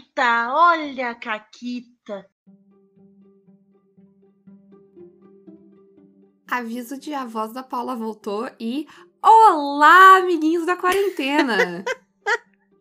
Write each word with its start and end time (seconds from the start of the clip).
Caquita, 0.00 0.52
olha 0.52 1.10
a 1.10 1.14
Caquita. 1.14 2.26
Aviso 6.50 6.98
de 6.98 7.12
a 7.12 7.24
voz 7.26 7.52
da 7.52 7.62
Paula 7.62 7.94
voltou 7.94 8.50
e. 8.58 8.88
Olá, 9.22 10.16
amiguinhos 10.16 10.64
da 10.64 10.76
quarentena! 10.76 11.84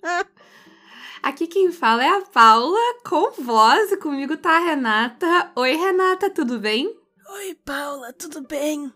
Aqui 1.22 1.47
quem 1.47 1.69
fala 1.72 2.04
é 2.04 2.08
a 2.08 2.22
Paula, 2.22 2.79
com 3.05 3.31
voz, 3.44 3.92
e 3.92 3.97
comigo 3.97 4.38
tá 4.38 4.56
a 4.56 4.60
Renata. 4.60 5.51
Oi, 5.56 5.74
Renata, 5.74 6.29
tudo 6.29 6.58
bem? 6.60 6.97
Oi, 7.29 7.56
Paula, 7.65 8.13
tudo 8.13 8.42
bem? 8.42 8.92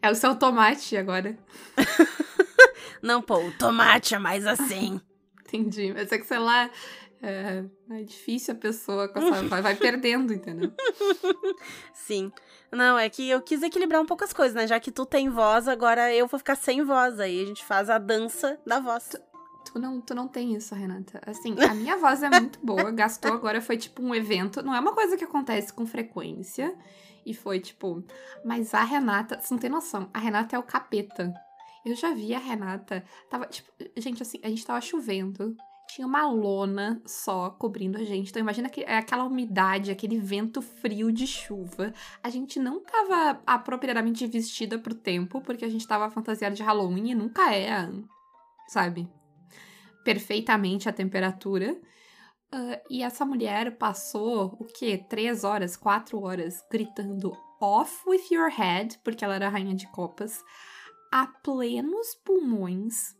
É 0.00 0.10
o 0.10 0.14
seu 0.14 0.34
tomate 0.34 0.96
agora. 0.96 1.38
Não, 3.02 3.20
pô, 3.20 3.36
o 3.36 3.52
tomate 3.58 4.14
é 4.14 4.18
mais 4.18 4.46
assim. 4.46 4.98
Entendi, 5.48 5.92
mas 5.94 6.12
é 6.12 6.18
que, 6.18 6.26
sei 6.26 6.38
lá, 6.38 6.70
é, 7.22 7.64
é 7.90 8.02
difícil 8.02 8.54
a 8.54 8.56
pessoa 8.56 9.08
com 9.08 9.18
essa, 9.18 9.42
vai, 9.44 9.62
vai 9.62 9.74
perdendo, 9.74 10.32
entendeu? 10.32 10.72
Sim. 11.92 12.30
Não, 12.70 12.98
é 12.98 13.08
que 13.08 13.28
eu 13.28 13.40
quis 13.40 13.62
equilibrar 13.62 14.00
um 14.00 14.06
pouco 14.06 14.24
as 14.24 14.32
coisas, 14.32 14.54
né? 14.54 14.66
Já 14.66 14.78
que 14.78 14.92
tu 14.92 15.06
tem 15.06 15.28
voz, 15.28 15.66
agora 15.66 16.12
eu 16.14 16.26
vou 16.26 16.38
ficar 16.38 16.54
sem 16.54 16.84
voz. 16.84 17.18
Aí 17.18 17.42
a 17.42 17.46
gente 17.46 17.64
faz 17.64 17.88
a 17.88 17.98
dança 17.98 18.58
da 18.66 18.78
voz. 18.78 19.16
Tu 19.64 19.78
não, 19.78 20.00
tu 20.00 20.14
não 20.14 20.28
tem 20.28 20.54
isso, 20.54 20.74
Renata. 20.74 21.20
Assim, 21.26 21.56
a 21.60 21.74
minha 21.74 21.96
voz 21.96 22.22
é 22.22 22.30
muito 22.30 22.58
boa. 22.62 22.90
Gastou 22.92 23.32
agora 23.32 23.60
foi 23.60 23.76
tipo 23.76 24.02
um 24.02 24.14
evento. 24.14 24.62
Não 24.62 24.74
é 24.74 24.80
uma 24.80 24.94
coisa 24.94 25.16
que 25.16 25.24
acontece 25.24 25.72
com 25.72 25.86
frequência. 25.86 26.74
E 27.26 27.34
foi 27.34 27.58
tipo. 27.58 28.04
Mas 28.44 28.72
a 28.74 28.84
Renata, 28.84 29.40
você 29.40 29.52
não 29.52 29.60
tem 29.60 29.70
noção. 29.70 30.08
A 30.14 30.18
Renata 30.18 30.54
é 30.54 30.58
o 30.58 30.62
capeta. 30.62 31.34
Eu 31.90 31.96
já 31.96 32.12
vi 32.12 32.34
a 32.34 32.38
Renata. 32.38 33.04
Tava, 33.30 33.46
tipo, 33.46 33.70
gente, 33.96 34.22
assim, 34.22 34.38
a 34.42 34.48
gente 34.48 34.64
tava 34.66 34.80
chovendo 34.80 35.56
tinha 35.88 36.06
uma 36.06 36.26
lona 36.30 37.00
só 37.06 37.50
cobrindo 37.50 37.98
a 37.98 38.04
gente. 38.04 38.28
Então 38.28 38.40
imagina 38.40 38.68
que, 38.68 38.84
aquela 38.84 39.24
umidade, 39.24 39.90
aquele 39.90 40.18
vento 40.18 40.60
frio 40.60 41.10
de 41.10 41.26
chuva. 41.26 41.92
A 42.22 42.28
gente 42.28 42.58
não 42.58 42.80
tava 42.80 43.40
apropriadamente 43.46 44.26
vestida 44.26 44.78
pro 44.78 44.94
tempo, 44.94 45.40
porque 45.40 45.64
a 45.64 45.68
gente 45.68 45.88
tava 45.88 46.10
fantasiada 46.10 46.54
de 46.54 46.62
Halloween 46.62 47.10
e 47.10 47.14
nunca 47.14 47.54
é, 47.54 47.88
sabe? 48.68 49.08
Perfeitamente 50.04 50.88
a 50.88 50.92
temperatura. 50.92 51.72
Uh, 52.54 52.80
e 52.88 53.02
essa 53.02 53.24
mulher 53.24 53.76
passou 53.76 54.56
o 54.60 54.64
quê? 54.64 55.04
Três 55.08 55.42
horas, 55.42 55.76
quatro 55.76 56.22
horas 56.22 56.62
gritando 56.70 57.36
off 57.60 58.08
with 58.08 58.22
your 58.30 58.50
head, 58.50 58.98
porque 59.02 59.24
ela 59.24 59.34
era 59.34 59.48
rainha 59.48 59.74
de 59.74 59.86
copas, 59.88 60.42
a 61.10 61.26
plenos 61.26 62.14
pulmões. 62.24 63.16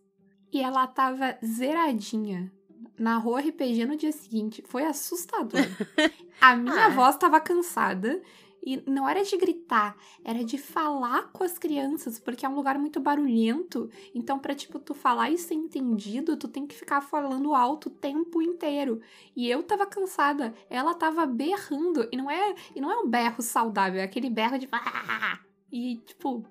E 0.53 0.61
ela 0.61 0.87
tava 0.87 1.39
zeradinha 1.45 2.53
narrou 2.99 3.37
RPG 3.37 3.87
no 3.87 3.97
dia 3.97 4.13
seguinte. 4.13 4.63
Foi 4.67 4.85
assustador. 4.85 5.61
A 6.41 6.57
minha 6.57 6.87
ah. 6.87 6.91
voz 6.91 7.15
estava 7.15 7.41
cansada. 7.41 8.21
E 8.65 8.83
não 8.91 9.09
era 9.09 9.23
de 9.23 9.37
gritar, 9.37 9.97
era 10.23 10.45
de 10.45 10.59
falar 10.59 11.31
com 11.33 11.45
as 11.45 11.57
crianças, 11.57 12.19
porque 12.19 12.45
é 12.45 12.49
um 12.49 12.57
lugar 12.57 12.77
muito 12.77 13.01
barulhento. 13.01 13.89
Então, 14.15 14.39
pra, 14.39 14.55
tipo, 14.55 14.79
tu 14.81 14.93
falar 14.93 15.31
e 15.31 15.39
ser 15.39 15.55
entendido, 15.55 16.37
tu 16.37 16.49
tem 16.49 16.67
que 16.67 16.75
ficar 16.75 17.01
falando 17.01 17.55
alto 17.55 17.87
o 17.87 17.91
tempo 17.91 18.43
inteiro. 18.43 19.01
E 19.35 19.49
eu 19.49 19.63
tava 19.63 19.87
cansada, 19.87 20.53
ela 20.69 20.93
tava 20.93 21.25
berrando. 21.25 22.09
E 22.13 22.17
não 22.17 22.29
é, 22.29 22.55
e 22.75 22.81
não 22.81 22.91
é 22.91 22.99
um 22.99 23.09
berro 23.09 23.41
saudável, 23.41 24.01
é 24.01 24.05
aquele 24.05 24.29
berro 24.29 24.59
de. 24.59 24.69
E, 25.71 25.97
tipo. 25.99 26.45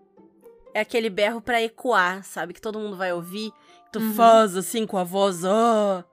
É 0.77 0.81
aquele 0.81 1.09
berro 1.09 1.41
pra 1.41 1.59
ecoar, 1.59 2.23
sabe? 2.23 2.53
Que 2.53 2.61
todo 2.61 2.77
mundo 2.77 2.95
vai 2.95 3.11
ouvir. 3.11 3.51
Tu 3.91 3.97
uhum. 3.97 4.13
faz 4.13 4.55
assim 4.55 4.85
com 4.85 4.95
a 4.95 5.03
voz. 5.03 5.43
Oh. 5.43 6.03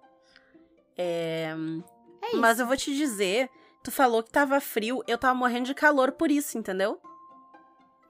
É... 0.96 1.54
é 2.22 2.36
Mas 2.36 2.58
eu 2.58 2.66
vou 2.66 2.74
te 2.74 2.96
dizer, 2.96 3.50
tu 3.82 3.92
falou 3.92 4.22
que 4.22 4.30
tava 4.30 4.58
frio, 4.62 5.04
eu 5.06 5.18
tava 5.18 5.34
morrendo 5.34 5.66
de 5.66 5.74
calor 5.74 6.12
por 6.12 6.30
isso, 6.30 6.56
entendeu? 6.56 6.98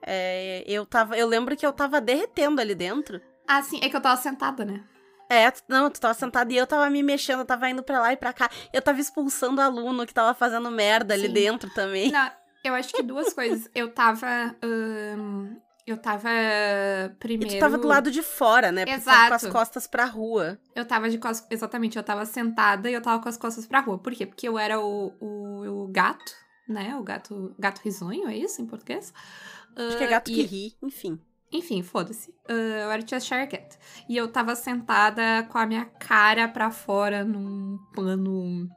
É, 0.01 0.63
eu 0.69 0.87
tava, 0.87 1.19
eu 1.19 1.27
lembro 1.27 1.57
que 1.57 1.67
eu 1.67 1.73
tava 1.73 2.01
derretendo 2.01 2.61
ali 2.61 2.77
dentro. 2.77 3.21
Ah, 3.49 3.61
sim, 3.61 3.81
é 3.83 3.89
que 3.89 3.97
eu 3.97 4.01
tava 4.01 4.23
sentada, 4.23 4.65
né? 4.65 4.85
É, 5.29 5.53
não, 5.67 5.91
tu 5.91 6.01
tava 6.01 6.15
sentada 6.15 6.53
e 6.53 6.57
eu 6.57 6.69
tava 6.69 6.89
me 6.89 7.03
mexendo, 7.03 7.41
eu 7.41 7.47
tava 7.47 7.69
indo 7.69 7.83
pra 7.83 7.99
lá 7.99 8.13
e 8.13 8.17
pra 8.17 8.33
cá. 8.33 8.49
Eu 8.73 8.81
tava 8.81 9.01
expulsando 9.01 9.61
aluno 9.61 10.07
que 10.07 10.15
tava 10.15 10.33
fazendo 10.35 10.71
merda 10.71 11.17
sim. 11.17 11.25
ali 11.25 11.33
dentro 11.33 11.69
também. 11.75 12.13
Não, 12.13 12.31
eu 12.63 12.75
acho 12.75 12.95
que 12.95 13.03
duas 13.03 13.33
coisas. 13.33 13.69
Eu 13.75 13.93
tava. 13.93 14.55
Um, 14.63 15.64
eu 15.87 15.99
tava 15.99 16.29
primeiro. 17.19 17.53
E 17.53 17.57
tu 17.57 17.61
tava 17.61 17.77
do 17.77 17.87
lado 17.87 18.11
de 18.11 18.23
fora, 18.23 18.73
né? 18.73 18.85
Exato. 18.89 19.29
Com 19.29 19.35
as 19.35 19.47
costas 19.47 19.87
pra 19.87 20.07
rua. 20.07 20.59
Eu 20.75 20.87
tava 20.87 21.11
de 21.11 21.19
costas. 21.19 21.47
Exatamente, 21.51 21.97
eu 21.97 22.03
tava 22.03 22.25
sentada 22.25 22.91
e 22.91 22.95
eu 22.95 23.03
tava 23.03 23.23
com 23.23 23.29
as 23.29 23.37
costas 23.37 23.67
pra 23.67 23.81
rua. 23.81 23.99
Por 23.99 24.13
quê? 24.13 24.25
Porque 24.25 24.49
eu 24.49 24.59
era 24.59 24.81
o, 24.81 25.13
o, 25.21 25.85
o 25.85 25.89
gato, 25.89 26.33
né? 26.69 26.97
O 26.97 27.03
gato, 27.03 27.55
gato 27.59 27.81
risonho, 27.85 28.29
é 28.29 28.37
isso 28.37 28.63
em 28.63 28.67
português? 28.67 29.13
Acho 29.77 29.95
uh, 29.95 29.99
que 29.99 30.05
é 30.05 30.09
gato 30.09 30.31
e... 30.31 30.35
que 30.35 30.43
ri, 30.43 30.77
enfim. 30.83 31.21
Enfim, 31.53 31.83
foda-se. 31.83 32.31
Uh, 32.49 32.53
eu 32.53 32.91
era 32.91 33.07
Cheshire 33.07 33.47
Cat. 33.47 33.79
E 34.09 34.17
eu 34.17 34.27
tava 34.29 34.57
sentada 34.57 35.47
com 35.51 35.59
a 35.59 35.67
minha 35.67 35.85
cara 35.85 36.49
pra 36.49 36.71
fora 36.71 37.25
num 37.25 37.79
pano 37.95 38.69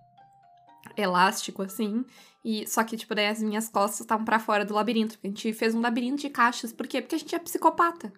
elástico, 0.95 1.63
assim. 1.63 2.05
E 2.49 2.65
só 2.65 2.81
que, 2.81 2.95
tipo, 2.95 3.13
daí 3.13 3.27
as 3.27 3.43
minhas 3.43 3.67
costas 3.67 3.99
estavam 3.99 4.23
para 4.23 4.39
fora 4.39 4.63
do 4.63 4.73
labirinto. 4.73 5.15
Porque 5.15 5.27
a 5.27 5.29
gente 5.29 5.51
fez 5.51 5.75
um 5.75 5.81
labirinto 5.81 6.21
de 6.21 6.29
caixas. 6.29 6.71
Por 6.71 6.87
quê? 6.87 7.01
Porque 7.01 7.15
a 7.15 7.17
gente 7.17 7.35
é 7.35 7.39
psicopata. 7.39 8.13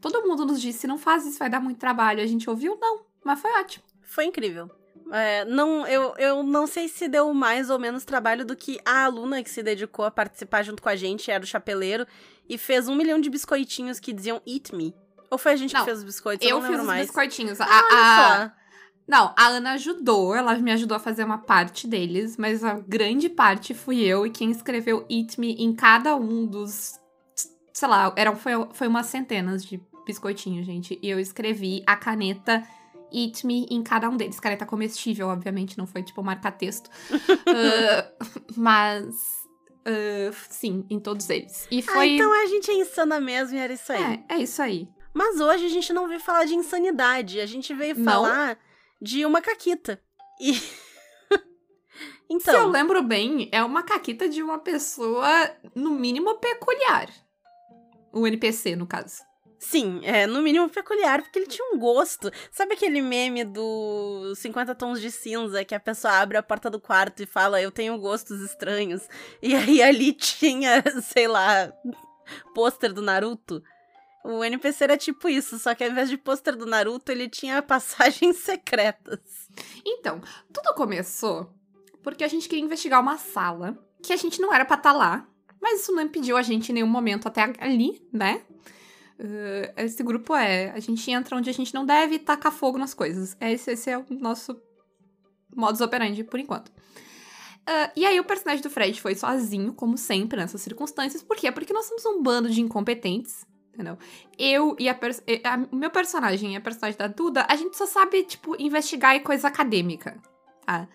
Todo 0.00 0.22
mundo 0.22 0.46
nos 0.46 0.62
disse, 0.62 0.86
não 0.86 0.96
faz 0.96 1.26
isso, 1.26 1.36
vai 1.36 1.50
dar 1.50 1.58
muito 1.58 1.78
trabalho. 1.78 2.22
A 2.22 2.26
gente 2.26 2.48
ouviu? 2.48 2.78
Não. 2.80 3.00
Mas 3.24 3.40
foi 3.40 3.50
ótimo. 3.58 3.84
Foi 4.02 4.24
incrível. 4.24 4.70
É, 5.10 5.44
não, 5.46 5.84
eu, 5.84 6.14
eu 6.16 6.44
não 6.44 6.64
sei 6.64 6.86
se 6.86 7.08
deu 7.08 7.34
mais 7.34 7.70
ou 7.70 7.78
menos 7.80 8.04
trabalho 8.04 8.46
do 8.46 8.54
que 8.54 8.78
a 8.84 9.04
aluna 9.04 9.42
que 9.42 9.50
se 9.50 9.64
dedicou 9.64 10.04
a 10.04 10.10
participar 10.12 10.62
junto 10.62 10.80
com 10.80 10.88
a 10.88 10.94
gente, 10.94 11.28
era 11.28 11.42
o 11.42 11.46
chapeleiro, 11.46 12.06
e 12.48 12.56
fez 12.56 12.86
um 12.86 12.94
milhão 12.94 13.20
de 13.20 13.28
biscoitinhos 13.28 13.98
que 13.98 14.12
diziam 14.12 14.40
Eat 14.46 14.72
Me. 14.72 14.94
Ou 15.28 15.36
foi 15.36 15.54
a 15.54 15.56
gente 15.56 15.74
não, 15.74 15.80
que 15.80 15.86
fez 15.86 15.98
os 15.98 16.04
biscoitos? 16.04 16.48
Eu, 16.48 16.58
eu 16.58 16.62
fiz 16.62 16.78
os 16.78 16.86
mais. 16.86 17.06
biscoitinhos. 17.06 17.60
Ah, 17.60 17.66
a, 17.66 18.44
a, 18.44 18.52
não, 19.10 19.34
a 19.36 19.48
Ana 19.48 19.72
ajudou, 19.72 20.36
ela 20.36 20.54
me 20.54 20.70
ajudou 20.70 20.96
a 20.96 21.00
fazer 21.00 21.24
uma 21.24 21.38
parte 21.38 21.88
deles, 21.88 22.36
mas 22.36 22.62
a 22.62 22.74
grande 22.74 23.28
parte 23.28 23.74
fui 23.74 24.04
eu 24.04 24.24
e 24.24 24.30
quem 24.30 24.52
escreveu 24.52 25.04
Eat 25.10 25.36
Me 25.36 25.52
em 25.54 25.74
cada 25.74 26.14
um 26.14 26.46
dos. 26.46 27.00
Sei 27.74 27.88
lá, 27.88 28.14
eram, 28.14 28.36
foi, 28.36 28.52
foi 28.72 28.86
umas 28.86 29.06
centenas 29.06 29.64
de 29.64 29.82
biscoitinhos, 30.06 30.64
gente. 30.64 30.96
E 31.02 31.10
eu 31.10 31.18
escrevi 31.18 31.82
a 31.88 31.96
caneta 31.96 32.62
Eat 33.12 33.44
Me 33.44 33.66
em 33.68 33.82
cada 33.82 34.08
um 34.08 34.16
deles. 34.16 34.38
Caneta 34.38 34.64
comestível, 34.64 35.26
obviamente, 35.26 35.76
não 35.76 35.88
foi 35.88 36.04
tipo 36.04 36.22
marca-texto. 36.22 36.88
uh, 37.10 38.26
mas. 38.56 39.40
Uh, 39.80 40.32
sim, 40.48 40.86
em 40.88 41.00
todos 41.00 41.28
eles. 41.30 41.66
E 41.68 41.80
ah, 41.80 41.82
foi. 41.82 42.10
Ah, 42.10 42.14
então 42.14 42.32
a 42.44 42.46
gente 42.46 42.70
é 42.70 42.74
insana 42.74 43.18
mesmo 43.18 43.56
e 43.56 43.58
era 43.58 43.72
isso 43.72 43.92
aí. 43.92 44.22
É, 44.28 44.36
é 44.36 44.38
isso 44.38 44.62
aí. 44.62 44.88
Mas 45.12 45.40
hoje 45.40 45.66
a 45.66 45.68
gente 45.68 45.92
não 45.92 46.06
veio 46.06 46.20
falar 46.20 46.44
de 46.44 46.54
insanidade, 46.54 47.40
a 47.40 47.46
gente 47.46 47.74
veio 47.74 47.96
não? 47.96 48.04
falar 48.04 48.56
de 49.00 49.24
uma 49.24 49.40
caquita. 49.40 50.00
E. 50.40 50.60
então. 52.28 52.54
Se 52.54 52.60
eu 52.60 52.68
lembro 52.68 53.02
bem, 53.02 53.48
é 53.52 53.62
uma 53.62 53.82
caquita 53.82 54.28
de 54.28 54.42
uma 54.42 54.58
pessoa, 54.58 55.50
no 55.74 55.90
mínimo, 55.90 56.38
peculiar. 56.38 57.08
O 58.12 58.26
NPC, 58.26 58.76
no 58.76 58.86
caso. 58.86 59.22
Sim, 59.60 60.00
é 60.04 60.26
no 60.26 60.40
mínimo 60.40 60.70
peculiar, 60.70 61.20
porque 61.20 61.38
ele 61.38 61.46
tinha 61.46 61.74
um 61.74 61.78
gosto. 61.78 62.30
Sabe 62.50 62.72
aquele 62.72 63.02
meme 63.02 63.44
do 63.44 64.32
50 64.34 64.74
tons 64.74 65.02
de 65.02 65.10
cinza 65.10 65.62
que 65.66 65.74
a 65.74 65.80
pessoa 65.80 66.14
abre 66.14 66.38
a 66.38 66.42
porta 66.42 66.70
do 66.70 66.80
quarto 66.80 67.22
e 67.22 67.26
fala, 67.26 67.60
eu 67.60 67.70
tenho 67.70 67.98
gostos 67.98 68.40
estranhos? 68.40 69.06
E 69.42 69.54
aí 69.54 69.82
ali 69.82 70.14
tinha, 70.16 70.82
sei 71.02 71.28
lá, 71.28 71.70
pôster 72.54 72.90
do 72.90 73.02
Naruto. 73.02 73.62
O 74.24 74.44
NPC 74.44 74.84
era 74.84 74.96
tipo 74.98 75.28
isso, 75.28 75.58
só 75.58 75.74
que 75.74 75.82
ao 75.82 75.90
invés 75.90 76.08
de 76.08 76.18
pôster 76.18 76.56
do 76.56 76.66
Naruto, 76.66 77.10
ele 77.10 77.28
tinha 77.28 77.62
passagens 77.62 78.36
secretas. 78.36 79.20
Então, 79.84 80.20
tudo 80.52 80.74
começou 80.74 81.50
porque 82.02 82.24
a 82.24 82.28
gente 82.28 82.48
queria 82.48 82.64
investigar 82.64 83.00
uma 83.00 83.18
sala 83.18 83.78
que 84.02 84.12
a 84.12 84.16
gente 84.16 84.40
não 84.40 84.52
era 84.52 84.64
pra 84.64 84.76
estar 84.76 84.92
tá 84.92 84.96
lá, 84.96 85.28
mas 85.60 85.80
isso 85.80 85.92
não 85.92 86.02
impediu 86.02 86.36
a 86.36 86.42
gente 86.42 86.70
em 86.70 86.74
nenhum 86.74 86.86
momento 86.86 87.28
até 87.28 87.52
ali, 87.58 88.02
né? 88.12 88.42
Uh, 89.18 89.72
esse 89.76 90.02
grupo 90.02 90.34
é. 90.34 90.70
A 90.70 90.80
gente 90.80 91.10
entra 91.10 91.36
onde 91.36 91.50
a 91.50 91.52
gente 91.52 91.74
não 91.74 91.84
deve 91.84 92.18
tacar 92.18 92.50
fogo 92.50 92.78
nas 92.78 92.94
coisas. 92.94 93.36
Esse, 93.38 93.72
esse 93.72 93.90
é 93.90 93.98
o 93.98 94.06
nosso 94.08 94.58
modus 95.54 95.82
operandi 95.82 96.24
por 96.24 96.40
enquto. 96.40 96.68
Uh, 96.68 97.92
e 97.94 98.06
aí 98.06 98.18
o 98.18 98.24
personagem 98.24 98.62
do 98.62 98.70
Fred 98.70 98.98
foi 98.98 99.14
sozinho, 99.14 99.74
como 99.74 99.98
sempre, 99.98 100.40
nessas 100.40 100.62
circunstâncias. 100.62 101.22
Por 101.22 101.36
quê? 101.36 101.52
Porque 101.52 101.72
nós 101.74 101.84
somos 101.84 102.06
um 102.06 102.22
bando 102.22 102.48
de 102.48 102.62
incompetentes 102.62 103.44
entendeu? 103.72 103.98
Eu 104.38 104.76
e 104.78 104.88
a, 104.88 104.92
a, 104.92 105.56
o 105.70 105.76
meu 105.76 105.90
personagem 105.90 106.54
e 106.54 106.56
a 106.56 106.60
personagem 106.60 106.98
da 106.98 107.06
Duda, 107.06 107.46
a 107.48 107.56
gente 107.56 107.76
só 107.76 107.86
sabe, 107.86 108.22
tipo, 108.24 108.60
investigar 108.60 109.16
e 109.16 109.20
coisa 109.20 109.48
acadêmica. 109.48 110.16
Tá? 110.66 110.88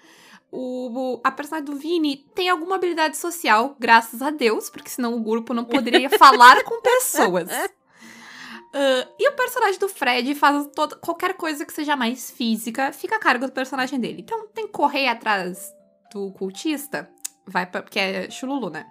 O, 0.52 1.20
a 1.24 1.32
personagem 1.32 1.66
do 1.66 1.76
Vini 1.76 2.26
tem 2.34 2.50
alguma 2.50 2.76
habilidade 2.76 3.18
social, 3.18 3.76
graças 3.80 4.22
a 4.22 4.30
Deus, 4.30 4.70
porque 4.70 4.90
senão 4.90 5.16
o 5.16 5.20
grupo 5.20 5.54
não 5.54 5.66
poderia 5.66 6.10
falar 6.18 6.64
com 6.64 6.82
pessoas. 6.82 7.50
Uh, 7.50 9.08
e 9.20 9.30
o 9.30 9.34
personagem 9.34 9.80
do 9.80 9.90
Fred 9.90 10.36
faz 10.36 10.68
toda, 10.76 10.96
qualquer 10.98 11.34
coisa 11.36 11.66
que 11.66 11.74
seja 11.74 11.96
mais 11.96 12.30
física, 12.32 12.92
fica 12.92 13.16
a 13.16 13.20
cargo 13.20 13.46
do 13.46 13.52
personagem 13.52 14.00
dele. 14.00 14.22
Então 14.22 14.48
tem 14.48 14.66
que 14.66 14.74
correr 14.74 15.08
atrás 15.08 15.74
do 16.14 16.32
cultista, 16.32 17.10
vai 17.46 17.66
pra, 17.66 17.82
porque 17.82 18.00
é 18.00 18.30
Chululu, 18.30 18.70
né? 18.70 18.86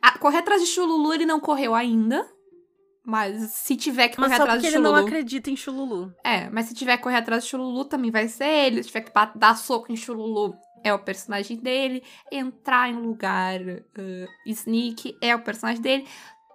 Ah, 0.00 0.18
correr 0.18 0.38
atrás 0.38 0.60
de 0.60 0.68
Chululu 0.68 1.12
ele 1.14 1.26
não 1.26 1.40
correu 1.40 1.74
ainda, 1.74 2.28
mas 3.04 3.50
se 3.50 3.76
tiver 3.76 4.08
que 4.08 4.16
correr 4.16 4.28
Mas 4.28 4.36
só 4.36 4.42
atrás 4.44 4.60
de 4.60 4.68
ele 4.68 4.76
Chululu. 4.76 4.96
não 4.96 5.04
acredita 5.04 5.50
em 5.50 5.56
Chululu. 5.56 6.14
É, 6.24 6.48
mas 6.50 6.66
se 6.66 6.74
tiver 6.74 6.96
que 6.96 7.02
correr 7.02 7.16
atrás 7.16 7.44
de 7.44 7.50
Chululu 7.50 7.84
também 7.84 8.10
vai 8.10 8.28
ser 8.28 8.46
ele. 8.46 8.82
Se 8.82 8.88
tiver 8.88 9.02
que 9.02 9.12
dar 9.36 9.56
soco 9.56 9.90
em 9.90 9.96
Chululu 9.96 10.54
é 10.84 10.92
o 10.94 10.98
personagem 10.98 11.56
dele. 11.56 12.02
Entrar 12.30 12.88
em 12.88 12.96
lugar 12.96 13.60
uh, 13.60 14.28
sneak 14.46 15.16
é 15.20 15.34
o 15.34 15.42
personagem 15.42 15.82
dele. 15.82 16.06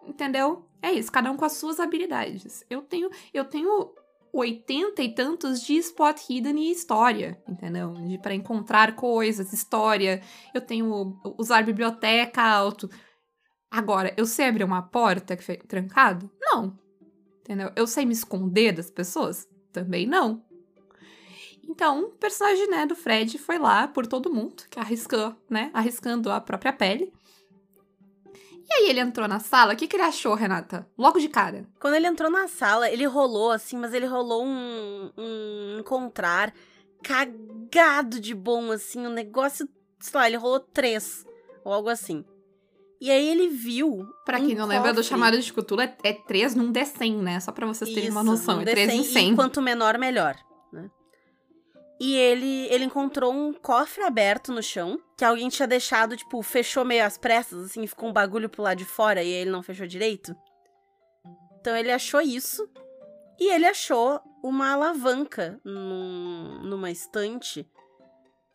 Entendeu? 0.06 0.66
É 0.82 0.92
isso, 0.92 1.12
cada 1.12 1.32
um 1.32 1.36
com 1.36 1.44
as 1.44 1.54
suas 1.54 1.80
habilidades. 1.80 2.64
Eu 2.70 2.82
tenho, 2.82 3.10
eu 3.34 3.44
tenho 3.44 3.94
80 4.32 5.02
e 5.02 5.14
tantos 5.14 5.62
de 5.62 5.76
spot 5.78 6.18
hidden 6.30 6.58
e 6.60 6.72
história, 6.72 7.42
entendeu? 7.48 7.94
De 7.94 8.18
para 8.20 8.36
encontrar 8.36 8.96
coisas, 8.96 9.52
história. 9.52 10.22
Eu 10.54 10.62
tenho 10.62 11.20
usar 11.38 11.64
biblioteca 11.64 12.42
alto. 12.42 12.90
Agora, 13.70 14.14
eu 14.18 14.26
sei 14.26 14.48
abrir 14.48 14.64
uma 14.64 14.82
porta 14.82 15.36
que 15.36 15.44
foi 15.44 15.58
trancado? 15.58 16.30
Não. 16.40 16.78
Entendeu? 17.42 17.72
Eu 17.76 17.88
sei 17.88 18.06
me 18.06 18.14
esconder 18.14 18.74
das 18.74 18.90
pessoas? 18.90 19.48
Também 19.72 20.06
não. 20.06 20.44
Então, 21.68 22.06
o 22.06 22.12
personagem, 22.12 22.68
né, 22.70 22.86
do 22.86 22.96
Fred 22.96 23.38
foi 23.38 23.58
lá 23.60 23.88
por 23.88 24.08
todo 24.08 24.34
mundo, 24.34 24.64
que 24.70 24.80
arriscou, 24.80 25.36
né, 25.50 25.70
arriscando 25.74 26.32
a 26.32 26.40
própria 26.40 26.72
pele. 26.72 27.14
E 28.70 28.74
aí 28.74 28.90
ele 28.90 29.00
entrou 29.00 29.28
na 29.28 29.40
sala, 29.40 29.74
o 29.74 29.78
que, 29.78 29.88
que 29.88 29.96
ele 29.96 30.04
achou, 30.04 30.34
Renata? 30.34 30.88
Logo 30.98 31.20
de 31.20 31.30
cara. 31.30 31.66
Quando 31.80 31.96
ele 31.96 32.08
entrou 32.08 32.30
na 32.30 32.48
sala, 32.48 32.90
ele 32.90 33.06
rolou 33.06 33.52
assim, 33.52 33.78
mas 33.78 33.94
ele 33.94 34.06
rolou 34.06 34.46
um, 34.46 35.12
um 35.18 35.80
encontrar 35.80 36.54
cagado 37.02 38.20
de 38.20 38.34
bom, 38.34 38.72
assim, 38.72 39.06
um 39.06 39.12
negócio, 39.12 39.68
sei 40.00 40.20
lá, 40.20 40.28
ele 40.28 40.38
rolou 40.38 40.60
três, 40.60 41.26
ou 41.64 41.72
algo 41.72 41.90
assim. 41.90 42.26
E 43.00 43.12
aí 43.12 43.28
ele 43.30 43.48
viu. 43.50 44.08
Pra 44.26 44.40
um 44.40 44.46
quem 44.48 44.56
não 44.56 44.66
lembra 44.66 44.92
do 44.92 44.98
cofre. 44.98 45.10
chamado 45.10 45.40
de 45.40 45.54
Cthulhu, 45.54 45.82
é, 45.82 45.96
é 46.04 46.14
3 46.14 46.56
num 46.56 46.72
D100, 46.72 47.22
né? 47.22 47.40
Só 47.40 47.52
pra 47.52 47.68
vocês 47.68 47.94
terem 47.94 48.10
uma 48.10 48.22
Isso, 48.22 48.30
noção. 48.32 48.58
um 48.58 48.62
É 48.62 48.66
3 48.66 48.90
em 48.94 49.02
D100, 49.02 49.04
100. 49.14 49.32
E 49.32 49.36
quanto 49.36 49.62
menor, 49.62 49.98
melhor, 50.00 50.36
né? 50.74 50.90
E 52.00 52.16
ele, 52.16 52.68
ele 52.72 52.86
encontrou 52.86 53.32
um 53.34 53.54
cofre 53.54 54.04
aberto 54.04 54.52
no 54.52 54.62
chão, 54.64 55.00
que 55.18 55.26
alguém 55.26 55.50
tinha 55.50 55.68
deixado, 55.68 56.16
tipo, 56.18 56.42
fechou 56.42 56.84
meio 56.86 57.04
às 57.06 57.18
pressas, 57.18 57.66
assim, 57.66 57.86
ficou 57.88 58.10
um 58.10 58.14
bagulho 58.14 58.50
pro 58.50 58.62
lado 58.64 58.78
de 58.78 58.86
fora 58.86 59.24
e 59.24 59.30
ele 59.30 59.50
não 59.50 59.64
fechou 59.64 59.86
direito. 59.88 60.36
Então 61.60 61.76
ele 61.76 61.92
achou 61.92 62.22
isso. 62.22 62.68
E 63.40 63.52
ele 63.52 63.66
achou 63.66 64.20
uma 64.44 64.72
alavanca 64.74 65.60
num- 65.64 66.62
numa 66.64 66.90
estante 66.90 67.68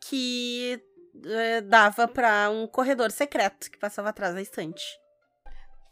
que 0.01 0.81
eh, 1.25 1.61
dava 1.61 2.07
pra 2.07 2.49
um 2.49 2.67
corredor 2.67 3.11
secreto 3.11 3.69
que 3.69 3.77
passava 3.77 4.09
atrás 4.09 4.33
da 4.33 4.41
estante. 4.41 4.83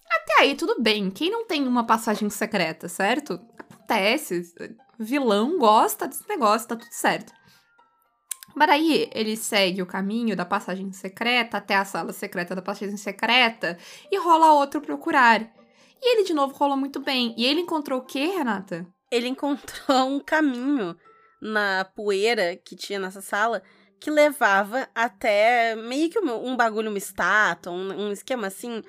Até 0.09 0.41
aí, 0.41 0.55
tudo 0.55 0.81
bem. 0.81 1.09
Quem 1.09 1.29
não 1.29 1.45
tem 1.45 1.67
uma 1.67 1.85
passagem 1.85 2.29
secreta, 2.29 2.87
certo? 2.87 3.39
Acontece. 3.57 4.43
Vilão 4.99 5.57
gosta 5.57 6.07
desse 6.07 6.27
negócio, 6.27 6.67
tá 6.67 6.75
tudo 6.75 6.91
certo. 6.91 7.33
Mas 8.53 8.69
aí 8.69 9.09
ele 9.13 9.37
segue 9.37 9.81
o 9.81 9.85
caminho 9.85 10.35
da 10.35 10.45
passagem 10.45 10.91
secreta 10.91 11.57
até 11.57 11.75
a 11.75 11.85
sala 11.85 12.11
secreta 12.11 12.53
da 12.53 12.61
passagem 12.61 12.97
secreta 12.97 13.77
e 14.11 14.17
rola 14.19 14.53
outro 14.53 14.81
procurar. 14.81 15.41
E 16.01 16.13
ele 16.13 16.23
de 16.23 16.33
novo 16.33 16.53
rolou 16.53 16.75
muito 16.75 16.99
bem. 16.99 17.33
E 17.37 17.45
ele 17.45 17.61
encontrou 17.61 17.99
o 17.99 18.05
quê, 18.05 18.25
Renata? 18.25 18.85
ele 19.11 19.27
encontrou 19.29 20.07
um 20.07 20.19
caminho 20.19 20.95
na 21.41 21.83
poeira 21.83 22.55
que 22.55 22.75
tinha 22.75 22.97
nessa 22.97 23.21
sala 23.21 23.61
que 24.01 24.09
levava 24.11 24.89
até 24.93 25.75
meio 25.75 26.09
que 26.09 26.19
um, 26.19 26.47
um 26.47 26.57
bagulho, 26.57 26.89
uma 26.89 26.97
estátua, 26.97 27.71
um, 27.71 28.07
um 28.07 28.11
esquema 28.11 28.47
assim, 28.47 28.83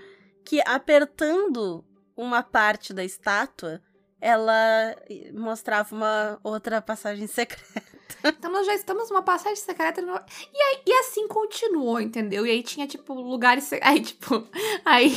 que 0.44 0.60
apertando 0.66 1.84
uma 2.16 2.42
parte 2.42 2.92
da 2.94 3.04
estátua, 3.04 3.80
ela 4.20 4.96
mostrava 5.34 5.94
uma 5.94 6.40
outra 6.42 6.80
passagem 6.80 7.26
secreta. 7.28 7.82
Então 8.24 8.50
nós 8.52 8.64
já 8.66 8.74
estamos 8.74 9.10
numa 9.10 9.22
passagem 9.22 9.56
secreta. 9.56 10.00
no- 10.00 10.14
E, 10.14 10.62
aí, 10.62 10.82
e 10.86 10.92
assim 10.94 11.26
continuou, 11.28 12.00
entendeu? 12.00 12.46
E 12.46 12.50
aí 12.50 12.62
tinha, 12.62 12.86
tipo, 12.86 13.12
lugares. 13.14 13.70
Aí, 13.82 14.00
tipo. 14.00 14.46
Aí. 14.84 15.10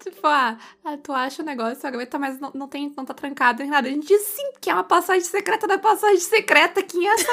Tipo, 0.00 0.26
ah, 0.26 0.58
ah, 0.84 0.96
tu 0.98 1.12
acha 1.12 1.40
o 1.42 1.44
negócio, 1.44 1.86
aguenta, 1.88 2.18
mas 2.18 2.40
não, 2.40 2.50
não, 2.54 2.68
tem, 2.68 2.92
não 2.96 3.04
tá 3.04 3.14
trancado 3.14 3.62
nem 3.62 3.70
nada. 3.70 3.86
A 3.88 3.90
gente 3.90 4.08
diz 4.08 4.22
sim 4.22 4.52
que 4.60 4.68
é 4.68 4.74
uma 4.74 4.82
passagem 4.84 5.22
secreta 5.24 5.66
da 5.68 5.78
passagem 5.78 6.18
secreta. 6.18 6.82
Quem 6.82 7.08
é 7.08 7.12
essa. 7.14 7.32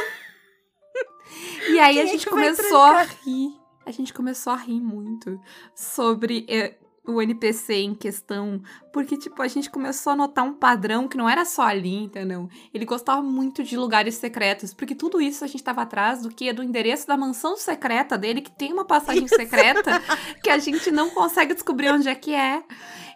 E 1.70 1.80
aí 1.80 1.96
Quem 1.96 2.02
a 2.02 2.06
é 2.06 2.08
gente 2.08 2.30
vai 2.30 2.34
começou 2.34 2.82
a 2.82 3.04
rir. 3.04 3.60
A 3.86 3.92
gente 3.92 4.14
começou 4.14 4.54
a 4.54 4.58
rir 4.58 4.80
muito 4.80 5.40
sobre 5.74 6.46
eh, 6.48 6.76
o 7.10 7.22
NPC 7.22 7.74
em 7.74 7.96
questão. 7.96 8.62
Porque, 8.94 9.18
tipo, 9.18 9.42
a 9.42 9.48
gente 9.48 9.70
começou 9.70 10.14
a 10.14 10.16
notar 10.16 10.46
um 10.46 10.54
padrão 10.54 11.08
que 11.08 11.18
não 11.18 11.30
era 11.30 11.44
só 11.46 11.64
ali, 11.64 11.96
entendeu? 11.96 12.48
Ele 12.74 12.86
gostava 12.86 13.22
muito 13.22 13.64
de 13.64 13.76
lugares 13.76 14.16
secretos, 14.16 14.74
porque 14.74 14.96
tudo 14.96 15.20
isso 15.20 15.44
a 15.44 15.48
gente 15.48 15.64
tava 15.64 15.82
atrás 15.82 16.22
do 16.22 16.30
que? 16.30 16.52
Do 16.54 16.64
endereço 16.64 17.08
da 17.08 17.18
mansão 17.18 17.58
secreta 17.58 18.18
dele, 18.18 18.42
que 18.42 18.52
tem 18.52 18.72
uma 18.72 18.86
passagem 18.86 19.28
secreta 19.28 20.02
que 20.44 20.50
a 20.50 20.58
gente 20.58 20.92
não 20.92 21.10
consegue 21.10 21.54
descobrir 21.54 21.90
onde 21.92 22.08
é 22.08 22.16
que 22.16 22.34
é. 22.34 22.64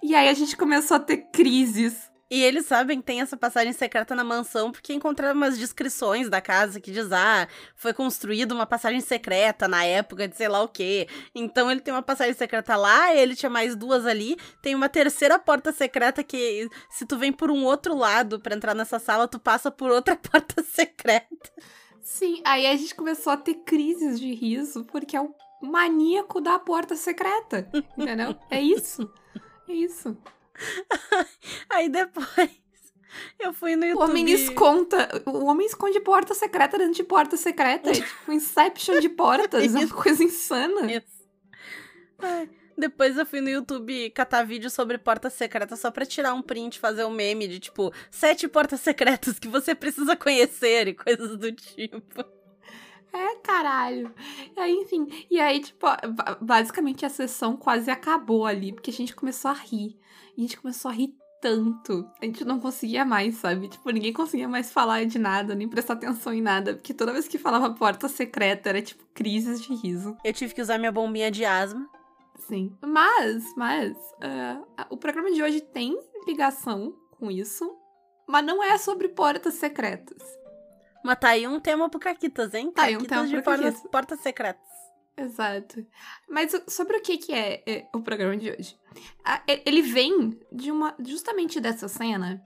E 0.02 0.16
aí 0.16 0.28
a 0.28 0.34
gente 0.34 0.58
começou 0.58 0.98
a 0.98 1.00
ter 1.00 1.18
crises. 1.32 2.12
E 2.30 2.42
eles 2.42 2.66
sabem 2.66 3.00
que 3.00 3.06
tem 3.06 3.22
essa 3.22 3.38
passagem 3.38 3.74
secreta 3.74 4.16
na 4.16 4.24
mansão 4.24 4.72
porque 4.72 4.94
encontraram 4.94 5.36
umas 5.36 5.58
descrições 5.58 6.30
da 6.30 6.42
casa 6.42 6.80
que 6.80 6.92
diz: 6.92 7.12
ah, 7.12 7.48
foi 7.76 7.94
construída 7.94 8.56
uma 8.56 8.66
passagem 8.66 9.02
secreta 9.02 9.68
na 9.68 9.84
época 9.86 10.28
de 10.28 10.36
sei 10.36 10.48
lá 10.48 10.62
o 10.62 10.68
quê. 10.68 11.08
Então 11.36 11.70
ele 11.70 11.82
tem 11.82 11.94
uma 11.94 12.02
passagem 12.02 12.34
secreta 12.34 12.76
lá, 12.76 13.14
ele 13.14 13.36
tinha 13.36 13.50
mais 13.50 13.76
duas 13.76 14.06
ali. 14.06 14.36
Tem 14.62 14.74
uma 14.74 14.90
terceira 14.90 15.38
porta 15.38 15.72
secreta 15.72 16.24
que, 16.24 16.68
se 16.90 17.06
tu 17.06 17.18
vem 17.18 17.32
por 17.32 17.52
um 17.52 17.66
outro 17.66 17.96
lado 17.96 18.40
pra 18.40 18.56
entrar 18.56 18.74
nessa 18.74 19.00
sala, 19.00 19.28
tu 19.28 19.40
passa 19.40 19.70
por 19.70 19.92
outra 19.92 20.16
porta 20.18 20.64
secreta. 20.64 21.52
Sim, 22.02 22.42
aí 22.44 22.66
a 22.68 22.76
gente 22.76 22.96
começou 22.96 23.32
a 23.32 23.38
ter 23.38 23.56
crises 23.64 24.20
de 24.20 24.34
riso, 24.34 24.84
porque 24.86 25.16
é 25.16 25.22
o 25.22 25.34
maníaco 25.62 26.42
da 26.42 26.60
porta 26.60 26.96
secreta. 26.96 27.70
Entendeu? 27.98 28.36
É 28.50 28.60
isso. 28.60 29.10
É 29.68 29.74
isso. 29.74 30.18
Aí 31.70 31.90
depois. 31.90 32.64
Eu 33.40 33.54
fui 33.54 33.76
no 33.76 33.84
O 33.84 33.90
YouTube. 33.90 34.10
homem 34.10 34.30
esconda. 34.32 35.10
O 35.26 35.46
homem 35.46 35.68
esconde 35.68 36.00
porta 36.00 36.34
secreta 36.34 36.78
dentro 36.78 36.96
de 36.96 37.04
porta 37.04 37.38
secreta. 37.38 37.90
É 37.92 37.94
tipo 37.94 38.32
Inception 38.32 39.00
de 39.00 39.10
portas. 39.10 39.64
É 39.64 39.78
uma 39.80 39.88
coisa 39.90 40.24
insana. 40.24 40.92
Isso. 40.92 41.24
Ai, 42.20 42.50
Depois 42.78 43.18
eu 43.18 43.26
fui 43.26 43.40
no 43.42 43.50
YouTube 43.50 44.10
catar 44.12 44.44
vídeo 44.44 44.70
sobre 44.70 44.98
portas 44.98 45.34
secretas 45.34 45.80
só 45.80 45.92
pra 45.92 46.06
tirar 46.06 46.34
um 46.34 46.42
print, 46.42 46.80
fazer 46.80 47.06
um 47.06 47.12
meme 47.12 47.48
de 47.48 47.60
tipo, 47.60 47.94
sete 48.10 48.48
portas 48.48 48.82
secretas 48.82 49.38
que 49.38 49.48
você 49.48 49.76
precisa 49.76 50.16
conhecer 50.16 50.88
e 50.88 50.94
coisas 50.96 51.38
do 51.38 51.52
tipo. 51.52 52.26
É, 53.14 53.36
caralho. 53.44 54.12
Aí, 54.64 54.74
enfim. 54.74 55.08
E 55.30 55.40
aí, 55.40 55.60
tipo, 55.60 55.80
ba- 55.86 56.38
basicamente 56.42 57.06
a 57.06 57.10
sessão 57.10 57.56
quase 57.58 57.92
acabou 57.92 58.46
ali, 58.46 58.72
porque 58.74 58.90
a 58.90 58.94
gente 58.94 59.16
começou 59.16 59.52
a 59.52 59.54
rir. 59.54 59.98
A 60.38 60.42
gente 60.42 60.58
começou 60.60 60.90
a 60.90 60.94
rir 60.94 61.14
tanto. 61.42 62.10
A 62.22 62.26
gente 62.26 62.46
não 62.46 62.60
conseguia 62.60 63.04
mais, 63.04 63.36
sabe? 63.36 63.68
Tipo, 63.68 63.90
ninguém 63.90 64.14
conseguia 64.14 64.48
mais 64.48 64.72
falar 64.72 65.06
de 65.06 65.20
nada, 65.20 65.54
nem 65.54 65.68
prestar 65.68 65.94
atenção 65.94 66.34
em 66.34 66.42
nada. 66.42 66.74
Porque 66.76 66.94
toda 66.94 67.12
vez 67.12 67.28
que 67.28 67.38
falava 67.38 67.74
porta 67.74 68.08
secreta, 68.08 68.70
era 68.70 68.82
tipo 68.82 69.04
crises 69.14 69.62
de 69.62 69.74
riso. 69.76 70.16
Eu 70.24 70.32
tive 70.34 70.54
que 70.54 70.62
usar 70.62 70.78
minha 70.78 70.92
bombinha 70.92 71.30
de 71.30 71.44
asma. 71.44 71.88
Sim. 72.48 72.76
Mas, 72.82 73.44
mas, 73.58 73.96
ah, 74.22 74.88
o 74.90 74.98
programa 74.98 75.32
de 75.32 75.44
hoje 75.44 75.60
tem 75.62 75.98
ligação 76.26 76.94
com 77.12 77.30
isso. 77.30 77.70
Mas 78.28 78.46
não 78.46 78.64
é 78.64 78.78
sobre 78.78 79.10
portas 79.10 79.56
secretas. 79.56 80.24
Mas 81.04 81.20
tá 81.20 81.30
aí 81.30 81.48
um 81.48 81.60
tema 81.60 81.90
pro 81.90 82.00
Caquitas, 82.00 82.54
hein? 82.54 82.72
Tá 82.72 82.84
aí 82.84 82.96
um 82.98 83.02
tema 83.04 83.28
de 83.28 83.34
pro 83.34 83.44
portas, 83.44 83.82
portas 83.92 84.20
secretas. 84.22 84.64
Exato. 85.18 85.86
Mas 86.28 86.52
sobre 86.68 86.98
o 86.98 87.02
que, 87.02 87.18
que 87.18 87.34
é, 87.34 87.62
é, 87.68 87.88
o 87.94 88.02
programa 88.02 88.36
de 88.38 88.50
hoje? 88.50 88.78
Ele 89.66 89.82
vem 89.82 90.40
de 90.52 90.72
uma 90.72 90.96
justamente 91.00 91.60
dessa 91.60 91.88
cena, 91.88 92.44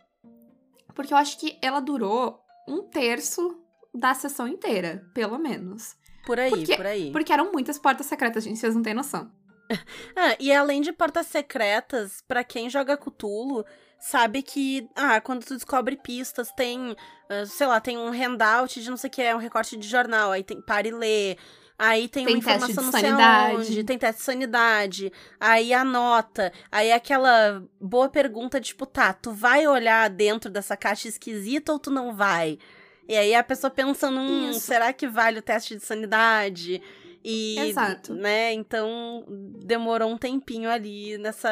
porque 0.93 1.13
eu 1.13 1.17
acho 1.17 1.39
que 1.39 1.57
ela 1.61 1.79
durou 1.79 2.41
um 2.67 2.81
terço 2.83 3.61
da 3.93 4.13
sessão 4.13 4.47
inteira, 4.47 5.07
pelo 5.13 5.37
menos. 5.37 5.95
Por 6.25 6.39
aí, 6.39 6.49
Porque- 6.49 6.75
por 6.75 6.85
aí. 6.85 7.11
Porque 7.11 7.31
eram 7.31 7.51
muitas 7.53 7.79
portas 7.79 8.05
secretas, 8.05 8.43
gente, 8.43 8.59
vocês 8.59 8.75
não 8.75 8.83
têm 8.83 8.93
noção. 8.93 9.31
Ah, 10.15 10.35
e 10.39 10.51
além 10.51 10.81
de 10.81 10.91
portas 10.91 11.27
secretas, 11.27 12.21
pra 12.27 12.43
quem 12.43 12.69
joga 12.69 12.97
Cthulhu, 12.97 13.63
sabe 13.99 14.41
que, 14.41 14.87
ah, 14.95 15.19
quando 15.21 15.43
tu 15.45 15.53
descobre 15.55 15.95
pistas, 15.97 16.51
tem, 16.51 16.95
ah, 17.29 17.45
sei 17.45 17.67
lá, 17.67 17.79
tem 17.79 17.97
um 17.97 18.11
handout 18.11 18.81
de 18.81 18.89
não 18.89 18.97
sei 18.97 19.09
o 19.09 19.11
que, 19.11 19.21
é 19.21 19.35
um 19.35 19.39
recorte 19.39 19.75
de 19.77 19.87
jornal, 19.87 20.31
aí 20.31 20.43
tem 20.43 20.61
para 20.61 20.87
e 20.87 20.91
lê. 20.91 21.37
Aí 21.79 22.07
tem, 22.07 22.25
Tem 22.25 22.33
uma 22.35 22.39
informação 22.39 22.69
de 22.69 22.75
não 22.75 22.91
sei 22.91 23.01
sanidade. 23.01 23.55
aonde, 23.55 23.83
tem 23.83 23.97
teste 23.99 24.17
de 24.17 24.25
sanidade, 24.25 25.11
aí 25.39 25.71
a 25.75 25.83
nota, 25.83 26.51
aí 26.71 26.91
aquela 26.91 27.63
boa 27.79 28.09
pergunta 28.09 28.59
tipo, 28.59 28.83
tá, 28.87 29.13
tu 29.13 29.31
vai 29.31 29.67
olhar 29.67 30.09
dentro 30.09 30.49
dessa 30.49 30.75
caixa 30.75 31.07
esquisita 31.07 31.71
ou 31.71 31.77
tu 31.77 31.91
não 31.91 32.15
vai? 32.15 32.57
E 33.07 33.15
aí 33.15 33.35
a 33.35 33.43
pessoa 33.43 33.69
pensando, 33.69 34.19
hum, 34.19 34.49
Isso. 34.49 34.61
será 34.61 34.91
que 34.91 35.07
vale 35.07 35.37
o 35.37 35.41
teste 35.43 35.75
de 35.75 35.83
sanidade? 35.83 36.81
E, 37.23 37.59
Exato. 37.59 38.11
né, 38.15 38.53
então 38.53 39.23
demorou 39.63 40.09
um 40.11 40.17
tempinho 40.17 40.71
ali 40.71 41.15
nessa 41.19 41.49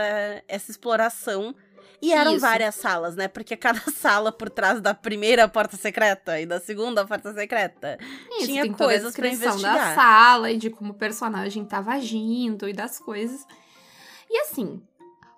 essa 0.48 0.72
exploração. 0.72 1.54
E 2.02 2.12
eram 2.14 2.32
Isso. 2.32 2.42
várias 2.42 2.76
salas, 2.76 3.16
né? 3.16 3.28
Porque 3.28 3.56
cada 3.58 3.80
sala 3.92 4.32
por 4.32 4.50
trás 4.50 4.82
da 4.82 4.94
primeira 4.94 5.48
porta 5.48 5.78
secreta 5.78 6.40
e 6.40 6.46
da 6.46 6.60
segunda 6.60 7.06
porta 7.06 7.34
secreta. 7.34 7.98
Isso, 8.38 8.46
Tinha 8.48 8.72
coisas 8.74 9.16
pra 9.16 9.30
descrição 9.30 9.62
da 9.62 9.70
investigar. 9.70 9.96
sala 9.96 10.52
e 10.52 10.58
de 10.58 10.70
como 10.70 10.92
o 10.92 10.96
personagem 10.96 11.66
tava 11.66 11.92
agindo 11.92 12.68
e 12.68 12.74
das 12.74 13.00
coisas. 13.00 13.46
E 14.30 14.38
assim, 14.42 14.82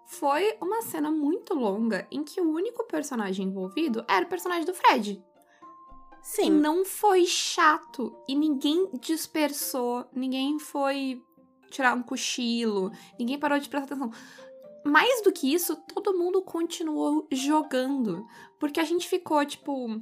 foi 0.08 0.56
uma 0.62 0.82
cena 0.82 1.12
muito 1.12 1.54
longa 1.54 2.08
em 2.10 2.24
que 2.24 2.40
o 2.42 2.52
único 2.52 2.86
personagem 2.86 3.48
envolvido 3.48 4.04
era 4.08 4.26
o 4.26 4.30
personagem 4.30 4.66
do 4.66 4.74
Fred. 4.74 5.22
E 5.22 6.44
Sim. 6.44 6.52
não 6.52 6.84
foi 6.84 7.26
chato. 7.26 8.16
E 8.28 8.36
ninguém 8.36 8.90
dispersou, 9.00 10.06
ninguém 10.14 10.60
foi 10.60 11.22
tirar 11.70 11.94
um 11.94 12.04
cochilo, 12.04 12.92
ninguém 13.20 13.38
parou 13.38 13.60
de 13.60 13.70
prestar 13.70 13.94
atenção. 13.94 14.12
Mais 14.88 15.22
do 15.24 15.32
que 15.32 15.53
isso, 15.53 15.75
todo 15.75 16.17
mundo 16.17 16.41
continuou 16.41 17.27
jogando. 17.32 18.25
Porque 18.60 18.79
a 18.79 18.84
gente 18.84 19.08
ficou, 19.08 19.46
tipo. 19.46 20.00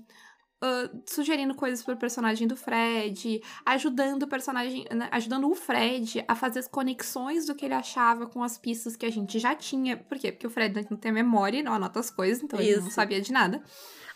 ah, 0.62 0.90
sugerindo 1.06 1.54
coisas 1.56 1.84
pro 1.84 1.98
personagem 1.98 2.48
do 2.48 2.56
Fred, 2.56 3.42
ajudando 3.66 4.24
o 4.24 4.28
personagem, 4.28 4.86
né, 4.92 5.10
ajudando 5.12 5.50
o 5.50 5.56
Fred 5.56 6.24
a 6.28 6.36
fazer 6.36 6.60
as 6.60 6.68
conexões 6.68 7.46
do 7.46 7.54
que 7.56 7.66
ele 7.66 7.74
achava 7.74 8.26
com 8.28 8.42
as 8.44 8.58
pistas 8.58 8.96
que 8.96 9.06
a 9.06 9.12
gente 9.12 9.38
já 9.40 9.54
tinha. 9.56 9.98
Por 9.98 10.18
quê? 10.18 10.32
Porque 10.32 10.48
o 10.48 10.50
Fred 10.50 10.88
não 10.90 10.98
tem 10.98 11.12
memória 11.12 11.60
e 11.60 11.64
não 11.64 11.74
anota 11.74 12.00
as 12.00 12.10
coisas, 12.10 12.44
então 12.44 12.60
ele 12.60 12.78
não 12.78 12.88
Isso. 12.88 12.92
sabia 12.92 13.22
de 13.22 13.32
nada. 13.32 13.62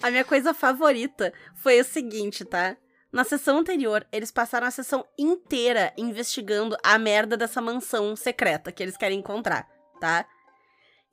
A 0.01 0.09
minha 0.09 0.23
coisa 0.23 0.53
favorita 0.53 1.33
foi 1.55 1.81
o 1.81 1.83
seguinte, 1.83 2.45
tá? 2.45 2.77
Na 3.11 3.23
sessão 3.23 3.57
anterior, 3.57 4.07
eles 4.11 4.31
passaram 4.31 4.67
a 4.67 4.71
sessão 4.71 5.03
inteira 5.17 5.91
investigando 5.97 6.77
a 6.83 6.97
merda 6.97 7.35
dessa 7.35 7.59
mansão 7.59 8.15
secreta 8.15 8.71
que 8.71 8.83
eles 8.83 8.95
querem 8.95 9.19
encontrar, 9.19 9.67
tá? 9.99 10.25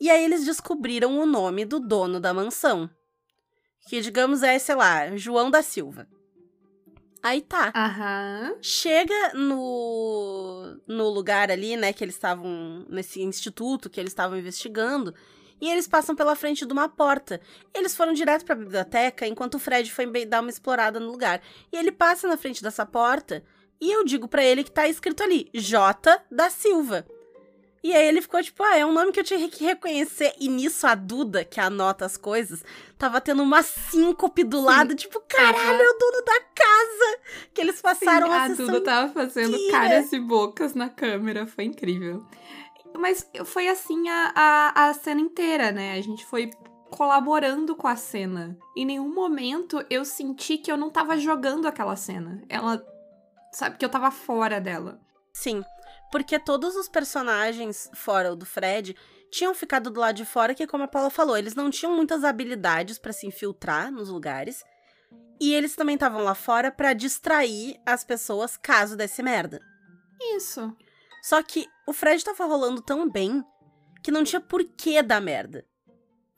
E 0.00 0.10
aí 0.10 0.24
eles 0.24 0.44
descobriram 0.44 1.18
o 1.18 1.26
nome 1.26 1.64
do 1.64 1.80
dono 1.80 2.20
da 2.20 2.34
mansão. 2.34 2.88
Que, 3.88 4.00
digamos, 4.00 4.42
é, 4.42 4.58
sei 4.58 4.74
lá, 4.74 5.16
João 5.16 5.50
da 5.50 5.62
Silva. 5.62 6.06
Aí 7.22 7.40
tá. 7.40 7.72
Aham. 7.74 8.56
Chega 8.60 9.32
no, 9.34 10.76
no 10.86 11.08
lugar 11.08 11.50
ali, 11.50 11.76
né, 11.76 11.92
que 11.92 12.04
eles 12.04 12.14
estavam. 12.14 12.86
Nesse 12.88 13.22
instituto 13.22 13.90
que 13.90 13.98
eles 13.98 14.12
estavam 14.12 14.38
investigando. 14.38 15.14
E 15.60 15.70
eles 15.70 15.88
passam 15.88 16.14
pela 16.14 16.36
frente 16.36 16.66
de 16.66 16.72
uma 16.72 16.88
porta. 16.88 17.40
Eles 17.74 17.96
foram 17.96 18.12
direto 18.12 18.44
pra 18.44 18.54
biblioteca 18.54 19.26
enquanto 19.26 19.54
o 19.54 19.58
Fred 19.58 19.90
foi 19.90 20.06
dar 20.26 20.40
uma 20.40 20.50
explorada 20.50 21.00
no 21.00 21.10
lugar. 21.10 21.40
E 21.72 21.76
ele 21.76 21.90
passa 21.90 22.28
na 22.28 22.36
frente 22.36 22.62
dessa 22.62 22.84
porta. 22.84 23.42
E 23.80 23.90
eu 23.90 24.04
digo 24.04 24.28
pra 24.28 24.44
ele 24.44 24.62
que 24.62 24.70
tá 24.70 24.86
escrito 24.86 25.22
ali: 25.22 25.50
J 25.54 26.22
da 26.30 26.50
Silva. 26.50 27.06
E 27.86 27.94
aí 27.94 28.08
ele 28.08 28.20
ficou 28.20 28.42
tipo, 28.42 28.64
ah, 28.64 28.76
é 28.76 28.84
um 28.84 28.92
nome 28.92 29.12
que 29.12 29.20
eu 29.20 29.24
tinha 29.24 29.48
que 29.48 29.64
reconhecer. 29.64 30.34
E 30.40 30.48
nisso 30.48 30.88
a 30.88 30.96
Duda, 30.96 31.44
que 31.44 31.60
anota 31.60 32.04
as 32.04 32.16
coisas, 32.16 32.64
tava 32.98 33.20
tendo 33.20 33.44
uma 33.44 33.62
síncope 33.62 34.42
do 34.42 34.60
lado, 34.60 34.96
tipo, 34.96 35.20
caralho, 35.20 35.82
é 35.82 35.90
o 35.90 35.96
dono 35.96 36.24
da 36.24 36.40
casa! 36.40 37.20
Que 37.54 37.60
eles 37.60 37.80
passaram 37.80 38.26
Sim, 38.26 38.32
a, 38.32 38.42
a 38.42 38.48
sessão 38.48 38.66
Duda 38.66 38.80
tava 38.80 39.12
fazendo 39.12 39.54
inteira. 39.54 39.70
caras 39.70 40.12
e 40.12 40.18
bocas 40.18 40.74
na 40.74 40.88
câmera, 40.88 41.46
foi 41.46 41.62
incrível. 41.62 42.26
Mas 42.98 43.24
foi 43.44 43.68
assim 43.68 44.08
a, 44.08 44.32
a, 44.34 44.88
a 44.88 44.92
cena 44.92 45.20
inteira, 45.20 45.70
né? 45.70 45.92
A 45.92 46.00
gente 46.00 46.26
foi 46.26 46.50
colaborando 46.90 47.76
com 47.76 47.86
a 47.86 47.94
cena. 47.94 48.58
Em 48.76 48.84
nenhum 48.84 49.14
momento 49.14 49.80
eu 49.88 50.04
senti 50.04 50.58
que 50.58 50.72
eu 50.72 50.76
não 50.76 50.90
tava 50.90 51.16
jogando 51.16 51.68
aquela 51.68 51.94
cena. 51.94 52.42
Ela. 52.48 52.84
Sabe, 53.52 53.76
que 53.76 53.84
eu 53.84 53.88
tava 53.88 54.10
fora 54.10 54.60
dela. 54.60 55.00
Sim, 55.32 55.62
porque 56.10 56.38
todos 56.38 56.76
os 56.76 56.88
personagens, 56.88 57.90
fora 57.94 58.32
o 58.32 58.36
do 58.36 58.46
Fred, 58.46 58.96
tinham 59.30 59.54
ficado 59.54 59.90
do 59.90 60.00
lado 60.00 60.16
de 60.16 60.24
fora, 60.24 60.54
que 60.54 60.66
como 60.66 60.84
a 60.84 60.88
Paula 60.88 61.10
falou, 61.10 61.36
eles 61.36 61.54
não 61.54 61.70
tinham 61.70 61.94
muitas 61.94 62.24
habilidades 62.24 62.98
pra 62.98 63.12
se 63.12 63.26
infiltrar 63.26 63.90
nos 63.90 64.08
lugares. 64.08 64.64
E 65.40 65.52
eles 65.52 65.76
também 65.76 65.94
estavam 65.94 66.22
lá 66.22 66.34
fora 66.34 66.70
pra 66.70 66.92
distrair 66.94 67.78
as 67.84 68.04
pessoas 68.04 68.56
caso 68.56 68.96
desse 68.96 69.22
merda. 69.22 69.60
Isso. 70.34 70.74
Só 71.22 71.42
que 71.42 71.66
o 71.86 71.92
Fred 71.92 72.24
tava 72.24 72.46
rolando 72.46 72.80
tão 72.80 73.08
bem 73.10 73.44
que 74.02 74.10
não 74.10 74.24
tinha 74.24 74.40
porquê 74.40 75.02
dar 75.02 75.20
merda. 75.20 75.66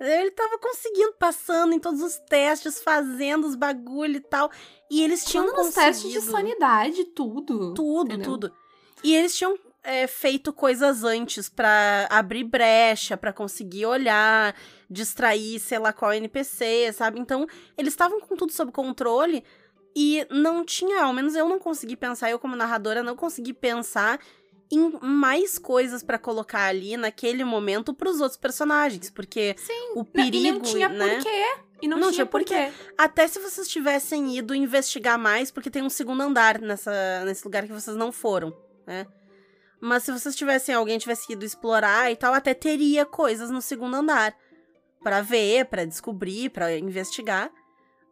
Ele 0.01 0.31
tava 0.31 0.59
conseguindo, 0.59 1.13
passando 1.15 1.73
em 1.75 1.81
todos 1.81 2.01
os 2.01 2.19
testes, 2.21 2.81
fazendo 2.81 3.47
os 3.47 3.57
bagulho 3.57 4.17
e 4.17 4.21
tal. 4.21 4.51
E 4.91 5.03
eles 5.03 5.25
tinham 5.25 5.45
Tinha 5.45 5.57
nos 5.57 5.67
conseguido... 5.67 5.93
testes 5.93 6.13
de 6.13 6.21
sanidade, 6.21 7.05
tudo. 7.07 7.75
Tudo, 7.75 8.07
entendeu? 8.07 8.31
tudo. 8.31 8.55
E 9.03 9.15
eles 9.15 9.37
tinham 9.37 9.59
é, 9.83 10.07
feito 10.07 10.53
coisas 10.53 11.05
antes 11.05 11.49
pra 11.49 12.07
abrir 12.11 12.45
brecha, 12.45 13.17
pra 13.17 13.33
conseguir 13.33 13.87
olhar, 13.87 14.55
distrair, 14.91 15.59
sei 15.61 15.79
lá 15.79 15.93
qual 15.93 16.13
NPC, 16.13 16.93
sabe? 16.93 17.19
Então, 17.19 17.47
eles 17.77 17.93
estavam 17.93 18.21
com 18.21 18.37
tudo 18.37 18.53
sob 18.53 18.73
controle 18.73 19.43
e 19.97 20.27
não 20.31 20.65
tinha, 20.65 21.03
ao 21.03 21.13
menos 21.13 21.35
eu 21.35 21.49
não 21.49 21.59
consegui 21.59 21.97
pensar, 21.97 22.31
eu 22.31 22.39
como 22.39 22.55
narradora 22.55 23.03
não 23.03 23.17
consegui 23.17 23.53
pensar 23.53 24.21
em 24.71 24.93
mais 25.01 25.59
coisas 25.59 26.03
pra 26.03 26.19
colocar 26.19 26.67
ali 26.67 26.97
naquele 26.97 27.43
momento 27.43 27.95
pros 27.95 28.21
outros 28.21 28.39
personagens, 28.39 29.09
porque 29.09 29.55
Sim. 29.57 29.93
o 29.95 30.05
perigo, 30.05 30.59
não 30.59 30.61
tinha 30.61 30.89
né? 30.89 31.15
porquê. 31.15 31.69
E 31.81 31.87
não, 31.87 31.97
Não 31.97 32.09
tinha 32.09 32.13
tinha 32.13 32.27
porquê. 32.27 32.55
porquê. 32.55 32.93
Até 32.99 33.29
se 33.29 33.39
vocês 33.39 33.69
tivessem 33.69 34.37
ido 34.37 34.55
investigar 34.55 35.17
mais, 35.19 35.51
porque 35.51 35.71
tem 35.71 35.81
um 35.83 35.89
segundo 35.89 36.21
andar 36.21 36.61
nessa, 36.61 37.25
nesse 37.25 37.45
lugar 37.45 37.65
que 37.67 37.73
vocês 37.73 37.97
não 37.97 38.11
foram, 38.11 38.55
né? 38.89 39.07
Mas 39.81 40.03
se 40.03 40.11
vocês 40.11 40.35
tivessem, 40.35 40.75
alguém 40.75 40.99
tivesse 40.99 41.33
ido 41.33 41.45
explorar 41.45 42.11
e 42.11 42.17
tal, 42.17 42.35
até 42.35 42.53
teria 42.55 43.05
coisas 43.07 43.51
no 43.51 43.63
segundo 43.63 43.95
andar. 43.95 44.35
Pra 45.03 45.21
ver, 45.21 45.67
pra 45.67 45.85
descobrir, 45.85 46.51
pra 46.51 46.77
investigar. 46.77 47.51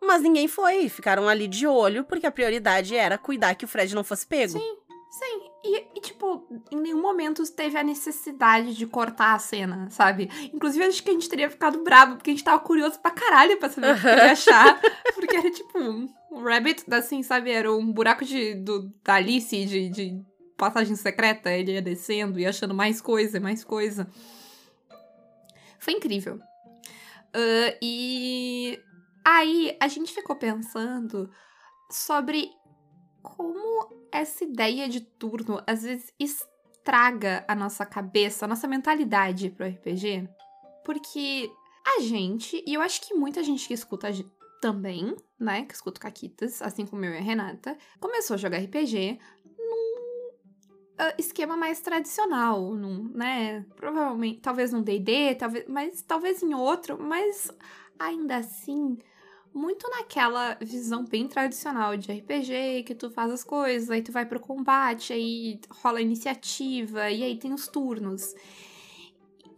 Mas 0.00 0.22
ninguém 0.22 0.46
foi, 0.46 0.88
ficaram 0.88 1.28
ali 1.28 1.48
de 1.48 1.66
olho, 1.66 2.04
porque 2.04 2.26
a 2.26 2.30
prioridade 2.30 2.94
era 2.94 3.18
cuidar 3.18 3.56
que 3.56 3.64
o 3.64 3.68
Fred 3.68 3.92
não 3.94 4.04
fosse 4.04 4.24
pego. 4.24 4.52
Sim, 4.52 4.76
sim. 5.10 5.40
E, 5.64 5.84
e, 5.96 6.00
tipo, 6.00 6.46
em 6.70 6.76
nenhum 6.76 7.02
momento 7.02 7.42
teve 7.50 7.76
a 7.76 7.82
necessidade 7.82 8.76
de 8.76 8.86
cortar 8.86 9.34
a 9.34 9.38
cena, 9.40 9.88
sabe? 9.90 10.30
Inclusive, 10.54 10.84
acho 10.84 11.02
que 11.02 11.10
a 11.10 11.12
gente 11.12 11.28
teria 11.28 11.50
ficado 11.50 11.82
bravo, 11.82 12.16
porque 12.16 12.30
a 12.30 12.34
gente 12.34 12.44
tava 12.44 12.60
curioso 12.60 13.00
pra 13.00 13.10
caralho 13.10 13.56
pra 13.56 13.68
saber 13.68 13.96
o 13.96 14.00
que 14.00 14.06
ele 14.06 14.16
ia 14.16 14.30
achar. 14.32 14.80
Porque 15.12 15.36
era 15.36 15.50
tipo 15.50 15.76
um, 15.76 16.08
um 16.30 16.42
rabbit, 16.44 16.84
assim, 16.92 17.24
sabe? 17.24 17.50
Era 17.50 17.72
um 17.72 17.90
buraco 17.92 18.24
de, 18.24 18.54
do, 18.54 18.92
da 19.02 19.14
Alice 19.14 19.64
de, 19.64 19.88
de 19.88 20.24
passagem 20.56 20.96
secreta. 20.96 21.50
Ele 21.50 21.72
ia 21.72 21.82
descendo 21.82 22.38
e 22.38 22.46
achando 22.46 22.74
mais 22.74 23.00
coisa, 23.00 23.38
mais 23.40 23.62
coisa. 23.64 24.06
Foi 25.78 25.94
incrível. 25.94 26.40
Ah, 27.32 27.76
e 27.82 28.80
aí 29.24 29.76
a 29.80 29.88
gente 29.88 30.12
ficou 30.12 30.36
pensando 30.36 31.30
sobre 31.90 32.50
como 33.22 33.94
essa 34.10 34.44
ideia 34.44 34.88
de 34.88 35.00
turno 35.00 35.62
às 35.66 35.82
vezes 35.82 36.12
estraga 36.18 37.44
a 37.46 37.54
nossa 37.54 37.84
cabeça, 37.84 38.44
a 38.44 38.48
nossa 38.48 38.66
mentalidade 38.66 39.50
pro 39.50 39.66
RPG. 39.66 40.28
Porque 40.84 41.50
a 41.84 42.00
gente, 42.00 42.62
e 42.66 42.74
eu 42.74 42.80
acho 42.80 43.00
que 43.00 43.14
muita 43.14 43.42
gente 43.42 43.66
que 43.66 43.74
escuta 43.74 44.08
a 44.08 44.12
gen- 44.12 44.30
também, 44.60 45.14
né, 45.38 45.64
que 45.64 45.74
escuta 45.74 46.00
Caquitas, 46.00 46.62
assim 46.62 46.86
como 46.86 47.04
eu 47.04 47.12
e 47.12 47.18
a 47.18 47.20
Renata, 47.20 47.76
começou 48.00 48.34
a 48.34 48.38
jogar 48.38 48.58
RPG 48.58 49.18
ah, 50.98 51.14
esquema 51.18 51.56
mais 51.56 51.80
tradicional, 51.80 52.74
num, 52.74 53.10
né, 53.14 53.64
provavelmente, 53.76 54.40
talvez 54.40 54.72
num 54.72 54.82
D&D, 54.82 55.34
talvez, 55.34 55.64
mas 55.68 56.02
talvez 56.02 56.42
em 56.42 56.54
outro, 56.54 56.98
mas 57.00 57.50
ainda 57.98 58.36
assim 58.36 58.98
muito 59.52 59.88
naquela 59.90 60.54
visão 60.60 61.04
bem 61.04 61.26
tradicional 61.26 61.96
de 61.96 62.12
RPG, 62.12 62.84
que 62.84 62.94
tu 62.94 63.10
faz 63.10 63.32
as 63.32 63.42
coisas, 63.42 63.90
aí 63.90 64.02
tu 64.02 64.12
vai 64.12 64.26
pro 64.26 64.38
combate, 64.38 65.12
aí 65.12 65.60
rola 65.70 66.00
iniciativa, 66.00 67.10
e 67.10 67.22
aí 67.22 67.38
tem 67.38 67.52
os 67.54 67.66
turnos. 67.66 68.34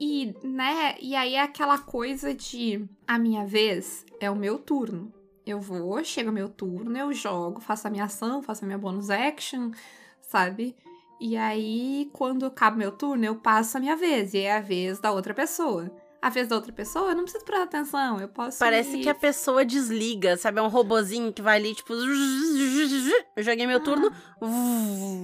E, 0.00 0.34
né, 0.44 0.96
e 1.00 1.16
aí 1.16 1.34
é 1.34 1.42
aquela 1.42 1.78
coisa 1.78 2.32
de 2.32 2.84
a 3.06 3.18
minha 3.18 3.44
vez 3.44 4.06
é 4.20 4.30
o 4.30 4.36
meu 4.36 4.58
turno. 4.58 5.12
Eu 5.44 5.60
vou, 5.60 6.02
chega 6.04 6.30
o 6.30 6.32
meu 6.32 6.48
turno, 6.48 6.96
eu 6.96 7.12
jogo, 7.12 7.60
faço 7.60 7.88
a 7.88 7.90
minha 7.90 8.04
ação, 8.04 8.42
faço 8.42 8.64
a 8.64 8.66
minha 8.66 8.78
bonus 8.78 9.10
action, 9.10 9.72
sabe? 10.20 10.76
E 11.20 11.36
aí, 11.36 12.08
quando 12.12 12.46
acaba 12.46 12.76
meu 12.76 12.92
turno, 12.92 13.24
eu 13.24 13.34
passo 13.34 13.76
a 13.76 13.80
minha 13.80 13.96
vez, 13.96 14.34
e 14.34 14.38
é 14.38 14.56
a 14.56 14.60
vez 14.60 15.00
da 15.00 15.10
outra 15.10 15.34
pessoa. 15.34 15.90
a 16.20 16.30
vez 16.30 16.48
da 16.48 16.56
outra 16.56 16.72
pessoa, 16.72 17.10
eu 17.10 17.16
não 17.16 17.22
preciso 17.22 17.44
prestar 17.44 17.64
atenção. 17.64 18.20
Eu 18.20 18.28
posso. 18.28 18.58
Parece 18.58 18.96
ir... 18.96 19.02
que 19.02 19.08
a 19.08 19.14
pessoa 19.14 19.64
desliga, 19.64 20.36
sabe? 20.36 20.58
É 20.58 20.62
um 20.62 20.68
robozinho 20.68 21.32
que 21.32 21.42
vai 21.42 21.58
ali, 21.58 21.74
tipo. 21.74 21.94
Eu 23.36 23.42
joguei 23.42 23.66
meu 23.66 23.80
turno, 23.80 24.12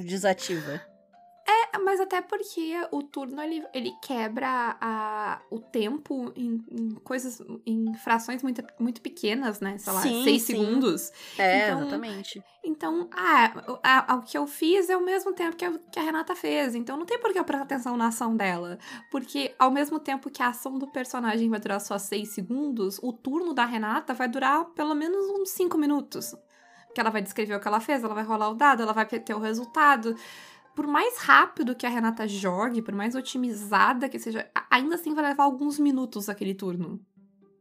desativa. 0.05 0.81
Mas 1.79 2.01
até 2.01 2.21
porque 2.23 2.73
o 2.93 3.03
turno 3.03 3.41
ele, 3.43 3.65
ele 3.73 3.93
quebra 4.03 4.77
a, 4.81 5.41
o 5.51 5.59
tempo 5.61 6.33
em, 6.37 6.61
em 6.71 6.91
coisas, 7.03 7.41
em 7.67 7.95
frações 7.95 8.43
muito, 8.43 8.63
muito 8.79 9.01
pequenas, 9.01 9.61
né? 9.61 9.79
Sei 9.79 9.93
lá, 9.93 10.01
Sim, 10.03 10.23
seis 10.25 10.43
sim. 10.43 10.57
segundos. 10.59 11.11
É, 11.39 11.63
Então, 11.63 11.79
exatamente. 11.79 12.45
Então, 12.67 13.09
ah, 13.13 13.53
a- 13.83 14.13
a- 14.15 14.17
o 14.17 14.23
que 14.23 14.39
eu 14.39 14.47
fiz 14.47 14.89
é 14.89 14.97
o 14.97 15.05
mesmo 15.05 15.35
tempo 15.35 15.55
que 15.57 15.65
a, 15.65 15.79
que 15.93 15.99
a 15.99 16.03
Renata 16.03 16.35
fez. 16.35 16.75
Então 16.75 16.97
não 16.97 17.05
tem 17.05 17.19
por 17.19 17.33
que 17.33 17.39
eu 17.39 17.45
prestar 17.45 17.65
atenção 17.65 17.97
na 17.97 18.07
ação 18.09 18.35
dela. 18.37 18.79
Porque 19.11 19.55
ao 19.59 19.71
mesmo 19.71 20.01
tempo 20.01 20.31
que 20.31 20.43
a 20.43 20.49
ação 20.49 20.79
do 20.79 20.87
personagem 20.87 21.51
vai 21.51 21.61
durar 21.61 21.81
só 21.81 21.99
6 21.99 22.31
segundos, 22.31 22.99
o 23.03 23.13
turno 23.13 23.53
da 23.53 23.67
Renata 23.67 24.15
vai 24.15 24.29
durar 24.29 24.65
pelo 24.75 24.95
menos 24.95 25.27
uns 25.29 25.51
5 25.51 25.77
minutos. 25.77 26.35
Porque 26.87 27.01
ela 27.01 27.11
vai 27.11 27.21
descrever 27.23 27.55
o 27.57 27.61
que 27.61 27.67
ela 27.69 27.81
fez, 27.81 28.05
ela 28.05 28.15
vai 28.15 28.23
rolar 28.25 28.51
o 28.51 28.55
dado, 28.55 28.83
ela 28.83 28.93
vai 28.93 29.05
ter 29.05 29.35
o 29.35 29.41
resultado. 29.41 30.15
Por 30.75 30.87
mais 30.87 31.19
rápido 31.19 31.75
que 31.75 31.87
a 31.87 31.89
Renata 31.89 32.27
jogue, 32.27 32.83
por 32.83 32.95
mais 32.95 33.15
otimizada 33.15 34.09
que 34.09 34.19
seja, 34.19 34.51
ainda 34.71 34.97
assim 34.97 35.15
vai 35.15 35.25
levar 35.25 35.45
alguns 35.45 35.79
minutos 35.79 36.29
aquele 36.29 36.55
turno. 36.55 37.01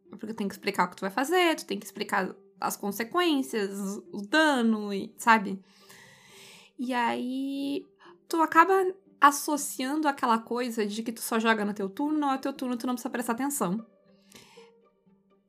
Porque 0.09 0.33
tem 0.33 0.47
que 0.47 0.53
explicar 0.53 0.85
o 0.85 0.89
que 0.89 0.95
tu 0.95 1.01
vai 1.01 1.11
fazer, 1.11 1.55
tu 1.55 1.65
tem 1.65 1.77
que 1.77 1.85
explicar 1.85 2.35
as 2.59 2.75
consequências, 2.77 3.97
o 4.11 4.21
dano, 4.27 4.93
e, 4.93 5.13
sabe? 5.17 5.61
E 6.77 6.93
aí 6.93 7.85
tu 8.27 8.41
acaba 8.41 8.73
associando 9.21 10.07
aquela 10.07 10.39
coisa 10.39 10.85
de 10.85 11.03
que 11.03 11.11
tu 11.11 11.21
só 11.21 11.39
joga 11.39 11.63
no 11.63 11.73
teu 11.73 11.89
turno, 11.89 12.19
não 12.19 12.31
é 12.33 12.37
teu 12.37 12.51
turno, 12.51 12.75
tu 12.75 12.87
não 12.87 12.95
precisa 12.95 13.09
prestar 13.09 13.33
atenção. 13.33 13.85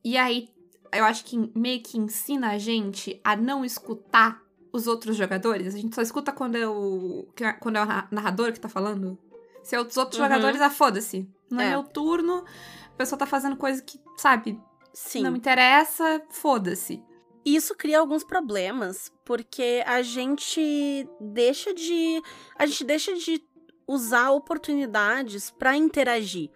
E 0.05 0.17
aí 0.17 0.49
eu 0.93 1.05
acho 1.05 1.25
que 1.25 1.51
meio 1.59 1.83
que 1.83 1.99
ensina 1.99 2.51
a 2.51 2.59
gente 2.59 3.21
a 3.25 3.35
não 3.35 3.65
escutar 3.65 4.44
os 4.75 4.87
outros 4.89 5.17
jogadores. 5.17 5.75
A 5.75 5.79
gente 5.79 5.95
só 5.95 6.03
escuta 6.03 6.33
quando 6.33 6.57
é 6.57 6.67
o, 6.69 7.29
quando 7.61 7.77
é 7.77 7.83
o 7.83 7.87
na- 7.87 8.09
narrador 8.11 8.53
que 8.53 8.59
tá 8.61 8.69
falando. 8.69 9.17
Se 9.63 9.77
é 9.77 9.81
os 9.81 9.97
outros 9.97 10.19
Uhum. 10.19 10.27
jogadores, 10.27 10.61
ah, 10.61 10.69
foda-se. 10.69 11.29
Não 11.51 11.61
é. 11.61 11.67
É. 11.67 11.71
meu 11.71 11.85
turno, 11.85 12.45
a 12.93 12.97
pessoa 12.97 13.19
tá 13.19 13.25
fazendo 13.27 13.57
coisa 13.57 13.81
que, 13.83 14.01
sabe, 14.17 14.61
Sim. 14.93 15.23
não 15.23 15.31
me 15.31 15.39
interessa, 15.39 16.21
foda-se. 16.31 17.03
Isso 17.45 17.75
cria 17.77 17.99
alguns 18.01 18.25
problemas, 18.25 19.13
porque 19.25 19.83
a 19.87 20.03
gente 20.03 21.07
deixa 21.21 21.73
de. 21.73 22.21
A 22.59 22.67
gente 22.67 22.85
deixa 22.85 23.15
de 23.15 23.43
usar 23.87 24.31
oportunidades 24.31 25.51
pra 25.51 25.77
interagir. 25.77 26.51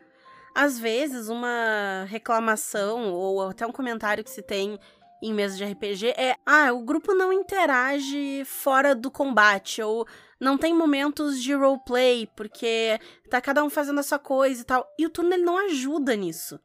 Às 0.54 0.78
vezes, 0.78 1.28
uma 1.28 2.04
reclamação 2.08 3.12
ou 3.12 3.42
até 3.48 3.66
um 3.66 3.70
comentário 3.72 4.24
que 4.24 4.30
se 4.30 4.42
tem 4.42 4.78
em 5.22 5.32
mesa 5.32 5.56
de 5.56 5.64
RPG 5.64 6.08
é: 6.16 6.36
ah, 6.46 6.72
o 6.72 6.82
grupo 6.82 7.14
não 7.14 7.32
interage 7.32 8.42
fora 8.44 8.94
do 8.94 9.10
combate, 9.10 9.82
ou 9.82 10.06
não 10.40 10.56
tem 10.56 10.74
momentos 10.74 11.42
de 11.42 11.52
roleplay, 11.52 12.28
porque 12.36 12.98
tá 13.28 13.40
cada 13.40 13.62
um 13.64 13.70
fazendo 13.70 14.00
a 14.00 14.04
sua 14.04 14.18
coisa 14.18 14.62
e 14.62 14.64
tal. 14.64 14.86
E 14.98 15.06
o 15.06 15.10
turno 15.10 15.34
ele 15.34 15.44
não 15.44 15.58
ajuda 15.66 16.14
nisso. 16.14 16.60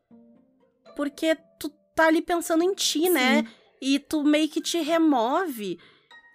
Porque 0.96 1.36
tu 1.60 1.70
tá 1.96 2.08
ali 2.08 2.22
pensando 2.22 2.64
em 2.64 2.74
ti, 2.74 3.10
né? 3.10 3.48
E 3.82 4.00
tu 4.00 4.24
meio 4.24 4.48
que 4.48 4.62
te 4.62 4.80
remove. 4.80 5.80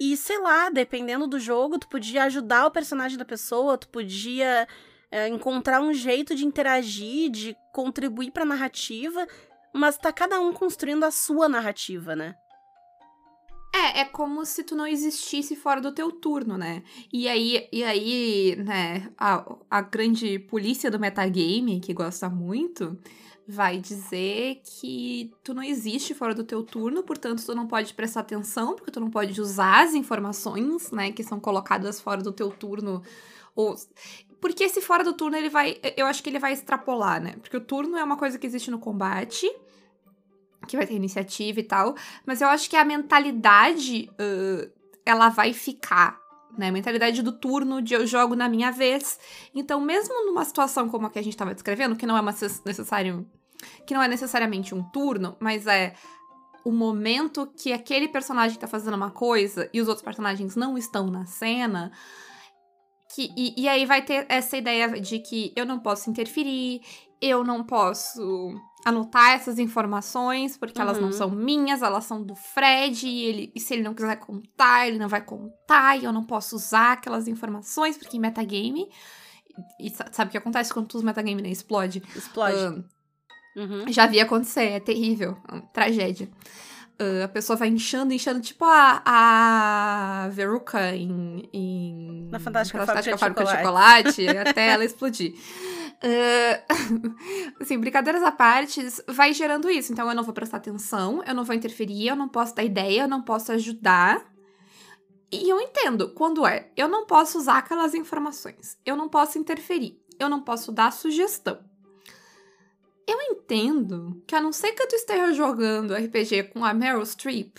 E 0.00 0.16
sei 0.16 0.38
lá, 0.38 0.68
dependendo 0.68 1.26
do 1.26 1.40
jogo, 1.40 1.78
tu 1.78 1.88
podia 1.88 2.24
ajudar 2.24 2.66
o 2.66 2.70
personagem 2.70 3.18
da 3.18 3.24
pessoa, 3.24 3.78
tu 3.78 3.88
podia 3.88 4.66
é, 5.10 5.28
encontrar 5.28 5.80
um 5.80 5.92
jeito 5.92 6.34
de 6.34 6.44
interagir, 6.44 7.30
de 7.30 7.56
contribuir 7.72 8.30
pra 8.30 8.44
narrativa, 8.44 9.26
mas 9.74 9.96
tá 9.96 10.12
cada 10.12 10.40
um 10.40 10.52
construindo 10.52 11.04
a 11.04 11.10
sua 11.10 11.48
narrativa, 11.48 12.14
né? 12.14 12.34
É, 13.74 14.00
é 14.00 14.04
como 14.04 14.44
se 14.46 14.64
tu 14.64 14.74
não 14.74 14.86
existisse 14.86 15.54
fora 15.54 15.80
do 15.80 15.92
teu 15.92 16.10
turno, 16.10 16.56
né? 16.56 16.82
E 17.12 17.28
aí, 17.28 17.68
e 17.70 17.84
aí 17.84 18.56
né, 18.56 19.10
a, 19.16 19.44
a 19.70 19.82
grande 19.82 20.38
polícia 20.38 20.90
do 20.90 20.98
metagame, 20.98 21.80
que 21.80 21.92
gosta 21.92 22.30
muito, 22.30 22.98
vai 23.46 23.78
dizer 23.78 24.62
que 24.64 25.30
tu 25.44 25.54
não 25.54 25.62
existe 25.62 26.14
fora 26.14 26.34
do 26.34 26.44
teu 26.44 26.62
turno, 26.62 27.02
portanto 27.02 27.44
tu 27.44 27.54
não 27.54 27.66
pode 27.66 27.94
prestar 27.94 28.20
atenção, 28.20 28.74
porque 28.74 28.90
tu 28.90 29.00
não 29.00 29.10
pode 29.10 29.40
usar 29.40 29.84
as 29.84 29.94
informações, 29.94 30.90
né, 30.90 31.12
que 31.12 31.22
são 31.22 31.38
colocadas 31.38 32.00
fora 32.00 32.22
do 32.22 32.32
teu 32.32 32.50
turno. 32.50 33.02
Ou... 33.54 33.74
Porque 34.40 34.64
esse 34.64 34.80
fora 34.80 35.04
do 35.04 35.12
turno, 35.12 35.36
ele 35.36 35.48
vai. 35.48 35.78
Eu 35.96 36.06
acho 36.06 36.22
que 36.22 36.30
ele 36.30 36.38
vai 36.38 36.52
extrapolar, 36.52 37.20
né? 37.20 37.34
Porque 37.40 37.56
o 37.56 37.60
turno 37.60 37.96
é 37.96 38.04
uma 38.04 38.16
coisa 38.16 38.38
que 38.38 38.46
existe 38.46 38.70
no 38.70 38.78
combate, 38.78 39.50
que 40.66 40.76
vai 40.76 40.86
ter 40.86 40.94
iniciativa 40.94 41.60
e 41.60 41.62
tal. 41.62 41.94
Mas 42.26 42.40
eu 42.40 42.48
acho 42.48 42.68
que 42.68 42.76
a 42.76 42.84
mentalidade, 42.84 44.10
uh, 44.12 44.70
ela 45.04 45.28
vai 45.28 45.52
ficar, 45.52 46.18
né? 46.56 46.68
A 46.68 46.72
mentalidade 46.72 47.22
do 47.22 47.32
turno 47.32 47.80
de 47.80 47.94
eu 47.94 48.06
jogo 48.06 48.34
na 48.34 48.48
minha 48.48 48.70
vez. 48.70 49.18
Então, 49.54 49.80
mesmo 49.80 50.26
numa 50.26 50.44
situação 50.44 50.88
como 50.88 51.06
a 51.06 51.10
que 51.10 51.18
a 51.18 51.22
gente 51.22 51.34
estava 51.34 51.54
descrevendo, 51.54 51.96
que 51.96 52.06
não 52.06 52.16
é 52.16 52.20
uma 52.20 52.32
necess- 52.32 52.62
necessário, 52.64 53.26
que 53.86 53.94
não 53.94 54.02
é 54.02 54.08
necessariamente 54.08 54.74
um 54.74 54.82
turno, 54.82 55.36
mas 55.40 55.66
é 55.66 55.94
o 56.64 56.72
momento 56.72 57.46
que 57.56 57.72
aquele 57.72 58.08
personagem 58.08 58.58
tá 58.58 58.66
fazendo 58.66 58.94
uma 58.94 59.10
coisa 59.10 59.70
e 59.72 59.80
os 59.80 59.88
outros 59.88 60.04
personagens 60.04 60.56
não 60.56 60.76
estão 60.76 61.06
na 61.06 61.24
cena. 61.24 61.90
Que, 63.14 63.32
e, 63.36 63.62
e 63.62 63.68
aí 63.68 63.86
vai 63.86 64.02
ter 64.02 64.26
essa 64.28 64.56
ideia 64.56 65.00
de 65.00 65.18
que 65.20 65.52
eu 65.56 65.64
não 65.64 65.78
posso 65.78 66.10
interferir, 66.10 66.82
eu 67.22 67.42
não 67.42 67.64
posso 67.64 68.54
anotar 68.84 69.32
essas 69.32 69.58
informações, 69.58 70.56
porque 70.56 70.80
elas 70.80 70.98
não 70.98 71.06
Uhum. 71.08 71.12
são 71.12 71.30
minhas, 71.30 71.82
elas 71.82 72.04
são 72.04 72.22
do 72.22 72.34
Fred, 72.34 73.06
e, 73.06 73.24
ele, 73.24 73.52
e 73.54 73.60
se 73.60 73.74
ele 73.74 73.82
não 73.82 73.92
quiser 73.94 74.16
contar, 74.16 74.86
ele 74.88 74.98
não 74.98 75.08
vai 75.08 75.20
contar, 75.22 75.96
e 75.98 76.04
eu 76.04 76.12
não 76.12 76.24
posso 76.24 76.56
usar 76.56 76.92
aquelas 76.92 77.26
informações, 77.28 77.98
porque 77.98 78.16
em 78.16 78.20
metagame. 78.20 78.88
E 79.80 79.90
sa- 79.90 80.08
sabe 80.12 80.28
o 80.28 80.30
que 80.32 80.38
acontece 80.38 80.72
quando 80.72 80.86
tu 80.86 80.96
usa 80.96 81.04
metagame, 81.04 81.42
né? 81.42 81.48
Explode. 81.50 82.02
Explode. 82.14 82.84
Uhum. 83.56 83.90
já 83.92 84.06
vi 84.06 84.20
acontecer, 84.20 84.70
é 84.70 84.78
terrível, 84.80 85.36
é 85.52 85.60
tragédia. 85.72 86.28
Ah, 86.98 87.24
a 87.24 87.28
pessoa 87.28 87.56
vai 87.56 87.68
inchando, 87.68 88.12
inchando, 88.12 88.40
tipo 88.40 88.64
a, 88.64 89.02
a 89.04 90.28
Veruca 90.30 90.96
em, 90.96 91.48
em 91.52 92.28
Na 92.30 92.40
Fantástica 92.40 92.84
Fantástica 92.84 93.16
Fábrica 93.16 93.44
de 93.44 93.50
Chocolate, 93.50 94.28
até 94.28 94.70
ela 94.70 94.84
explodir. 94.84 95.34
Ah, 96.02 96.64
assim, 97.60 97.78
brincadeiras 97.78 98.22
à 98.22 98.32
parte, 98.32 98.80
vai 99.06 99.32
gerando 99.32 99.70
isso. 99.70 99.92
Então 99.92 100.08
eu 100.08 100.14
não 100.14 100.24
vou 100.24 100.34
prestar 100.34 100.56
atenção, 100.56 101.22
eu 101.24 101.34
não 101.34 101.44
vou 101.44 101.54
interferir, 101.54 102.08
eu 102.08 102.16
não 102.16 102.28
posso 102.28 102.54
dar 102.54 102.64
ideia, 102.64 103.02
eu 103.02 103.08
não 103.08 103.22
posso 103.22 103.52
ajudar. 103.52 104.26
E 105.30 105.48
eu 105.48 105.60
entendo 105.60 106.12
quando 106.14 106.46
é, 106.46 106.70
eu 106.76 106.88
não 106.88 107.06
posso 107.06 107.38
usar 107.38 107.58
aquelas 107.58 107.94
informações, 107.94 108.78
eu 108.84 108.96
não 108.96 109.08
posso 109.08 109.38
interferir, 109.38 110.00
eu 110.18 110.28
não 110.28 110.40
posso 110.40 110.72
dar 110.72 110.90
sugestão. 110.90 111.67
Eu 113.10 113.18
entendo 113.32 114.22
que 114.26 114.34
a 114.34 114.40
não 114.40 114.52
ser 114.52 114.72
que 114.72 114.86
tu 114.86 114.94
esteja 114.94 115.32
jogando 115.32 115.94
RPG 115.94 116.44
com 116.52 116.62
a 116.64 116.74
Meryl 116.74 117.04
Streep, 117.06 117.56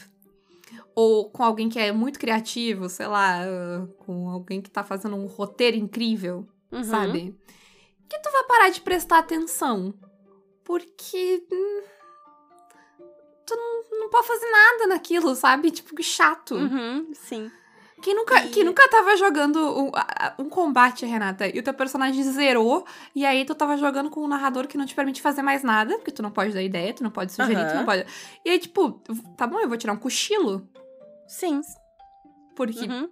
ou 0.94 1.30
com 1.32 1.44
alguém 1.44 1.68
que 1.70 1.80
é 1.80 1.92
muito 1.92 2.20
criativo, 2.20 2.88
sei 2.88 3.08
lá, 3.08 3.42
ah, 3.44 3.88
com 4.06 4.30
alguém 4.30 4.62
que 4.62 4.70
tá 4.70 4.84
fazendo 4.84 5.16
um 5.16 5.26
roteiro 5.26 5.76
incrível, 5.76 6.48
Uhum. 6.72 6.84
sabe? 6.84 7.36
Que 8.08 8.20
tu 8.20 8.32
vai 8.32 8.44
parar 8.44 8.70
de 8.70 8.82
prestar 8.82 9.18
atenção. 9.20 9.94
Porque. 10.64 11.44
hum, 11.52 11.82
Tu 13.46 13.56
não, 13.56 14.00
não 14.02 14.10
pode 14.12 14.28
fazer 14.28 14.48
nada 14.52 14.86
naquilo, 14.86 15.34
sabe? 15.36 15.72
Tipo, 15.72 15.96
que 15.96 16.04
chato. 16.04 16.54
Uhum, 16.54 17.12
sim. 17.16 17.50
Quem 18.02 18.16
nunca, 18.16 18.46
E- 18.46 18.50
quem 18.50 18.64
nunca 18.64 18.88
tava 18.90 19.16
jogando 19.18 19.60
um, 19.60 19.92
um 20.40 20.50
combate, 20.50 21.06
Renata, 21.06 21.48
e 21.48 21.60
o 21.60 21.64
teu 21.64 21.74
personagem 21.74 22.24
zerou, 22.24 22.86
e 23.14 23.26
aí 23.26 23.46
tu 23.46 23.54
tava 23.54 23.76
jogando 23.78 24.10
com 24.10 24.22
um 24.24 24.28
narrador 24.28 24.68
que 24.68 24.78
não 24.78 24.86
te 24.86 24.96
permite 24.96 25.22
fazer 25.22 25.42
mais 25.42 25.64
nada, 25.64 25.96
porque 25.98 26.12
tu 26.12 26.22
não 26.22 26.32
pode 26.32 26.54
dar 26.54 26.62
ideia, 26.64 26.94
tu 26.94 27.04
não 27.04 27.12
pode 27.12 27.32
sugerir, 27.34 27.66
tu 27.66 27.70
Aham. 27.72 27.76
não 27.80 27.86
pode. 27.86 28.06
E 28.46 28.50
aí, 28.50 28.60
tipo, 28.60 28.92
tá 29.36 29.46
bom, 29.46 29.60
eu 29.60 29.68
vou 29.68 29.78
tirar 29.78 29.94
um 29.94 29.98
cochilo, 29.98 30.68
Sim. 31.28 31.62
porque 32.56 32.86
Uhum. 32.86 33.10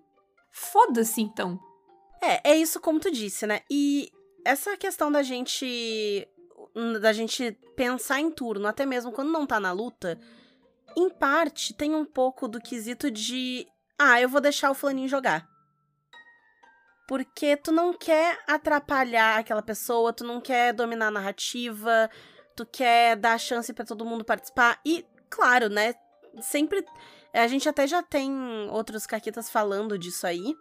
foda-se 0.52 1.22
então. 1.22 1.60
É, 2.22 2.52
é 2.52 2.58
isso 2.58 2.80
como 2.80 3.00
tu 3.00 3.12
disse, 3.12 3.46
né? 3.46 3.62
E 3.70 4.10
essa 4.46 4.76
questão 4.78 5.12
da 5.12 5.22
gente 5.24 6.28
da 7.02 7.12
gente 7.12 7.52
pensar 7.76 8.20
em 8.20 8.30
turno, 8.30 8.68
até 8.68 8.86
mesmo 8.86 9.12
quando 9.12 9.32
não 9.32 9.46
tá 9.48 9.60
na 9.60 9.72
luta, 9.72 10.20
em 10.96 11.10
parte 11.10 11.74
tem 11.74 11.94
um 11.96 12.06
pouco 12.06 12.48
do 12.48 12.60
quesito 12.60 13.10
de 13.10 13.68
ah, 13.98 14.22
eu 14.22 14.30
vou 14.30 14.40
deixar 14.40 14.70
o 14.70 14.76
fulaninho 14.76 15.08
jogar. 15.08 15.48
Porque 17.08 17.56
tu 17.56 17.72
não 17.72 17.94
quer 17.94 18.38
atrapalhar 18.46 19.40
aquela 19.40 19.62
pessoa, 19.62 20.12
tu 20.12 20.24
não 20.24 20.42
quer 20.42 20.74
dominar 20.74 21.08
a 21.08 21.12
narrativa, 21.12 22.10
tu 22.56 22.66
quer 22.66 23.16
dar 23.16 23.40
chance 23.40 23.72
pra 23.74 23.86
todo 23.86 24.06
mundo 24.06 24.26
participar. 24.26 24.80
E, 24.86 25.06
claro, 25.30 25.70
né? 25.70 25.96
Sempre. 26.42 26.86
A 27.34 27.48
gente 27.48 27.68
até 27.70 27.88
já 27.88 28.04
tem 28.04 28.32
outros 28.72 29.06
caquetas 29.06 29.50
falando 29.50 29.98
disso 29.98 30.28
aí 30.28 30.56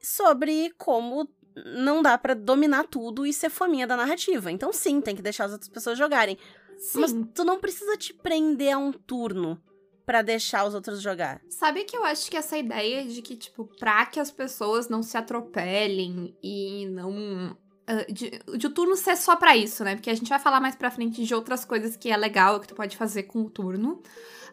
sobre 0.00 0.72
como 0.78 1.28
não 1.66 2.02
dá 2.02 2.16
pra 2.16 2.34
dominar 2.34 2.84
tudo 2.84 3.26
e 3.26 3.32
ser 3.32 3.50
fominha 3.50 3.86
da 3.86 3.96
narrativa. 3.96 4.50
Então, 4.50 4.72
sim, 4.72 5.00
tem 5.00 5.16
que 5.16 5.22
deixar 5.22 5.46
as 5.46 5.52
outras 5.52 5.68
pessoas 5.68 5.98
jogarem. 5.98 6.38
Sim. 6.78 7.00
Mas 7.00 7.12
tu 7.34 7.44
não 7.44 7.58
precisa 7.58 7.96
te 7.96 8.14
prender 8.14 8.72
a 8.74 8.78
um 8.78 8.92
turno 8.92 9.60
pra 10.08 10.22
deixar 10.22 10.66
os 10.66 10.72
outros 10.72 11.02
jogar. 11.02 11.38
Sabe 11.50 11.84
que 11.84 11.94
eu 11.94 12.02
acho 12.02 12.30
que 12.30 12.36
essa 12.38 12.56
ideia 12.56 13.04
de 13.04 13.20
que, 13.20 13.36
tipo, 13.36 13.66
pra 13.78 14.06
que 14.06 14.18
as 14.18 14.30
pessoas 14.30 14.88
não 14.88 15.02
se 15.02 15.18
atropelem 15.18 16.34
e 16.42 16.86
não. 16.86 17.54
ah, 17.86 18.10
de, 18.10 18.30
de 18.56 18.66
o 18.66 18.70
turno 18.70 18.96
ser 18.96 19.18
só 19.18 19.36
pra 19.36 19.54
isso, 19.54 19.84
né? 19.84 19.96
Porque 19.96 20.08
a 20.08 20.14
gente 20.14 20.30
vai 20.30 20.38
falar 20.38 20.60
mais 20.62 20.74
pra 20.74 20.90
frente 20.90 21.22
de 21.22 21.34
outras 21.34 21.62
coisas 21.62 21.94
que 21.94 22.10
é 22.10 22.16
legal 22.16 22.58
que 22.58 22.68
tu 22.68 22.74
pode 22.74 22.96
fazer 22.96 23.24
com 23.24 23.42
o 23.42 23.50
turno. 23.50 24.02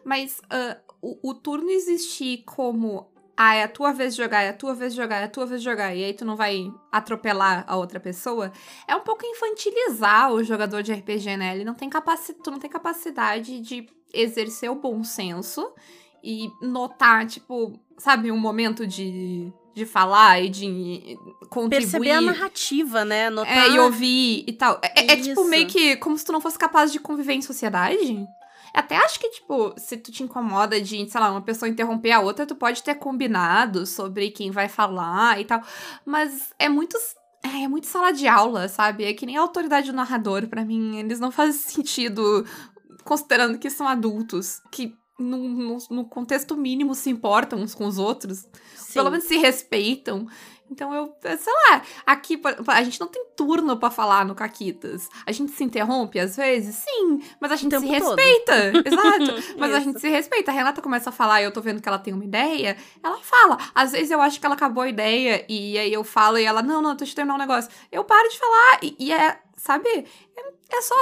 Mas 0.04 0.42
ah, 0.50 0.76
o, 1.00 1.30
o 1.30 1.34
turno 1.34 1.70
existir 1.70 2.42
como. 2.44 3.10
Ah, 3.34 3.54
é 3.54 3.62
a 3.62 3.68
tua 3.68 3.92
vez 3.92 4.14
de 4.14 4.22
jogar, 4.22 4.42
é 4.42 4.50
a 4.50 4.54
tua 4.54 4.74
vez 4.74 4.92
de 4.92 5.00
jogar, 5.00 5.20
é 5.20 5.24
a 5.24 5.28
tua 5.28 5.46
vez 5.46 5.62
de 5.62 5.64
jogar, 5.64 5.94
e 5.94 6.04
aí 6.04 6.12
tu 6.12 6.24
não 6.24 6.36
vai 6.36 6.70
atropelar 6.90 7.64
a 7.66 7.76
outra 7.76 8.00
pessoa, 8.00 8.50
é 8.88 8.96
um 8.96 9.00
pouco 9.00 9.26
infantilizar 9.26 10.32
o 10.32 10.42
jogador 10.42 10.82
de 10.82 10.92
RPG, 10.92 11.36
né? 11.36 11.54
Ele 11.54 11.64
não 11.64 11.74
tem 11.74 11.90
capaci 11.90 12.32
tu 12.32 12.50
não 12.50 12.58
tem 12.58 12.70
capacidade 12.70 13.60
de 13.60 13.86
exercer 14.12 14.70
o 14.70 14.76
bom 14.76 15.02
senso 15.04 15.72
e 16.22 16.50
notar, 16.60 17.26
tipo, 17.26 17.78
sabe, 17.98 18.32
um 18.32 18.38
momento 18.38 18.86
de, 18.86 19.52
de 19.74 19.86
falar 19.86 20.40
e 20.40 20.48
de 20.48 21.16
contribuir. 21.48 21.90
Perceber 21.90 22.10
a 22.10 22.20
narrativa, 22.20 23.04
né? 23.04 23.30
Notar... 23.30 23.56
É, 23.56 23.70
e 23.70 23.78
ouvir 23.78 24.44
e 24.46 24.52
tal. 24.52 24.80
É, 24.82 25.12
é 25.12 25.16
tipo 25.16 25.40
Isso. 25.40 25.44
meio 25.44 25.66
que 25.66 25.96
como 25.96 26.16
se 26.18 26.24
tu 26.24 26.32
não 26.32 26.40
fosse 26.40 26.58
capaz 26.58 26.90
de 26.92 26.98
conviver 26.98 27.34
em 27.34 27.42
sociedade. 27.42 28.26
Até 28.76 28.96
acho 28.96 29.18
que, 29.18 29.30
tipo, 29.30 29.72
se 29.78 29.96
tu 29.96 30.12
te 30.12 30.22
incomoda 30.22 30.78
de, 30.78 31.08
sei 31.08 31.20
lá, 31.20 31.30
uma 31.30 31.40
pessoa 31.40 31.66
interromper 31.66 32.12
a 32.12 32.20
outra, 32.20 32.44
tu 32.44 32.54
pode 32.54 32.82
ter 32.82 32.94
combinado 32.96 33.86
sobre 33.86 34.30
quem 34.30 34.50
vai 34.50 34.68
falar 34.68 35.40
e 35.40 35.46
tal. 35.46 35.62
Mas 36.04 36.52
é 36.58 36.68
muito. 36.68 36.94
É, 37.42 37.62
é 37.62 37.68
muito 37.68 37.86
sala 37.86 38.12
de 38.12 38.28
aula, 38.28 38.68
sabe? 38.68 39.04
É 39.04 39.14
que 39.14 39.24
nem 39.24 39.38
a 39.38 39.40
autoridade 39.40 39.90
do 39.90 39.96
narrador, 39.96 40.46
pra 40.46 40.62
mim. 40.62 40.98
Eles 40.98 41.18
não 41.18 41.30
fazem 41.30 41.54
sentido, 41.58 42.44
considerando 43.06 43.58
que 43.58 43.70
são 43.70 43.88
adultos, 43.88 44.60
que 44.70 44.94
no, 45.18 45.48
no, 45.48 45.78
no 45.90 46.04
contexto 46.04 46.56
mínimo 46.56 46.94
se 46.94 47.08
importam 47.08 47.60
uns 47.60 47.74
com 47.74 47.86
os 47.86 47.96
outros 47.96 48.46
Sim. 48.74 48.92
pelo 48.94 49.10
menos 49.10 49.24
se 49.24 49.36
respeitam. 49.38 50.26
Então 50.68 50.92
eu, 50.92 51.14
sei 51.22 51.52
lá, 51.70 51.82
aqui 52.04 52.40
a 52.66 52.82
gente 52.82 52.98
não 52.98 53.06
tem 53.06 53.24
turno 53.36 53.76
pra 53.76 53.88
falar 53.88 54.24
no 54.24 54.34
Caquitas. 54.34 55.08
A 55.24 55.30
gente 55.30 55.52
se 55.52 55.62
interrompe 55.62 56.18
às 56.18 56.36
vezes? 56.36 56.74
Sim, 56.76 57.22
mas 57.40 57.52
a 57.52 57.56
gente 57.56 57.72
se 57.78 57.80
tempo 57.80 57.98
todo. 58.00 58.16
respeita. 58.16 58.72
Exato. 58.84 59.56
Mas 59.58 59.72
a 59.72 59.80
gente 59.80 60.00
se 60.00 60.08
respeita. 60.08 60.50
A 60.50 60.54
Renata 60.54 60.82
começa 60.82 61.10
a 61.10 61.12
falar 61.12 61.40
e 61.40 61.44
eu 61.44 61.52
tô 61.52 61.60
vendo 61.60 61.80
que 61.80 61.88
ela 61.88 62.00
tem 62.00 62.12
uma 62.12 62.24
ideia, 62.24 62.76
ela 63.02 63.18
fala. 63.18 63.58
Às 63.74 63.92
vezes 63.92 64.10
eu 64.10 64.20
acho 64.20 64.40
que 64.40 64.46
ela 64.46 64.56
acabou 64.56 64.82
a 64.82 64.88
ideia 64.88 65.44
e 65.48 65.78
aí 65.78 65.92
eu 65.92 66.02
falo 66.02 66.36
e 66.36 66.44
ela, 66.44 66.62
não, 66.62 66.82
não, 66.82 66.96
deixa 66.96 67.12
eu 67.12 67.16
terminar 67.16 67.36
um 67.36 67.38
negócio. 67.38 67.70
Eu 67.92 68.02
paro 68.02 68.28
de 68.28 68.38
falar 68.38 68.78
e, 68.82 68.96
e 68.98 69.12
é, 69.12 69.38
sabe? 69.56 69.88
É, 69.88 70.76
é 70.76 70.80
só, 70.82 70.94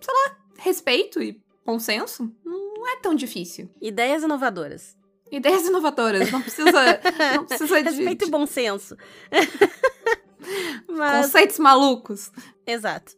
sei 0.00 0.14
lá, 0.14 0.45
respeito 0.58 1.22
e 1.22 1.40
bom 1.64 1.78
senso. 1.78 2.32
Não 2.44 2.88
é 2.88 2.96
tão 2.96 3.14
difícil. 3.14 3.68
Ideias 3.80 4.22
inovadoras. 4.22 4.96
Ideias 5.30 5.66
inovadoras, 5.66 6.30
não 6.30 6.40
precisa, 6.40 6.70
não 7.34 7.44
precisa 7.44 7.82
de, 7.82 7.90
Respeito 7.90 8.26
e 8.26 8.30
bom 8.30 8.46
senso. 8.46 8.96
Mas 10.88 11.26
conceitos 11.26 11.58
malucos. 11.58 12.30
Exato. 12.64 13.16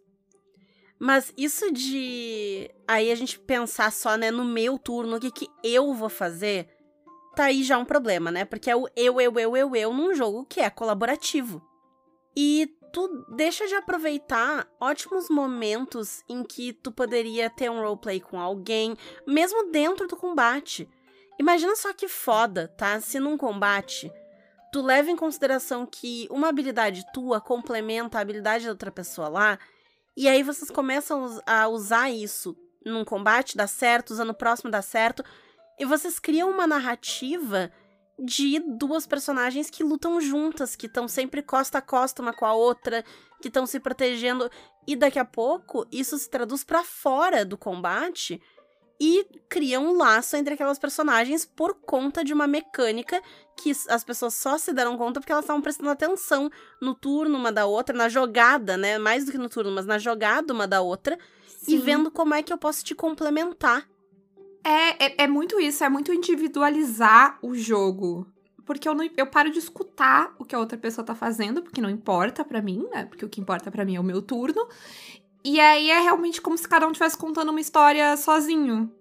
Mas 0.98 1.32
isso 1.36 1.70
de 1.70 2.70
aí 2.86 3.12
a 3.12 3.14
gente 3.14 3.38
pensar 3.38 3.92
só, 3.92 4.16
né, 4.16 4.30
no 4.30 4.44
meu 4.44 4.78
turno, 4.78 5.16
o 5.16 5.20
que 5.20 5.30
que 5.30 5.48
eu 5.62 5.92
vou 5.94 6.08
fazer, 6.08 6.68
tá 7.36 7.44
aí 7.44 7.62
já 7.62 7.78
um 7.78 7.84
problema, 7.84 8.32
né? 8.32 8.44
Porque 8.44 8.70
é 8.70 8.74
o 8.74 8.88
eu, 8.96 9.20
eu, 9.20 9.38
eu, 9.38 9.56
eu, 9.56 9.76
eu 9.76 9.92
num 9.92 10.14
jogo 10.14 10.44
que 10.46 10.60
é 10.60 10.70
colaborativo. 10.70 11.62
E 12.36 12.74
tu 12.92 13.24
deixa 13.28 13.66
de 13.66 13.74
aproveitar 13.74 14.66
ótimos 14.80 15.28
momentos 15.28 16.22
em 16.28 16.42
que 16.42 16.72
tu 16.72 16.90
poderia 16.92 17.48
ter 17.50 17.70
um 17.70 17.80
roleplay 17.80 18.20
com 18.20 18.40
alguém, 18.40 18.96
mesmo 19.26 19.70
dentro 19.70 20.06
do 20.06 20.16
combate. 20.16 20.88
Imagina 21.38 21.76
só 21.76 21.92
que 21.92 22.08
foda, 22.08 22.68
tá? 22.76 23.00
Se 23.00 23.20
num 23.20 23.36
combate 23.36 24.12
tu 24.72 24.82
leva 24.82 25.10
em 25.10 25.16
consideração 25.16 25.86
que 25.86 26.26
uma 26.30 26.48
habilidade 26.48 27.06
tua 27.12 27.40
complementa 27.40 28.18
a 28.18 28.20
habilidade 28.20 28.64
da 28.64 28.70
outra 28.70 28.90
pessoa 28.90 29.28
lá, 29.28 29.58
e 30.16 30.28
aí 30.28 30.42
vocês 30.42 30.70
começam 30.70 31.40
a 31.46 31.68
usar 31.68 32.10
isso 32.10 32.56
num 32.84 33.04
combate, 33.04 33.56
dá 33.56 33.66
certo, 33.66 34.10
usando 34.10 34.30
o 34.30 34.34
próximo 34.34 34.70
dá 34.70 34.82
certo, 34.82 35.24
e 35.78 35.84
vocês 35.84 36.18
criam 36.18 36.50
uma 36.50 36.66
narrativa 36.66 37.70
de 38.18 38.58
duas 38.60 39.06
personagens 39.06 39.70
que 39.70 39.84
lutam 39.84 40.20
juntas, 40.20 40.74
que 40.74 40.86
estão 40.86 41.06
sempre 41.06 41.42
costa 41.42 41.78
a 41.78 41.82
costa 41.82 42.20
uma 42.20 42.32
com 42.32 42.44
a 42.44 42.52
outra, 42.52 43.04
que 43.40 43.48
estão 43.48 43.66
se 43.66 43.78
protegendo, 43.78 44.50
e 44.86 44.96
daqui 44.96 45.18
a 45.18 45.24
pouco 45.24 45.86
isso 45.92 46.18
se 46.18 46.28
traduz 46.28 46.64
pra 46.64 46.82
fora 46.82 47.44
do 47.44 47.56
combate 47.56 48.40
e 49.00 49.24
cria 49.48 49.78
um 49.78 49.96
laço 49.96 50.36
entre 50.36 50.54
aquelas 50.54 50.78
personagens 50.78 51.44
por 51.46 51.74
conta 51.74 52.24
de 52.24 52.32
uma 52.32 52.48
mecânica 52.48 53.22
que 53.56 53.70
as 53.88 54.02
pessoas 54.02 54.34
só 54.34 54.58
se 54.58 54.72
deram 54.72 54.96
conta 54.98 55.20
porque 55.20 55.30
elas 55.30 55.44
estavam 55.44 55.62
prestando 55.62 55.90
atenção 55.90 56.50
no 56.80 56.94
turno 56.94 57.38
uma 57.38 57.52
da 57.52 57.66
outra, 57.66 57.96
na 57.96 58.08
jogada, 58.08 58.76
né? 58.76 58.98
Mais 58.98 59.24
do 59.24 59.30
que 59.30 59.38
no 59.38 59.48
turno, 59.48 59.70
mas 59.70 59.86
na 59.86 59.98
jogada 59.98 60.52
uma 60.52 60.66
da 60.66 60.80
outra 60.80 61.16
e 61.62 61.72
Sim. 61.72 61.78
vendo 61.78 62.10
como 62.10 62.34
é 62.34 62.42
que 62.42 62.52
eu 62.52 62.58
posso 62.58 62.84
te 62.84 62.94
complementar. 62.94 63.88
É, 64.64 65.06
é, 65.06 65.24
é 65.24 65.26
muito 65.26 65.60
isso, 65.60 65.84
é 65.84 65.88
muito 65.88 66.12
individualizar 66.12 67.38
o 67.42 67.54
jogo. 67.54 68.26
Porque 68.64 68.86
eu, 68.88 68.94
não, 68.94 69.08
eu 69.16 69.26
paro 69.26 69.50
de 69.50 69.58
escutar 69.58 70.34
o 70.38 70.44
que 70.44 70.54
a 70.54 70.58
outra 70.58 70.76
pessoa 70.76 71.04
tá 71.04 71.14
fazendo, 71.14 71.62
porque 71.62 71.80
não 71.80 71.88
importa 71.88 72.44
pra 72.44 72.60
mim, 72.60 72.86
né? 72.90 73.06
Porque 73.06 73.24
o 73.24 73.28
que 73.28 73.40
importa 73.40 73.70
pra 73.70 73.84
mim 73.84 73.96
é 73.96 74.00
o 74.00 74.04
meu 74.04 74.20
turno. 74.20 74.68
E 75.44 75.58
aí 75.58 75.90
é 75.90 76.00
realmente 76.00 76.40
como 76.40 76.58
se 76.58 76.68
cada 76.68 76.86
um 76.86 76.90
estivesse 76.90 77.16
contando 77.16 77.48
uma 77.48 77.60
história 77.60 78.14
sozinho. 78.16 78.92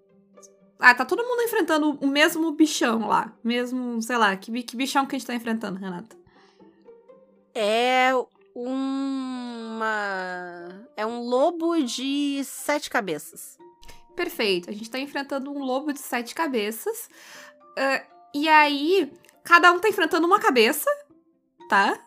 Ah, 0.80 0.94
tá 0.94 1.04
todo 1.04 1.24
mundo 1.24 1.42
enfrentando 1.42 1.98
o 2.00 2.08
mesmo 2.08 2.52
bichão 2.52 3.08
lá. 3.08 3.34
Mesmo, 3.44 4.02
sei 4.02 4.16
lá, 4.16 4.36
que, 4.38 4.64
que 4.64 4.78
bichão 4.78 5.06
que 5.06 5.16
a 5.16 5.20
gente 5.20 5.28
tá 5.28 5.36
enfrentando, 5.36 5.80
Renata? 5.80 6.16
É 7.54 8.12
uma. 8.56 9.90
É 10.96 11.06
um 11.06 11.22
lobo 11.22 11.78
de 11.84 12.42
sete 12.44 12.90
cabeças. 12.90 13.58
Perfeito. 14.18 14.70
A 14.72 14.74
gente 14.74 14.90
tá 14.90 15.00
enfrentando 15.00 15.52
um 15.52 15.60
lobo 15.60 15.94
de 15.94 16.00
sete 16.00 16.34
cabeças. 16.34 17.08
Ah, 17.78 18.04
e 18.34 18.50
aí, 18.50 19.14
cada 19.44 19.72
um 19.72 19.80
tá 19.80 19.88
enfrentando 19.88 20.26
uma 20.26 20.40
cabeça, 20.40 20.90
tá? 21.70 21.98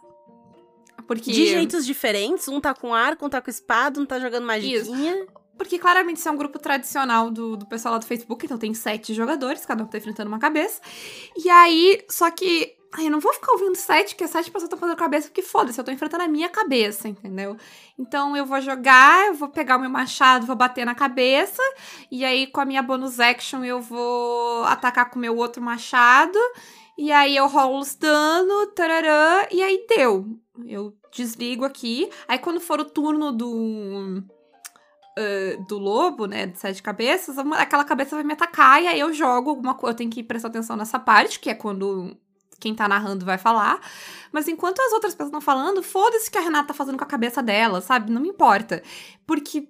Porque. 1.07 1.31
De 1.31 1.47
jeitos 1.47 1.87
diferentes. 1.87 2.49
Um 2.49 2.61
tá 2.61 2.75
com 2.75 2.93
arco, 2.93 3.25
um 3.25 3.29
tá 3.31 3.41
com 3.41 3.49
espada, 3.49 4.01
um 4.01 4.05
tá 4.05 4.19
jogando 4.19 4.45
magiquinha. 4.45 5.25
Porque 5.57 5.79
claramente 5.79 6.17
isso 6.17 6.29
é 6.29 6.33
um 6.33 6.37
grupo 6.37 6.59
tradicional 6.59 7.31
do, 7.31 7.57
do 7.57 7.67
pessoal 7.67 7.93
lá 7.93 7.99
do 7.99 8.07
Facebook, 8.07 8.45
então 8.45 8.59
tem 8.59 8.73
sete 8.75 9.13
jogadores, 9.13 9.67
cada 9.67 9.85
um 9.85 9.87
tá 9.87 9.99
enfrentando 9.99 10.29
uma 10.29 10.39
cabeça. 10.39 10.81
E 11.37 11.49
aí, 11.49 12.05
só 12.09 12.29
que. 12.31 12.75
Ai, 12.93 13.07
eu 13.07 13.11
não 13.11 13.21
vou 13.21 13.33
ficar 13.33 13.53
ouvindo 13.53 13.77
sete, 13.77 14.15
porque 14.15 14.27
sete 14.27 14.51
pessoas 14.51 14.65
estão 14.65 14.79
fazendo 14.79 14.97
cabeça, 14.97 15.29
porque 15.29 15.43
foda-se, 15.43 15.79
eu 15.79 15.85
tô 15.85 15.93
enfrentando 15.93 16.25
a 16.25 16.29
minha 16.29 16.49
cabeça, 16.49 17.09
entendeu? 17.09 17.57
Então 17.97 18.37
eu 18.37 18.45
vou 18.45 18.61
jogar, 18.61 19.29
eu 19.29 19.35
vou 19.35 19.49
pegar 19.49 19.77
o 19.77 19.81
meu 19.81 19.91
machado, 19.91 20.45
vou 20.45 20.57
bater 20.57 20.85
na 20.85 20.95
cabeça, 20.95 21.63
e 22.11 22.25
aí 22.25 22.49
com 22.49 22.61
a 22.61 22.65
minha 22.65 22.83
bonus 22.83 23.21
action 23.21 23.65
eu 23.65 23.81
vou 23.81 24.65
atacar 24.65 25.09
com 25.09 25.19
o 25.19 25.23
meu 25.23 25.37
outro 25.37 25.63
machado, 25.63 26.39
e 26.99 27.13
aí 27.13 27.37
eu 27.37 27.47
rolo 27.47 27.79
os 27.79 27.95
dano, 27.95 28.67
tararã, 28.75 29.47
e 29.53 29.63
aí 29.63 29.87
deu. 29.89 30.27
Eu 30.67 30.93
desligo 31.15 31.65
aqui, 31.65 32.11
aí 32.27 32.39
quando 32.39 32.61
for 32.61 32.81
o 32.81 32.85
turno 32.85 33.31
do 33.31 34.21
uh, 35.17 35.67
do 35.69 35.79
lobo, 35.79 36.27
né, 36.27 36.47
de 36.47 36.59
sete 36.59 36.83
cabeças, 36.83 37.39
aquela 37.39 37.85
cabeça 37.85 38.17
vai 38.17 38.25
me 38.25 38.33
atacar 38.33 38.83
e 38.83 38.89
aí 38.89 38.99
eu 38.99 39.13
jogo 39.13 39.51
alguma 39.51 39.75
coisa. 39.75 39.93
Eu 39.93 39.97
tenho 39.97 40.11
que 40.11 40.23
prestar 40.23 40.49
atenção 40.49 40.77
nessa 40.77 40.99
parte, 40.99 41.39
que 41.39 41.51
é 41.51 41.55
quando 41.55 42.17
quem 42.61 42.75
tá 42.75 42.87
narrando 42.87 43.25
vai 43.25 43.39
falar. 43.39 43.81
Mas 44.31 44.47
enquanto 44.47 44.81
as 44.81 44.93
outras 44.93 45.15
pessoas 45.15 45.29
estão 45.29 45.41
falando, 45.41 45.83
foda-se 45.83 46.29
o 46.29 46.33
que 46.33 46.39
a 46.39 46.43
Renata 46.43 46.69
tá 46.69 46.75
fazendo 46.75 46.99
com 46.99 47.05
a 47.05 47.07
cabeça 47.07 47.43
dela, 47.43 47.81
sabe? 47.81 48.13
Não 48.13 48.21
me 48.21 48.29
importa. 48.29 48.83
Porque 49.27 49.69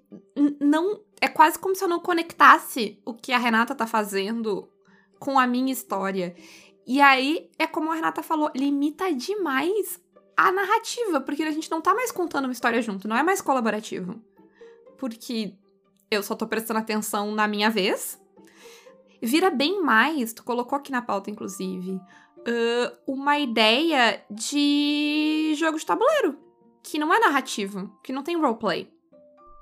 não. 0.61 1.01
É 1.23 1.29
quase 1.29 1.59
como 1.59 1.75
se 1.75 1.85
eu 1.85 1.89
não 1.89 2.01
conectasse 2.01 2.99
o 3.05 3.13
que 3.13 3.33
a 3.33 3.39
Renata 3.39 3.75
tá 3.75 3.87
fazendo 3.87 4.69
com 5.19 5.39
a 5.39 5.47
minha 5.47 5.73
história. 5.73 6.35
E 6.87 7.01
aí, 7.01 7.51
é 7.59 7.67
como 7.67 7.93
a 7.93 7.95
Renata 7.95 8.23
falou, 8.23 8.51
limita 8.55 9.13
demais 9.13 10.01
a 10.35 10.51
narrativa, 10.51 11.21
porque 11.21 11.43
a 11.43 11.51
gente 11.51 11.71
não 11.71 11.83
tá 11.83 11.95
mais 11.95 12.11
contando 12.11 12.45
uma 12.45 12.53
história 12.53 12.81
junto, 12.81 13.07
não 13.07 13.17
é 13.17 13.23
mais 13.23 13.43
colaborativo 13.43 14.19
porque 15.01 15.55
eu 16.11 16.23
só 16.23 16.37
tô 16.37 16.47
prestando 16.47 16.79
atenção 16.79 17.33
na 17.33 17.49
minha 17.49 17.71
vez. 17.71 18.21
Vira 19.23 19.51
bem 19.51 19.83
mais, 19.83 20.35
tu 20.35 20.45
colocou 20.45 20.77
aqui 20.77 20.93
na 20.93 21.01
pauta, 21.01 21.31
inclusive, 21.31 21.99
ãh, 22.47 22.93
uma 23.07 23.39
ideia 23.39 24.23
de 24.31 25.55
jogo 25.57 25.79
de 25.79 25.87
tabuleiro. 25.87 26.39
Que 26.83 26.99
não 26.99 27.13
é 27.13 27.19
narrativo, 27.21 27.95
que 28.03 28.13
não 28.13 28.23
tem 28.23 28.37
roleplay, 28.41 28.91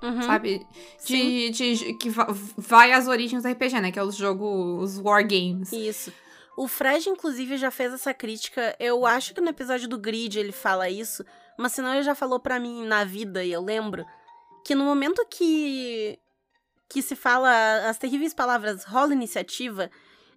Uhum. 0.01 0.21
sabe? 0.21 0.65
De, 1.05 1.49
de- 1.49 1.75
de- 1.75 1.93
que 1.95 2.09
va- 2.09 2.27
vai 2.57 2.93
às 2.93 3.07
origens 3.07 3.43
do 3.43 3.49
RPG, 3.49 3.81
né? 3.81 3.91
Que 3.91 3.99
é 3.99 4.03
os 4.03 4.15
jogos, 4.15 4.95
os 4.95 4.99
wargames. 5.03 5.71
Isso. 5.73 6.13
O 6.57 6.67
Fred, 6.67 7.09
inclusive, 7.09 7.57
já 7.57 7.69
fez 7.71 7.93
essa 7.93 8.13
crítica. 8.13 8.75
Eu 8.79 9.05
acho 9.05 9.33
que 9.33 9.41
no 9.41 9.49
episódio 9.49 9.87
do 9.87 9.97
Grid 9.97 10.37
ele 10.39 10.51
fala 10.51 10.89
isso. 10.89 11.23
mas 11.57 11.73
senão 11.73 11.93
ele 11.93 12.03
já 12.03 12.15
falou 12.15 12.39
pra 12.39 12.57
mim 12.57 12.85
na 12.85 13.03
vida, 13.03 13.43
e 13.43 13.51
eu 13.51 13.61
lembro, 13.61 14.05
que 14.65 14.73
no 14.73 14.85
momento 14.85 15.25
que 15.29 16.17
que 16.87 17.01
se 17.01 17.15
fala 17.17 17.87
as 17.89 17.97
terríveis 17.99 18.33
palavras 18.33 18.83
rola 18.85 19.13
iniciativa, 19.13 19.91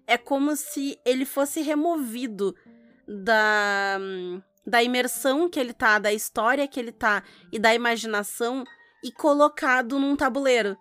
é 0.07 0.17
como 0.17 0.55
se 0.55 0.99
ele 1.05 1.25
fosse 1.25 1.61
removido 1.61 2.55
da 3.07 3.99
da 4.65 4.81
imersão 4.81 5.49
que 5.49 5.59
ele 5.59 5.73
tá, 5.73 5.99
da 5.99 6.13
história 6.13 6.67
que 6.67 6.79
ele 6.79 6.91
tá 6.91 7.23
e 7.51 7.59
da 7.59 7.75
imaginação 7.75 8.63
e 9.03 9.11
colocado 9.11 9.99
num 9.99 10.15
tabuleiro. 10.15 10.77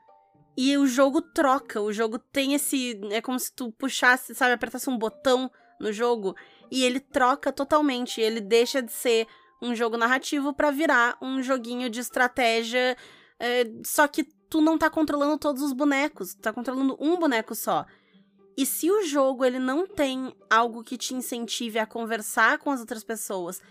E 0.56 0.76
o 0.76 0.86
jogo 0.86 1.20
troca, 1.20 1.80
o 1.80 1.92
jogo 1.92 2.18
tem 2.18 2.54
esse. 2.54 3.00
É 3.10 3.20
como 3.20 3.38
se 3.38 3.52
tu 3.52 3.72
puxasse, 3.72 4.34
sabe, 4.34 4.52
apertasse 4.52 4.88
um 4.88 4.98
botão 4.98 5.50
no 5.80 5.92
jogo 5.92 6.36
e 6.70 6.84
ele 6.84 7.00
troca 7.00 7.50
totalmente. 7.52 8.20
Ele 8.20 8.40
deixa 8.40 8.82
de 8.82 8.92
ser 8.92 9.26
um 9.60 9.74
jogo 9.74 9.96
narrativo 9.96 10.52
para 10.52 10.70
virar 10.70 11.16
um 11.20 11.42
joguinho 11.42 11.88
de 11.88 12.00
estratégia. 12.00 12.96
É, 13.40 13.64
só 13.84 14.06
que 14.06 14.24
tu 14.48 14.60
não 14.60 14.76
tá 14.76 14.90
controlando 14.90 15.38
todos 15.38 15.62
os 15.62 15.72
bonecos, 15.72 16.34
tu 16.34 16.42
tá 16.42 16.52
controlando 16.52 16.96
um 17.00 17.16
boneco 17.16 17.54
só. 17.54 17.86
E 18.56 18.66
se 18.66 18.90
o 18.90 19.02
jogo 19.02 19.44
ele 19.44 19.58
não 19.58 19.86
tem 19.86 20.34
algo 20.50 20.84
que 20.84 20.98
te 20.98 21.14
incentive 21.14 21.78
a 21.78 21.86
conversar 21.86 22.58
com 22.58 22.70
as 22.70 22.80
outras 22.80 23.02
pessoas 23.02 23.62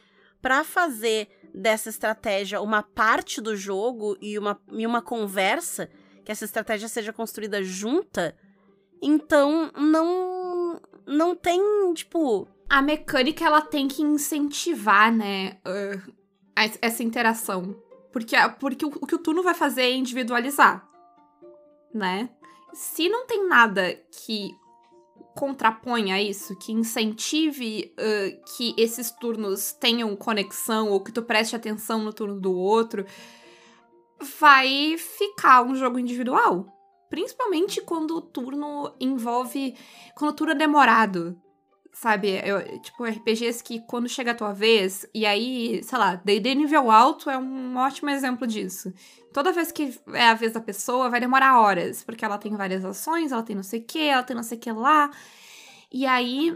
para 0.42 0.64
fazer 0.64 1.30
dessa 1.54 1.90
estratégia 1.90 2.62
uma 2.62 2.82
parte 2.82 3.40
do 3.40 3.56
jogo 3.56 4.18
e 4.20 4.40
uma, 4.40 4.60
e 4.72 4.88
uma 4.88 5.02
conversa, 5.02 5.90
que 6.26 6.32
essa 6.32 6.46
estratégia 6.46 6.88
seja 6.88 7.14
construída 7.14 7.62
junta, 7.62 8.36
então 9.02 9.72
não 9.76 10.82
não 11.06 11.36
tem, 11.36 11.60
tipo, 11.94 12.48
a 12.70 12.82
mecânica 12.82 13.44
ela 13.44 13.62
tem 13.62 13.88
que 13.88 14.02
incentivar, 14.02 15.12
né, 15.12 15.58
uh, 15.68 16.14
essa 16.56 17.04
interação. 17.04 17.76
Porque, 18.14 18.36
porque 18.60 18.86
o, 18.86 18.90
o 18.90 19.08
que 19.08 19.16
o 19.16 19.20
turno 19.20 19.44
vai 19.44 19.54
fazer 19.54 19.84
é 19.84 19.92
individualizar, 19.92 20.88
né? 21.94 22.30
Se 22.74 23.10
não 23.10 23.26
tem 23.26 23.48
nada 23.48 23.94
que 24.12 24.52
contraponha 25.36 26.22
isso, 26.22 26.58
que 26.58 26.72
incentive 26.72 27.94
uh, 27.98 28.56
que 28.56 28.74
esses 28.78 29.12
turnos 29.12 29.72
tenham 29.74 30.16
conexão 30.16 30.90
ou 30.90 31.02
que 31.02 31.12
tu 31.12 31.24
preste 31.24 31.56
atenção 31.56 32.00
no 32.04 32.14
turno 32.14 32.40
do 32.40 32.54
outro, 32.54 33.06
vai 34.40 34.96
ficar 34.98 35.64
um 35.64 35.76
jogo 35.76 36.00
individual. 36.00 36.66
Principalmente 37.10 37.82
quando 37.82 38.16
o 38.16 38.22
turno 38.22 38.94
envolve. 39.00 39.76
Quando 40.16 40.32
o 40.32 40.36
turno 40.36 40.54
é 40.54 40.58
demorado. 40.58 41.38
Sabe? 41.94 42.42
Eu, 42.44 42.80
tipo, 42.80 43.04
RPGs 43.04 43.64
que 43.64 43.80
quando 43.82 44.08
chega 44.08 44.32
a 44.32 44.36
tua 44.36 44.54
vez, 44.54 45.06
e 45.14 45.26
aí, 45.26 45.84
sei 45.84 45.98
lá, 45.98 46.16
DD 46.16 46.56
nível 46.56 46.90
alto 46.90 47.30
é 47.30 47.38
um 47.38 47.76
ótimo 47.78 48.10
exemplo 48.10 48.48
disso. 48.48 48.94
Toda 49.34 49.52
vez 49.52 49.72
que 49.72 49.98
é 50.14 50.30
a 50.30 50.34
vez 50.34 50.54
da 50.54 50.62
pessoa, 50.62 51.10
vai 51.10 51.20
demorar 51.20 51.60
horas, 51.60 52.04
porque 52.04 52.24
ela 52.26 52.38
tem 52.38 52.56
várias 52.56 52.84
ações, 52.84 53.32
ela 53.32 53.44
tem 53.44 53.56
não 53.56 53.64
sei 53.64 53.80
o 53.82 53.84
que, 53.84 54.00
ela 54.00 54.24
tem 54.24 54.36
não 54.36 54.44
sei 54.44 54.58
o 54.58 54.62
que 54.62 54.72
lá. 54.72 55.12
E 55.92 56.06
aí. 56.06 56.52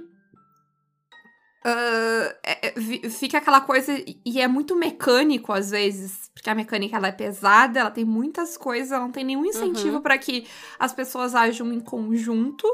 Uh, 1.65 2.29
é, 2.43 2.67
é, 2.67 3.09
fica 3.09 3.37
aquela 3.39 3.61
coisa. 3.61 3.91
E 4.25 4.39
é 4.39 4.47
muito 4.47 4.75
mecânico 4.75 5.51
às 5.51 5.71
vezes, 5.71 6.29
porque 6.33 6.49
a 6.49 6.55
mecânica 6.55 6.95
ela 6.95 7.07
é 7.07 7.11
pesada, 7.11 7.79
ela 7.79 7.91
tem 7.91 8.05
muitas 8.05 8.55
coisas, 8.55 8.91
ela 8.91 9.03
não 9.03 9.11
tem 9.11 9.23
nenhum 9.23 9.45
incentivo 9.45 9.97
uhum. 9.97 10.01
para 10.01 10.17
que 10.17 10.47
as 10.77 10.93
pessoas 10.93 11.33
ajam 11.33 11.73
em 11.73 11.79
conjunto. 11.79 12.67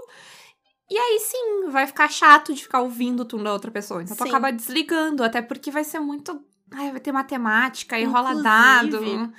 E 0.92 0.98
aí 0.98 1.20
sim, 1.20 1.70
vai 1.70 1.88
ficar 1.88 2.12
chato 2.12 2.54
de 2.54 2.64
ficar 2.64 2.82
ouvindo 2.82 3.22
o 3.22 3.26
turno 3.26 3.46
da 3.46 3.54
outra 3.54 3.72
pessoa. 3.72 4.04
Então 4.04 4.14
sim. 4.14 4.26
tu 4.26 4.28
acaba 4.28 4.52
desligando, 4.52 5.24
até 5.24 5.42
porque 5.42 5.72
vai 5.72 5.86
ser 5.86 6.02
muito. 6.02 6.44
Ai, 6.70 6.92
vai 6.92 7.00
ter 7.00 7.14
matemática 7.14 7.98
e 7.98 8.04
rola 8.04 8.44
dado. 8.44 9.00
Hum. 9.02 9.32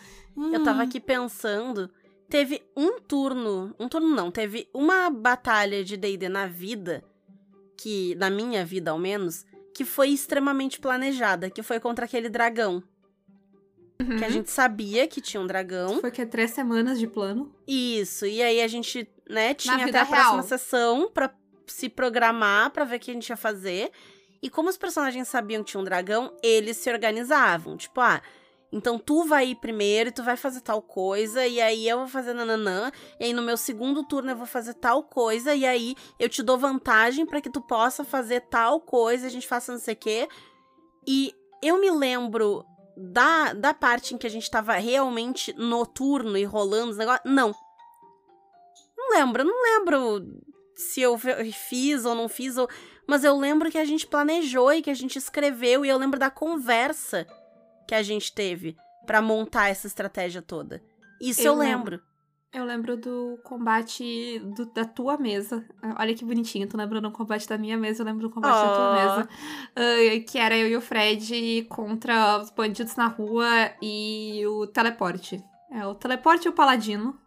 Eu 0.51 0.65
tava 0.65 0.79
hum. 0.79 0.87
aqui 0.87 0.99
pensando. 0.99 1.91
Teve 2.27 2.62
um 2.75 2.99
turno. 3.01 3.75
Um 3.79 3.87
turno 3.87 4.09
não, 4.09 4.31
teve 4.31 4.67
uma 4.73 5.11
batalha 5.11 5.85
de 5.85 5.95
DD 5.95 6.31
na 6.31 6.47
vida. 6.47 7.05
Que, 7.77 8.15
na 8.15 8.31
minha 8.31 8.65
vida 8.65 8.91
ao 8.91 8.99
menos, 8.99 9.45
que 9.75 9.85
foi 9.85 10.09
extremamente 10.09 10.81
planejada, 10.81 11.51
que 11.51 11.62
foi 11.62 11.79
contra 11.79 12.07
aquele 12.07 12.31
dragão. 12.31 12.83
Uhum. 14.01 14.17
Que 14.17 14.25
a 14.25 14.31
gente 14.31 14.51
sabia 14.51 15.07
que 15.07 15.21
tinha 15.21 15.41
um 15.41 15.47
dragão. 15.47 16.01
Foi 16.01 16.11
que 16.11 16.23
é 16.23 16.27
três 16.27 16.53
semanas 16.53 16.99
de 16.99 17.07
plano. 17.07 17.55
Isso, 17.67 18.25
e 18.25 18.41
aí 18.41 18.62
a 18.62 18.69
gente, 18.69 19.07
né, 19.29 19.53
tinha 19.53 19.85
até 19.85 19.99
a 19.99 20.05
real. 20.05 20.07
próxima 20.07 20.43
sessão 20.45 21.11
pra 21.12 21.31
se 21.66 21.88
programar 21.88 22.70
para 22.70 22.85
ver 22.85 22.96
o 22.96 23.01
que 23.01 23.11
a 23.11 23.14
gente 23.14 23.29
ia 23.29 23.37
fazer. 23.37 23.90
E 24.42 24.51
como 24.51 24.68
os 24.68 24.77
personagens 24.77 25.29
sabiam 25.29 25.62
que 25.62 25.70
tinha 25.70 25.81
um 25.81 25.85
dragão, 25.85 26.37
eles 26.42 26.77
se 26.77 26.90
organizavam. 26.90 27.77
Tipo, 27.77 28.01
ah, 28.01 28.20
então 28.72 28.98
tu 28.98 29.25
vai 29.25 29.48
ir 29.48 29.57
primeiro 29.57 30.09
e 30.09 30.12
tu 30.12 30.25
vai 30.25 30.37
fazer 30.37 30.62
tal 30.62 30.81
coisa, 30.81 31.46
e 31.46 31.61
aí 31.61 31.87
eu 31.87 31.98
vou 31.98 32.09
fazer 32.09 32.33
nananã, 32.33 32.90
e 33.20 33.27
aí 33.27 33.33
no 33.35 33.42
meu 33.42 33.57
segundo 33.57 34.03
turno 34.03 34.31
eu 34.31 34.37
vou 34.37 34.46
fazer 34.46 34.75
tal 34.75 35.03
coisa, 35.03 35.55
e 35.55 35.66
aí 35.66 35.94
eu 36.18 36.29
te 36.29 36.42
dou 36.42 36.57
vantagem 36.57 37.27
para 37.27 37.40
que 37.40 37.51
tu 37.51 37.61
possa 37.61 38.03
fazer 38.03 38.40
tal 38.40 38.81
coisa, 38.81 39.27
a 39.27 39.31
gente 39.31 39.46
faça 39.46 39.72
não 39.72 39.79
sei 39.79 39.94
o 39.94 39.98
quê. 39.98 40.29
E 41.07 41.35
eu 41.62 41.79
me 41.79 41.90
lembro 41.90 42.64
da, 42.96 43.53
da 43.53 43.75
parte 43.75 44.14
em 44.14 44.18
que 44.18 44.27
a 44.27 44.31
gente 44.31 44.51
tava 44.51 44.72
realmente 44.75 45.53
noturno 45.53 46.37
e 46.37 46.44
rolando 46.44 46.92
os 46.92 46.96
negócios. 46.96 47.31
Não. 47.31 47.55
Não 48.96 49.11
lembro, 49.11 49.44
não 49.44 49.62
lembro 49.62 50.42
se 50.83 51.01
eu 51.01 51.18
fiz 51.18 52.05
ou 52.05 52.14
não 52.14 52.29
fiz, 52.29 52.57
ou... 52.57 52.68
mas 53.07 53.25
eu 53.25 53.37
lembro 53.37 53.71
que 53.71 53.79
a 53.79 53.85
gente 53.85 54.07
planejou 54.07 54.73
e 54.73 54.83
que 54.83 54.90
a 54.90 54.95
gente 54.95 55.16
escreveu, 55.16 55.85
e 55.85 55.88
eu 55.88 55.99
lembro 55.99 56.18
da 56.18 56.31
conversa 56.31 57.27
que 57.87 57.95
a 57.95 58.03
gente 58.03 58.33
teve 58.33 58.77
para 59.07 59.21
montar 59.21 59.68
essa 59.68 59.87
estratégia 59.87 60.42
toda. 60.42 60.83
Isso 61.21 61.40
eu, 61.40 61.53
eu 61.53 61.59
lembro. 61.59 61.92
lembro. 61.92 62.12
Eu 62.53 62.66
lembro 62.66 62.99
do 62.99 63.38
combate 63.45 64.38
do, 64.55 64.66
da 64.66 64.85
tua 64.85 65.16
mesa. 65.16 65.64
Olha 65.99 66.14
que 66.14 66.23
bonitinho, 66.23 66.68
tu 66.68 66.77
lembra 66.77 67.01
do 67.01 67.11
combate 67.11 67.49
da 67.49 67.57
minha 67.57 67.79
mesa, 67.79 68.03
eu 68.03 68.07
lembro 68.07 68.29
do 68.29 68.31
combate 68.31 68.59
oh. 68.59 68.66
da 68.66 68.77
tua 68.77 68.92
mesa. 68.95 69.29
Uh, 69.71 70.25
que 70.27 70.38
era 70.38 70.57
eu 70.59 70.68
e 70.68 70.77
o 70.77 70.81
Fred 70.81 71.66
contra 71.71 72.38
os 72.38 72.51
bandidos 72.51 72.95
na 72.95 73.07
rua 73.07 73.47
e 73.81 74.47
o 74.47 74.66
teleporte. 74.66 75.42
É, 75.71 75.87
o 75.87 75.95
teleporte 75.95 76.47
e 76.47 76.51
o 76.51 76.53
paladino. 76.53 77.18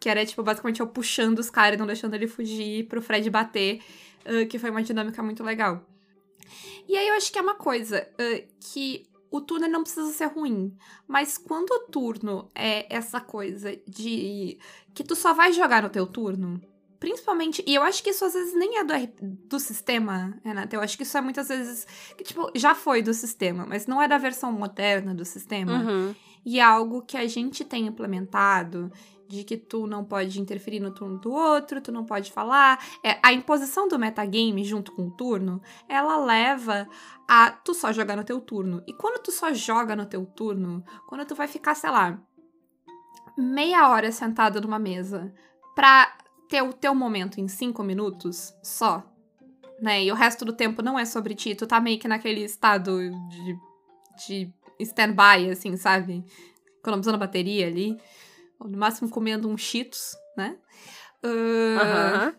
Que 0.00 0.08
era, 0.08 0.24
tipo, 0.24 0.42
basicamente 0.42 0.80
eu 0.80 0.86
puxando 0.86 1.38
os 1.38 1.50
caras 1.50 1.76
e 1.76 1.78
não 1.78 1.86
deixando 1.86 2.14
ele 2.14 2.26
fugir 2.26 2.86
pro 2.86 3.02
Fred 3.02 3.28
bater. 3.30 3.80
Uh, 4.24 4.46
que 4.46 4.58
foi 4.58 4.70
uma 4.70 4.82
dinâmica 4.82 5.22
muito 5.22 5.42
legal. 5.42 5.84
E 6.86 6.96
aí 6.96 7.08
eu 7.08 7.14
acho 7.14 7.32
que 7.32 7.38
é 7.38 7.42
uma 7.42 7.54
coisa 7.54 8.06
uh, 8.14 8.48
que 8.60 9.06
o 9.30 9.40
turno 9.40 9.68
não 9.68 9.82
precisa 9.82 10.10
ser 10.12 10.26
ruim. 10.26 10.74
Mas 11.06 11.38
quando 11.38 11.70
o 11.70 11.80
turno 11.90 12.50
é 12.54 12.94
essa 12.94 13.20
coisa 13.20 13.78
de 13.86 14.58
que 14.94 15.04
tu 15.04 15.14
só 15.14 15.34
vai 15.34 15.52
jogar 15.52 15.82
no 15.82 15.90
teu 15.90 16.06
turno, 16.06 16.60
principalmente, 16.98 17.62
e 17.66 17.74
eu 17.74 17.82
acho 17.82 18.02
que 18.02 18.10
isso 18.10 18.24
às 18.24 18.32
vezes 18.32 18.54
nem 18.54 18.78
é 18.78 18.84
do, 18.84 18.92
do 19.22 19.60
sistema, 19.60 20.38
Renata. 20.44 20.74
Eu 20.74 20.80
acho 20.80 20.96
que 20.96 21.02
isso 21.02 21.16
é 21.16 21.20
muitas 21.20 21.48
vezes. 21.48 21.86
Que, 22.16 22.24
tipo, 22.24 22.50
já 22.54 22.74
foi 22.74 23.02
do 23.02 23.14
sistema, 23.14 23.66
mas 23.66 23.86
não 23.86 24.02
é 24.02 24.08
da 24.08 24.18
versão 24.18 24.50
moderna 24.52 25.14
do 25.14 25.24
sistema. 25.24 25.72
Uhum. 25.72 26.14
E 26.44 26.58
é 26.58 26.62
algo 26.62 27.02
que 27.02 27.16
a 27.16 27.26
gente 27.26 27.64
tem 27.64 27.86
implementado 27.86 28.90
de 29.28 29.44
que 29.44 29.56
tu 29.58 29.86
não 29.86 30.04
pode 30.04 30.40
interferir 30.40 30.80
no 30.80 30.90
turno 30.90 31.18
do 31.18 31.30
outro, 31.30 31.82
tu 31.82 31.92
não 31.92 32.04
pode 32.04 32.32
falar. 32.32 32.82
É, 33.04 33.18
a 33.22 33.32
imposição 33.32 33.86
do 33.86 33.98
metagame 33.98 34.64
junto 34.64 34.90
com 34.92 35.08
o 35.08 35.10
turno, 35.10 35.60
ela 35.86 36.16
leva 36.24 36.88
a 37.28 37.50
tu 37.50 37.74
só 37.74 37.92
jogar 37.92 38.16
no 38.16 38.24
teu 38.24 38.40
turno. 38.40 38.82
E 38.86 38.94
quando 38.94 39.22
tu 39.22 39.30
só 39.30 39.52
joga 39.52 39.94
no 39.94 40.06
teu 40.06 40.24
turno, 40.24 40.82
quando 41.06 41.26
tu 41.26 41.34
vai 41.34 41.46
ficar, 41.46 41.74
sei 41.74 41.90
lá, 41.90 42.18
meia 43.36 43.88
hora 43.90 44.10
sentado 44.10 44.60
numa 44.62 44.78
mesa 44.78 45.32
pra 45.74 46.16
ter 46.48 46.62
o 46.62 46.72
teu 46.72 46.94
momento 46.94 47.38
em 47.38 47.46
cinco 47.46 47.82
minutos 47.82 48.54
só, 48.62 49.04
né? 49.78 50.02
E 50.04 50.10
o 50.10 50.14
resto 50.14 50.42
do 50.44 50.54
tempo 50.54 50.80
não 50.82 50.98
é 50.98 51.04
sobre 51.04 51.34
ti, 51.34 51.54
tu 51.54 51.66
tá 51.66 51.78
meio 51.78 51.98
que 51.98 52.08
naquele 52.08 52.42
estado 52.42 52.98
de, 53.28 53.58
de 54.26 54.54
stand-by, 54.80 55.50
assim, 55.50 55.76
sabe? 55.76 56.24
Economizando 56.78 57.18
bateria 57.18 57.66
ali 57.66 57.98
ou 58.58 58.68
no 58.68 58.78
máximo 58.78 59.08
comendo 59.08 59.48
um 59.48 59.56
Cheetos, 59.56 60.16
né? 60.36 60.56
Uh, 61.24 62.34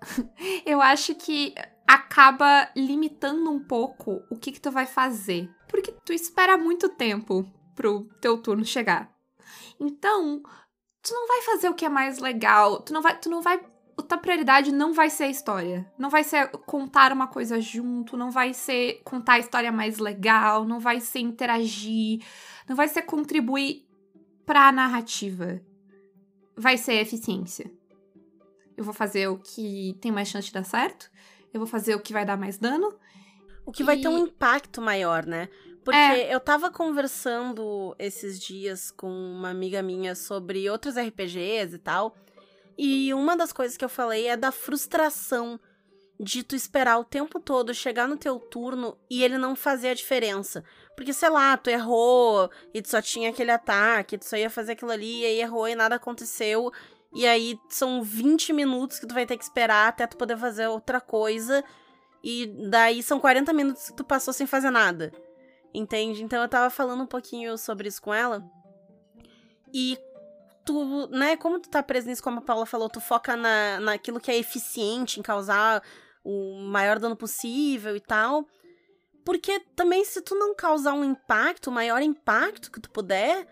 eu 0.64 0.80
acho 0.80 1.14
que 1.14 1.54
acaba 1.86 2.70
limitando 2.76 3.50
um 3.50 3.58
pouco 3.58 4.22
o 4.30 4.36
que, 4.36 4.52
que 4.52 4.60
tu 4.60 4.70
vai 4.70 4.86
fazer. 4.86 5.50
Porque 5.68 5.92
tu 6.04 6.12
espera 6.12 6.56
muito 6.56 6.88
tempo 6.88 7.44
pro 7.74 8.04
teu 8.20 8.38
turno 8.38 8.64
chegar. 8.64 9.12
Então, 9.78 10.42
tu 11.02 11.14
não 11.14 11.26
vai 11.26 11.42
fazer 11.42 11.68
o 11.68 11.74
que 11.74 11.84
é 11.84 11.88
mais 11.88 12.18
legal. 12.18 12.80
Tu 12.82 12.92
não 12.92 13.02
vai. 13.02 13.18
Tu 13.18 13.28
não 13.28 13.42
vai. 13.42 13.60
A 13.98 14.02
tua 14.02 14.18
prioridade 14.18 14.72
não 14.72 14.94
vai 14.94 15.10
ser 15.10 15.24
a 15.24 15.28
história. 15.28 15.90
Não 15.98 16.08
vai 16.08 16.24
ser 16.24 16.48
contar 16.48 17.12
uma 17.12 17.26
coisa 17.26 17.60
junto. 17.60 18.16
Não 18.16 18.30
vai 18.30 18.54
ser 18.54 19.02
contar 19.04 19.34
a 19.34 19.38
história 19.38 19.70
mais 19.70 19.98
legal. 19.98 20.64
Não 20.64 20.78
vai 20.78 21.00
ser 21.00 21.20
interagir. 21.20 22.24
Não 22.68 22.76
vai 22.76 22.88
ser 22.88 23.02
contribuir 23.02 23.89
pra 24.44 24.72
narrativa 24.72 25.60
vai 26.56 26.76
ser 26.76 26.94
eficiência. 26.94 27.70
Eu 28.76 28.84
vou 28.84 28.94
fazer 28.94 29.28
o 29.28 29.38
que 29.38 29.96
tem 30.00 30.10
mais 30.10 30.28
chance 30.28 30.48
de 30.48 30.54
dar 30.54 30.64
certo, 30.64 31.10
eu 31.52 31.60
vou 31.60 31.66
fazer 31.66 31.94
o 31.94 32.00
que 32.00 32.12
vai 32.12 32.24
dar 32.24 32.36
mais 32.36 32.58
dano. 32.58 32.94
O 33.66 33.72
que 33.72 33.82
e... 33.82 33.86
vai 33.86 33.98
ter 33.98 34.08
um 34.08 34.18
impacto 34.18 34.80
maior, 34.80 35.26
né? 35.26 35.48
Porque 35.84 35.98
É. 35.98 36.34
eu 36.34 36.40
tava 36.40 36.70
conversando 36.70 37.94
esses 37.98 38.38
dias 38.38 38.90
com 38.90 39.10
uma 39.10 39.50
amiga 39.50 39.82
minha 39.82 40.14
sobre 40.14 40.68
outros 40.68 40.96
RPGs 40.96 41.74
e 41.74 41.78
tal. 41.78 42.14
E 42.76 43.12
uma 43.12 43.36
das 43.36 43.52
coisas 43.52 43.76
que 43.76 43.84
eu 43.84 43.88
falei 43.88 44.26
é 44.26 44.36
da 44.36 44.52
frustração 44.52 45.58
de 46.18 46.42
tu 46.42 46.54
esperar 46.54 46.98
o 46.98 47.04
tempo 47.04 47.40
todo 47.40 47.72
chegar 47.72 48.06
no 48.06 48.16
teu 48.16 48.38
turno 48.38 48.96
e 49.10 49.22
ele 49.22 49.38
não 49.38 49.56
fazer 49.56 49.88
a 49.88 49.94
diferença. 49.94 50.62
Porque, 50.96 51.12
sei 51.12 51.30
lá, 51.30 51.56
tu 51.56 51.70
errou 51.70 52.50
e 52.74 52.82
tu 52.82 52.88
só 52.88 53.00
tinha 53.00 53.30
aquele 53.30 53.50
ataque, 53.50 54.18
tu 54.18 54.26
só 54.26 54.36
ia 54.36 54.50
fazer 54.50 54.72
aquilo 54.72 54.90
ali, 54.90 55.22
e 55.22 55.26
aí 55.26 55.40
errou 55.40 55.66
e 55.66 55.74
nada 55.74 55.94
aconteceu. 55.94 56.70
E 57.12 57.26
aí 57.26 57.58
são 57.68 58.02
20 58.02 58.52
minutos 58.52 58.98
que 58.98 59.06
tu 59.06 59.14
vai 59.14 59.26
ter 59.26 59.36
que 59.36 59.44
esperar 59.44 59.88
até 59.88 60.06
tu 60.06 60.16
poder 60.16 60.36
fazer 60.36 60.68
outra 60.68 61.00
coisa. 61.00 61.64
E 62.22 62.46
daí 62.68 63.02
são 63.02 63.18
40 63.18 63.52
minutos 63.52 63.88
que 63.88 63.96
tu 63.96 64.04
passou 64.04 64.32
sem 64.32 64.46
fazer 64.46 64.70
nada. 64.70 65.12
Entende? 65.72 66.22
Então 66.22 66.42
eu 66.42 66.48
tava 66.48 66.68
falando 66.70 67.02
um 67.02 67.06
pouquinho 67.06 67.56
sobre 67.56 67.88
isso 67.88 68.02
com 68.02 68.12
ela. 68.12 68.44
E 69.72 69.98
tu, 70.64 71.08
né, 71.08 71.36
como 71.36 71.58
tu 71.58 71.68
tá 71.68 71.82
preso 71.82 72.08
nisso, 72.08 72.22
como 72.22 72.38
a 72.38 72.42
Paula 72.42 72.66
falou, 72.66 72.88
tu 72.88 73.00
foca 73.00 73.36
na, 73.36 73.80
naquilo 73.80 74.20
que 74.20 74.30
é 74.30 74.36
eficiente 74.36 75.18
em 75.18 75.22
causar 75.22 75.82
o 76.22 76.60
maior 76.60 76.98
dano 76.98 77.16
possível 77.16 77.96
e 77.96 78.00
tal. 78.00 78.46
Porque 79.24 79.60
também, 79.76 80.04
se 80.04 80.20
tu 80.22 80.34
não 80.34 80.54
causar 80.54 80.94
um 80.94 81.04
impacto, 81.04 81.68
o 81.68 81.72
maior 81.72 82.02
impacto 82.02 82.70
que 82.70 82.80
tu 82.80 82.90
puder, 82.90 83.46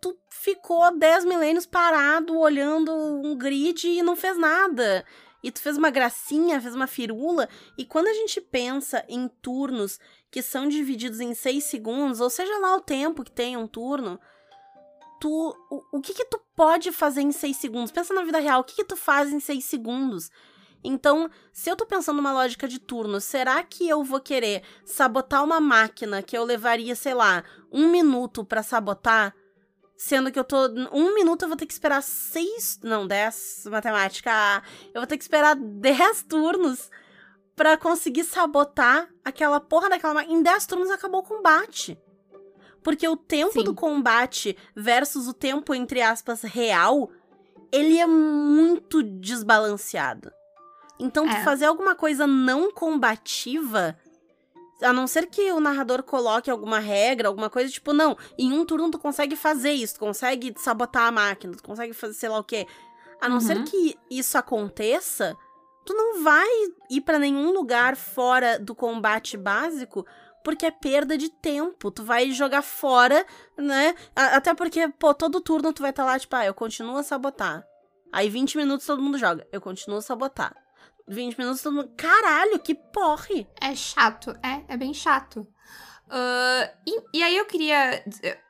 tu 0.00 0.16
ficou 0.30 0.96
10 0.96 1.24
milênios 1.24 1.66
parado 1.66 2.38
olhando 2.38 2.94
um 2.94 3.36
grid 3.36 3.88
e 3.88 4.02
não 4.02 4.14
fez 4.14 4.36
nada. 4.36 5.04
E 5.42 5.50
tu 5.50 5.60
fez 5.60 5.76
uma 5.76 5.90
gracinha, 5.90 6.60
fez 6.60 6.74
uma 6.74 6.86
firula. 6.86 7.48
E 7.76 7.84
quando 7.84 8.08
a 8.08 8.12
gente 8.12 8.40
pensa 8.40 9.04
em 9.08 9.28
turnos 9.28 9.98
que 10.30 10.42
são 10.42 10.68
divididos 10.68 11.20
em 11.20 11.34
6 11.34 11.64
segundos, 11.64 12.20
ou 12.20 12.28
seja 12.28 12.58
lá 12.58 12.76
o 12.76 12.80
tempo 12.80 13.24
que 13.24 13.30
tem 13.30 13.56
um 13.56 13.66
turno, 13.66 14.20
tu. 15.20 15.56
O, 15.70 15.98
o 15.98 16.00
que 16.00 16.14
que 16.14 16.24
tu 16.24 16.40
pode 16.56 16.90
fazer 16.92 17.22
em 17.22 17.32
6 17.32 17.56
segundos? 17.56 17.92
Pensa 17.92 18.12
na 18.12 18.24
vida 18.24 18.38
real, 18.38 18.60
o 18.60 18.64
que 18.64 18.76
que 18.76 18.84
tu 18.84 18.96
faz 18.96 19.32
em 19.32 19.40
6 19.40 19.64
segundos? 19.64 20.30
Então, 20.82 21.28
se 21.52 21.70
eu 21.70 21.76
tô 21.76 21.84
pensando 21.84 22.16
numa 22.16 22.32
lógica 22.32 22.68
de 22.68 22.78
turno, 22.78 23.20
será 23.20 23.62
que 23.62 23.88
eu 23.88 24.04
vou 24.04 24.20
querer 24.20 24.62
sabotar 24.84 25.42
uma 25.42 25.60
máquina 25.60 26.22
que 26.22 26.36
eu 26.36 26.44
levaria, 26.44 26.94
sei 26.94 27.14
lá, 27.14 27.42
um 27.72 27.90
minuto 27.90 28.44
pra 28.44 28.62
sabotar? 28.62 29.34
Sendo 29.96 30.30
que 30.30 30.38
eu 30.38 30.44
tô. 30.44 30.68
Um 30.92 31.12
minuto 31.14 31.42
eu 31.42 31.48
vou 31.48 31.56
ter 31.56 31.66
que 31.66 31.72
esperar 31.72 32.00
seis. 32.02 32.78
Não, 32.84 33.04
dez. 33.04 33.66
Matemática. 33.68 34.62
Eu 34.94 35.00
vou 35.00 35.06
ter 35.06 35.18
que 35.18 35.24
esperar 35.24 35.56
dez 35.58 36.22
turnos 36.22 36.88
pra 37.56 37.76
conseguir 37.76 38.22
sabotar 38.22 39.08
aquela 39.24 39.58
porra 39.58 39.88
daquela 39.88 40.14
máquina. 40.14 40.38
Em 40.38 40.42
dez 40.42 40.66
turnos 40.66 40.90
acabou 40.90 41.20
o 41.20 41.24
combate. 41.24 41.98
Porque 42.80 43.08
o 43.08 43.16
tempo 43.16 43.54
Sim. 43.54 43.64
do 43.64 43.74
combate 43.74 44.56
versus 44.74 45.26
o 45.26 45.34
tempo, 45.34 45.74
entre 45.74 46.00
aspas, 46.00 46.42
real, 46.42 47.10
ele 47.72 47.98
é 47.98 48.06
muito 48.06 49.02
desbalanceado. 49.02 50.32
Então, 50.98 51.26
É. 51.28 51.44
fazer 51.44 51.66
alguma 51.66 51.94
coisa 51.94 52.26
não 52.26 52.70
combativa, 52.72 53.96
a 54.82 54.92
não 54.92 55.06
ser 55.06 55.26
que 55.26 55.50
o 55.52 55.60
narrador 55.60 56.02
coloque 56.02 56.50
alguma 56.50 56.78
regra, 56.78 57.28
alguma 57.28 57.48
coisa, 57.50 57.70
tipo, 57.72 57.92
não, 57.92 58.16
em 58.38 58.52
um 58.52 58.64
turno 58.64 58.90
tu 58.90 58.98
consegue 58.98 59.36
fazer 59.36 59.72
isso, 59.72 59.94
tu 59.94 60.00
consegue 60.00 60.54
sabotar 60.56 61.06
a 61.08 61.12
máquina, 61.12 61.54
tu 61.56 61.62
consegue 61.62 61.92
fazer 61.92 62.14
sei 62.14 62.28
lá 62.28 62.38
o 62.38 62.44
quê. 62.44 62.66
A 63.20 63.28
não 63.28 63.36
Uhum. 63.36 63.40
ser 63.40 63.64
que 63.64 63.96
isso 64.10 64.38
aconteça, 64.38 65.36
tu 65.84 65.92
não 65.94 66.22
vai 66.22 66.48
ir 66.90 67.00
pra 67.00 67.18
nenhum 67.18 67.50
lugar 67.52 67.96
fora 67.96 68.58
do 68.58 68.74
combate 68.74 69.36
básico, 69.36 70.06
porque 70.44 70.64
é 70.66 70.70
perda 70.70 71.18
de 71.18 71.28
tempo. 71.28 71.90
Tu 71.90 72.04
vai 72.04 72.30
jogar 72.30 72.62
fora, 72.62 73.26
né? 73.56 73.94
Até 74.14 74.54
porque, 74.54 74.88
pô, 74.98 75.12
todo 75.12 75.40
turno 75.40 75.72
tu 75.72 75.82
vai 75.82 75.90
estar 75.90 76.04
lá, 76.04 76.18
tipo, 76.18 76.34
ah, 76.36 76.46
eu 76.46 76.54
continuo 76.54 76.96
a 76.96 77.02
sabotar. 77.02 77.64
Aí 78.12 78.28
20 78.30 78.56
minutos 78.56 78.86
todo 78.86 79.02
mundo 79.02 79.18
joga. 79.18 79.46
Eu 79.52 79.60
continuo 79.60 79.98
a 79.98 80.02
sabotar. 80.02 80.54
20 81.08 81.38
minutos 81.38 81.62
todo 81.62 81.74
mundo. 81.74 81.90
Caralho, 81.96 82.58
que 82.58 82.74
porre! 82.74 83.46
É 83.60 83.74
chato, 83.74 84.30
é, 84.42 84.62
é 84.68 84.76
bem 84.76 84.92
chato. 84.92 85.46
Ah, 86.10 86.70
e, 86.86 87.18
e 87.18 87.22
aí 87.22 87.36
eu 87.36 87.44
queria. 87.44 88.02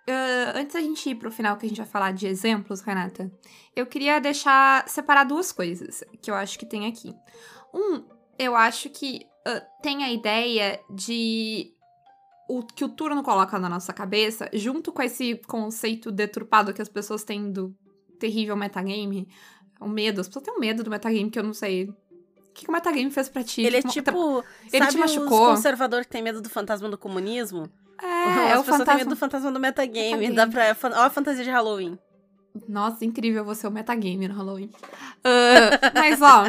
ah, 0.09 0.53
antes 0.55 0.75
da 0.75 0.81
gente 0.81 1.11
ir 1.11 1.17
pro 1.17 1.31
final, 1.31 1.57
que 1.57 1.67
a 1.67 1.69
gente 1.69 1.79
vai 1.79 1.87
falar 1.87 2.13
de 2.13 2.27
exemplos, 2.27 2.81
Renata, 2.81 3.31
eu 3.75 3.87
queria 3.87 4.21
deixar 4.21 4.89
separar 4.89 5.25
duas 5.25 5.53
coisas 5.53 6.05
que 6.23 6.31
eu 6.31 6.35
acho 6.35 6.59
que 6.59 6.67
tem 6.67 6.87
aqui. 6.87 7.15
Um, 7.75 8.05
eu 8.39 8.55
acho 8.55 8.89
que 8.91 9.27
ah, 9.47 9.61
tem 9.83 10.05
a 10.05 10.13
ideia 10.13 10.81
de. 10.91 11.75
O 12.51 12.65
que 12.65 12.83
o 12.83 12.89
turno 12.89 13.23
coloca 13.23 13.59
na 13.59 13.69
nossa 13.69 13.93
cabeça, 13.93 14.49
junto 14.55 14.91
com 14.91 15.03
esse 15.03 15.37
conceito 15.47 16.11
deturpado 16.11 16.73
que 16.73 16.81
as 16.81 16.89
pessoas 16.89 17.23
têm 17.23 17.53
do 17.53 17.77
terrível 18.19 18.57
metagame, 18.57 19.29
o 19.79 19.87
medo, 19.87 20.23
as 20.23 20.29
pessoas 20.29 20.47
têm 20.47 20.55
um 20.55 20.59
medo 20.59 20.83
do 20.83 20.91
metagame 20.91 21.31
que 21.31 21.39
eu 21.39 21.43
não 21.43 21.53
sei. 21.53 21.93
O 22.59 22.61
que, 22.61 22.65
que 22.65 22.71
o 22.71 22.73
metagame 22.73 23.09
fez 23.13 23.29
pra 23.29 23.45
ti? 23.45 23.63
Ele 23.63 23.77
é 23.77 23.83
tipo. 23.83 24.45
ele 24.73 24.85
sabe 24.85 24.91
te 24.91 25.05
os 25.05 25.17
machucou? 25.17 25.51
conservador 25.51 26.01
que 26.03 26.09
tem 26.09 26.21
medo 26.23 26.43
do 26.43 26.51
fantasma 26.51 26.89
do 26.89 26.99
comunismo? 26.99 27.71
É, 28.03 28.51
é 28.51 28.59
o 28.59 28.65
pessoas 28.65 28.65
têm 28.65 28.65
medo 28.65 28.69
fantasma. 28.69 29.05
do 29.05 29.17
fantasma 29.17 29.53
do 29.53 29.61
metagame. 29.61 30.29
Metagame. 30.29 30.35
Dá 30.35 30.47
pra. 30.49 30.77
Ó 31.01 31.05
a 31.05 31.11
fantasia 31.11 31.45
de 31.45 31.51
Halloween. 31.51 31.97
Nossa, 32.69 33.05
incrível 33.05 33.45
você 33.45 33.65
o 33.65 33.71
metagame 33.71 34.27
no 34.27 34.35
Halloween. 34.35 34.71
Ah, 35.23 35.93
mas, 35.95 36.21
ó, 36.21 36.47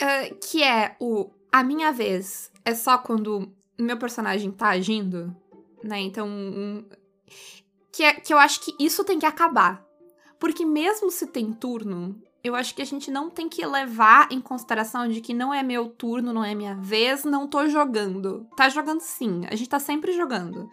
ah, 0.00 0.34
que 0.48 0.62
é 0.62 0.94
o 1.00 1.30
a 1.50 1.64
minha 1.64 1.90
vez 1.90 2.52
é 2.64 2.72
só 2.72 2.96
quando 2.98 3.52
o 3.76 3.82
meu 3.82 3.96
personagem 3.96 4.52
tá 4.52 4.68
agindo, 4.68 5.34
né? 5.82 5.98
Então, 5.98 6.28
um- 6.28 6.84
que, 7.92 8.04
é, 8.04 8.12
que 8.12 8.32
eu 8.32 8.38
acho 8.38 8.60
que 8.60 8.72
isso 8.78 9.02
tem 9.02 9.18
que 9.18 9.26
acabar. 9.26 9.84
Porque 10.38 10.64
mesmo 10.64 11.10
se 11.10 11.26
tem 11.26 11.52
turno, 11.52 12.16
eu 12.42 12.54
acho 12.54 12.74
que 12.74 12.82
a 12.82 12.86
gente 12.86 13.10
não 13.10 13.28
tem 13.30 13.48
que 13.48 13.64
levar 13.64 14.28
em 14.30 14.40
consideração 14.40 15.06
de 15.08 15.20
que 15.20 15.34
não 15.34 15.52
é 15.52 15.62
meu 15.62 15.88
turno, 15.88 16.32
não 16.32 16.44
é 16.44 16.54
minha 16.54 16.74
vez, 16.74 17.24
não 17.24 17.46
tô 17.46 17.68
jogando. 17.68 18.46
Tá 18.56 18.68
jogando 18.68 19.00
sim, 19.00 19.42
a 19.50 19.54
gente 19.54 19.68
tá 19.68 19.78
sempre 19.78 20.12
jogando. 20.12 20.70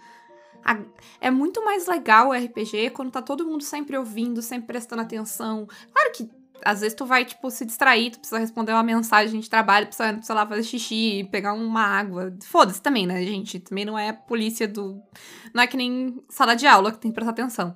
A- 0.63 0.79
é 1.21 1.29
muito 1.31 1.63
mais 1.63 1.87
legal 1.87 2.29
o 2.29 2.33
RPG 2.33 2.89
quando 2.91 3.11
tá 3.11 3.21
todo 3.21 3.45
mundo 3.45 3.63
sempre 3.63 3.97
ouvindo, 3.97 4.41
sempre 4.41 4.67
prestando 4.67 5.01
atenção. 5.01 5.67
Claro 5.93 6.11
que 6.13 6.29
às 6.63 6.81
vezes 6.81 6.95
tu 6.95 7.05
vai, 7.05 7.23
tipo, 7.23 7.51
se 7.51 7.63
distrair, 7.65 8.11
tu 8.11 8.19
precisa 8.19 8.39
responder 8.39 8.71
uma 8.71 8.81
mensagem 8.83 9.39
de 9.39 9.47
trabalho, 9.49 9.85
precisa, 9.87 10.19
sei 10.23 10.35
lá, 10.35 10.45
fazer 10.45 10.63
xixi, 10.63 11.27
pegar 11.31 11.53
uma 11.53 11.81
água. 11.81 12.35
Foda-se 12.43 12.81
também, 12.81 13.05
né, 13.05 13.23
gente? 13.23 13.59
Também 13.59 13.85
não 13.85 13.97
é 13.97 14.11
polícia 14.11 14.67
do. 14.67 14.99
Não 15.53 15.61
é 15.63 15.67
que 15.67 15.77
nem 15.77 16.19
sala 16.29 16.55
de 16.55 16.65
aula 16.65 16.91
que 16.91 16.97
tem 16.97 17.11
que 17.11 17.15
prestar 17.15 17.31
atenção. 17.31 17.75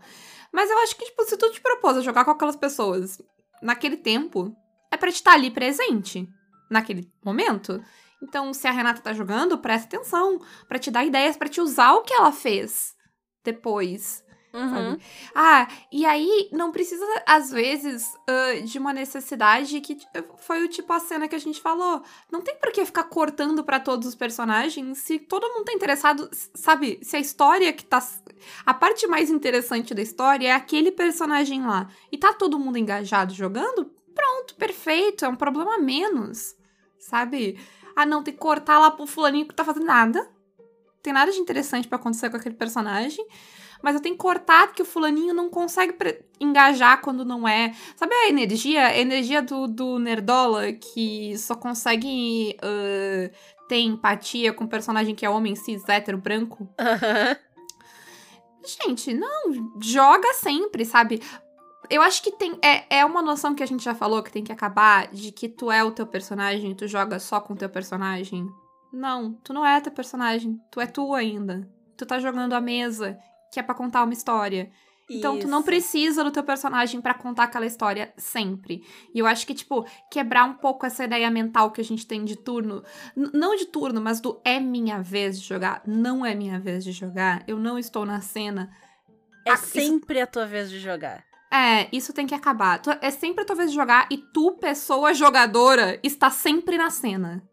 Mas 0.52 0.70
eu 0.70 0.78
acho 0.80 0.98
que, 0.98 1.06
tipo, 1.06 1.24
se 1.24 1.38
tu 1.38 1.50
te 1.52 1.62
propôs 1.62 1.96
a 1.96 2.02
jogar 2.02 2.26
com 2.26 2.32
aquelas 2.32 2.56
pessoas 2.58 3.22
naquele 3.62 3.98
tempo, 3.98 4.56
é 4.92 4.98
te 5.12 5.16
estar 5.16 5.34
ali 5.34 5.52
presente 5.52 6.28
naquele 6.70 7.12
momento. 7.24 7.84
Então, 8.22 8.54
se 8.54 8.68
a 8.68 8.72
Renata 8.72 9.02
tá 9.02 9.14
jogando, 9.14 9.58
presta 9.58 9.98
atenção 9.98 10.40
pra 10.68 10.80
te 10.80 10.92
dar 10.92 11.06
ideias, 11.06 11.36
pra 11.36 11.50
te 11.50 11.60
usar 11.60 11.94
o 11.94 12.04
que 12.04 12.14
ela 12.14 12.32
fez 12.32 12.96
depois. 13.44 14.24
Uhum. 14.54 14.98
Ah, 15.34 15.66
e 15.92 16.06
aí 16.06 16.50
não 16.52 16.72
precisa, 16.72 17.06
às 17.26 17.52
vezes, 17.52 18.04
ah, 18.28 18.60
de 18.64 18.78
uma 18.78 18.92
necessidade 18.92 19.80
que 19.80 19.96
t- 19.96 20.06
foi 20.40 20.64
o 20.64 20.68
tipo 20.68 20.92
a 20.92 21.00
cena 21.00 21.28
que 21.28 21.36
a 21.36 21.40
gente 21.40 21.62
falou. 21.62 22.04
Não 22.30 22.42
tem 22.42 22.56
por 22.60 22.72
que 22.72 22.86
ficar 22.86 23.06
cortando 23.06 23.64
pra 23.64 23.80
todos 23.80 24.08
os 24.08 24.16
personagens 24.16 24.98
se 24.98 25.20
todo 25.20 25.48
mundo 25.54 25.66
tá 25.66 25.74
interessado, 25.74 26.30
sabe? 26.54 27.00
Se 27.02 27.16
a 27.16 27.20
história 27.20 27.72
que 27.72 27.86
tá. 27.86 28.06
A 28.66 28.74
parte 28.74 29.08
mais 29.08 29.30
interessante 29.30 29.94
da 29.94 30.02
história 30.02 30.50
é 30.50 30.52
aquele 30.52 30.92
personagem 30.92 31.66
lá. 31.66 31.88
E 32.12 32.18
tá 32.18 32.34
todo 32.34 32.60
mundo 32.60 32.78
engajado 32.78 33.34
jogando, 33.34 33.86
pronto, 34.14 34.56
perfeito, 34.56 35.24
é 35.24 35.30
um 35.30 35.36
problema 35.36 35.78
menos, 35.78 36.56
sabe? 37.00 37.58
Ah, 37.96 38.06
não, 38.06 38.22
tem 38.22 38.34
que 38.34 38.40
cortar 38.40 38.80
lá 38.80 38.92
pro 38.92 39.08
fulaninho 39.08 39.48
que 39.48 39.56
tá 39.56 39.64
fazendo 39.64 39.86
nada. 39.86 40.30
Tem 41.02 41.14
nada 41.14 41.32
de 41.32 41.40
interessante 41.40 41.88
pra 41.88 41.98
acontecer 41.98 42.30
com 42.30 42.38
aquele 42.38 42.56
personagem 42.56 43.26
mas 43.82 43.96
eu 43.96 44.02
tenho 44.02 44.16
que 44.16 44.22
cortar 44.22 44.68
porque 44.68 44.82
o 44.82 44.86
fulaninho 44.86 45.34
não 45.34 45.50
consegue 45.50 45.96
engajar 46.40 47.02
quando 47.02 47.26
não 47.26 47.48
é. 47.48 47.74
Sabe 47.96 48.14
a 48.14 48.30
energia? 48.30 48.88
A 48.88 48.98
energia 48.98 49.42
do, 49.42 49.68
do 49.68 50.00
Nerdola 50.00 50.72
que 50.72 51.38
só 51.38 51.56
consegue 51.56 52.58
ah, 52.62 53.30
ter 53.68 53.80
empatia 53.80 54.52
com 54.52 54.66
um 54.66 54.68
personagem 54.68 55.16
que 55.16 55.26
é 55.26 55.30
homem 55.30 55.56
cis, 55.56 55.88
hétero, 55.88 56.18
branco? 56.18 56.68
Aham. 56.80 57.38
Gente, 58.64 59.14
não, 59.14 59.72
joga 59.82 60.34
sempre, 60.34 60.86
sabe? 60.86 61.22
Eu 61.90 62.02
acho 62.02 62.22
que 62.22 62.32
tem. 62.32 62.58
É, 62.62 63.00
é 63.00 63.06
uma 63.06 63.22
noção 63.22 63.56
que 63.56 63.64
a 63.64 63.66
gente 63.66 63.84
já 63.84 63.96
falou 63.96 64.22
que 64.22 64.32
tem 64.32 64.44
que 64.44 64.52
acabar 64.52 65.08
de 65.08 65.32
que 65.32 65.50
tu 65.50 65.72
é 65.72 65.84
o 65.84 65.92
teu 65.92 66.06
personagem, 66.06 66.76
tu 66.76 66.88
joga 66.88 67.20
só 67.20 67.40
com 67.40 67.54
o 67.54 67.58
teu 67.58 67.70
personagem. 67.70 68.48
Não, 68.94 69.34
tu 69.44 69.54
não 69.54 69.66
é 69.66 69.80
teu 69.82 69.92
personagem, 69.92 70.60
tu 70.70 70.80
é 70.80 70.86
tu 70.86 71.14
ainda. 71.14 71.68
Tu 71.98 72.06
tá 72.06 72.20
jogando 72.20 72.54
a 72.54 72.62
mesa, 72.62 73.18
que 73.52 73.60
é 73.60 73.64
pra 73.64 73.76
contar 73.76 74.04
uma 74.04 74.14
história. 74.14 74.72
Então 75.10 75.38
tu 75.38 75.46
não 75.46 75.58
Isso. 75.60 75.66
precisa 75.66 76.24
do 76.24 76.32
teu 76.32 76.42
personagem 76.42 77.02
pra 77.02 77.14
contar 77.14 77.44
aquela 77.44 77.66
história 77.66 78.14
sempre. 78.16 78.82
E 79.14 79.20
eu 79.20 79.28
acho 79.28 79.46
que, 79.46 79.54
tipo, 79.54 79.86
quebrar 80.10 80.46
um 80.46 80.54
pouco 80.54 80.86
essa 80.86 81.04
ideia 81.04 81.30
mental 81.30 81.70
que 81.72 81.82
a 81.82 81.84
gente 81.84 82.08
tem 82.08 82.24
de 82.24 82.38
turno. 82.38 82.82
não 83.14 83.54
de 83.58 83.66
turno, 83.66 84.00
mas 84.00 84.22
do 84.22 84.40
é 84.46 84.58
minha 84.58 85.02
vez 85.02 85.42
de 85.42 85.46
jogar. 85.46 85.82
Não 85.86 86.26
é 86.26 86.34
minha 86.34 86.58
vez 86.60 86.84
de 86.86 86.94
jogar. 86.94 87.44
Eu 87.46 87.60
não 87.60 87.78
estou 87.78 88.06
na 88.06 88.22
cena. 88.22 88.72
É 89.46 89.54
isso- 89.54 89.66
sempre 89.68 90.22
a 90.22 90.28
tua 90.28 90.46
vez 90.46 90.70
de 90.70 90.80
jogar. 90.80 91.26
É, 91.54 91.90
isso 91.92 92.14
tem 92.14 92.26
que 92.26 92.34
acabar. 92.36 92.80
Tu- 92.82 92.98
é 93.02 93.12
sempre 93.12 93.44
a 93.44 93.46
tua 93.46 93.58
vez 93.58 93.72
de 93.72 93.76
jogar 93.76 94.08
e 94.10 94.18
tu, 94.18 94.54
pessoa 94.54 95.14
jogadora, 95.14 96.00
está 96.02 96.30
sempre 96.30 96.78
na 96.78 96.90
cena. 96.90 97.44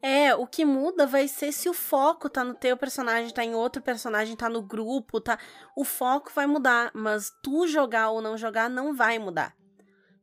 É, 0.00 0.34
o 0.34 0.46
que 0.46 0.64
muda 0.64 1.06
vai 1.06 1.26
ser 1.26 1.50
se 1.50 1.68
o 1.68 1.74
foco 1.74 2.30
tá 2.30 2.44
no 2.44 2.54
teu 2.54 2.76
personagem, 2.76 3.34
tá 3.34 3.44
em 3.44 3.54
outro 3.54 3.82
personagem, 3.82 4.36
tá 4.36 4.48
no 4.48 4.62
grupo, 4.62 5.20
tá. 5.20 5.38
O 5.74 5.84
foco 5.84 6.30
vai 6.32 6.46
mudar, 6.46 6.90
mas 6.94 7.32
tu 7.42 7.66
jogar 7.66 8.10
ou 8.10 8.20
não 8.20 8.38
jogar 8.38 8.70
não 8.70 8.94
vai 8.94 9.18
mudar. 9.18 9.54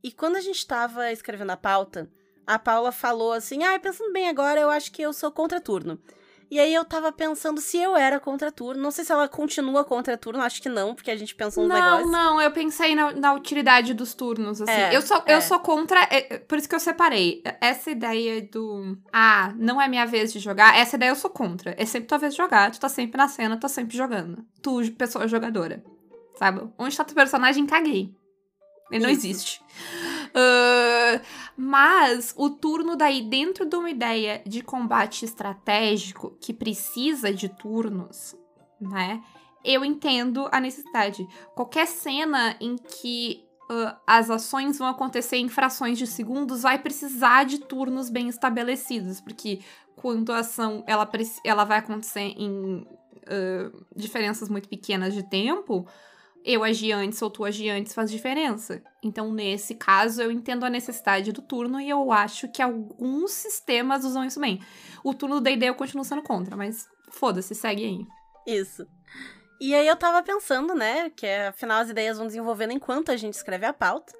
E 0.01 0.11
quando 0.11 0.37
a 0.37 0.41
gente 0.41 0.65
tava 0.65 1.11
escrevendo 1.11 1.49
a 1.49 1.57
pauta, 1.57 2.09
a 2.47 2.59
Paula 2.59 2.91
falou 2.91 3.33
assim: 3.33 3.63
ah, 3.63 3.77
pensando 3.79 4.13
bem 4.13 4.29
agora, 4.29 4.59
eu 4.59 4.69
acho 4.69 4.91
que 4.91 5.01
eu 5.01 5.11
sou 5.11 5.31
contra 5.31 5.59
turno. 5.59 5.99
E 6.49 6.59
aí 6.59 6.73
eu 6.73 6.85
tava 6.85 7.11
pensando 7.11 7.59
se 7.59 7.77
eu 7.77 7.95
era 7.95 8.19
contra 8.19 8.51
turno. 8.51 8.81
Não 8.81 8.91
sei 8.91 9.03
se 9.03 9.11
ela 9.11 9.27
continua 9.27 9.83
contra 9.83 10.17
turno, 10.17 10.41
acho 10.41 10.61
que 10.61 10.69
não, 10.69 10.93
porque 10.93 11.11
a 11.11 11.15
gente 11.15 11.33
pensou 11.35 11.63
nos 11.67 11.73
Não, 11.73 11.83
negócios. 11.83 12.11
não, 12.11 12.41
eu 12.41 12.51
pensei 12.51 12.95
na, 12.95 13.11
na 13.11 13.33
utilidade 13.33 13.93
dos 13.93 14.13
turnos, 14.13 14.61
assim. 14.61 14.71
É, 14.71 14.95
eu, 14.95 15.01
sou, 15.01 15.23
é. 15.25 15.35
eu 15.35 15.41
sou 15.41 15.59
contra. 15.59 15.99
é, 16.03 16.35
é, 16.35 16.37
por 16.39 16.57
isso 16.57 16.69
que 16.69 16.75
eu 16.75 16.79
separei. 16.79 17.41
Essa 17.59 17.91
ideia 17.91 18.41
do. 18.41 18.97
Ah, 19.11 19.53
não 19.57 19.81
é 19.81 19.87
minha 19.87 20.05
vez 20.05 20.31
de 20.31 20.39
jogar. 20.39 20.77
Essa 20.77 20.95
ideia 20.95 21.09
eu 21.09 21.15
sou 21.15 21.29
contra. 21.29 21.73
É 21.77 21.85
sempre 21.85 22.07
tua 22.07 22.17
vez 22.17 22.33
de 22.33 22.37
jogar. 22.37 22.71
Tu 22.71 22.79
tá 22.79 22.89
sempre 22.89 23.17
na 23.17 23.27
cena, 23.27 23.57
tu 23.57 23.61
tá 23.61 23.69
sempre 23.69 23.97
jogando. 23.97 24.45
Tu, 24.61 24.91
pessoa 24.93 25.27
jogadora. 25.27 25.83
Sabe? 26.37 26.67
Onde 26.77 26.95
tá 26.95 27.03
teu 27.03 27.15
personagem, 27.15 27.65
caguei. 27.65 28.13
Ele 28.91 29.03
não 29.03 29.09
Isso. 29.09 29.25
existe. 29.25 29.61
Ah, 30.35 31.21
mas 31.55 32.33
o 32.37 32.49
turno 32.49 32.97
daí, 32.97 33.21
dentro 33.21 33.65
de 33.65 33.75
uma 33.77 33.89
ideia 33.89 34.43
de 34.45 34.61
combate 34.61 35.23
estratégico 35.23 36.37
que 36.41 36.53
precisa 36.53 37.33
de 37.33 37.47
turnos, 37.47 38.35
né? 38.79 39.23
Eu 39.63 39.83
entendo 39.85 40.47
a 40.51 40.59
necessidade. 40.59 41.25
Qualquer 41.55 41.87
cena 41.87 42.55
em 42.59 42.75
que 42.75 43.45
ah, 43.69 43.97
as 44.05 44.29
ações 44.29 44.77
vão 44.77 44.89
acontecer 44.89 45.37
em 45.37 45.47
frações 45.47 45.97
de 45.97 46.05
segundos 46.05 46.63
vai 46.63 46.79
precisar 46.79 47.45
de 47.45 47.59
turnos 47.59 48.09
bem 48.09 48.27
estabelecidos, 48.27 49.21
porque 49.21 49.61
quando 49.95 50.33
a 50.33 50.39
ação 50.39 50.83
ela, 50.85 51.09
ela 51.45 51.63
vai 51.63 51.79
acontecer 51.79 52.33
em 52.37 52.85
ah, 53.25 53.71
diferenças 53.95 54.49
muito 54.49 54.67
pequenas 54.67 55.13
de 55.13 55.23
tempo, 55.23 55.87
eu 56.45 56.63
agir 56.63 56.91
antes 56.91 57.19
ou 57.23 57.29
tu 57.29 57.43
agir 57.43 57.69
antes 57.71 57.93
faz 57.93 58.11
diferença. 58.11 58.81
Então, 59.03 59.33
nesse 59.33 59.73
caso, 59.73 60.21
eu 60.21 60.31
entendo 60.31 60.63
a 60.63 60.69
necessidade 60.69 61.31
do 61.31 61.41
turno 61.41 61.81
e 61.81 61.89
eu 61.89 62.11
acho 62.11 62.47
que 62.51 62.61
alguns 62.61 63.31
sistemas 63.31 64.05
usam 64.05 64.23
isso 64.23 64.39
bem. 64.39 64.61
O 65.03 65.13
turno 65.13 65.35
do 65.35 65.41
D&D 65.41 65.65
eu 65.65 65.75
continuo 65.75 66.05
sendo 66.05 66.21
contra, 66.21 66.55
mas 66.55 66.87
foda-se, 67.09 67.55
segue 67.55 67.83
aí. 67.83 68.07
Isso. 68.45 68.87
E 69.59 69.73
aí 69.73 69.87
eu 69.87 69.95
tava 69.95 70.21
pensando, 70.21 70.75
né, 70.75 71.09
que 71.09 71.25
afinal 71.25 71.81
as 71.81 71.89
ideias 71.89 72.17
vão 72.17 72.27
desenvolvendo 72.27 72.73
enquanto 72.73 73.11
a 73.11 73.17
gente 73.17 73.33
escreve 73.33 73.65
a 73.65 73.73
pauta. 73.73 74.13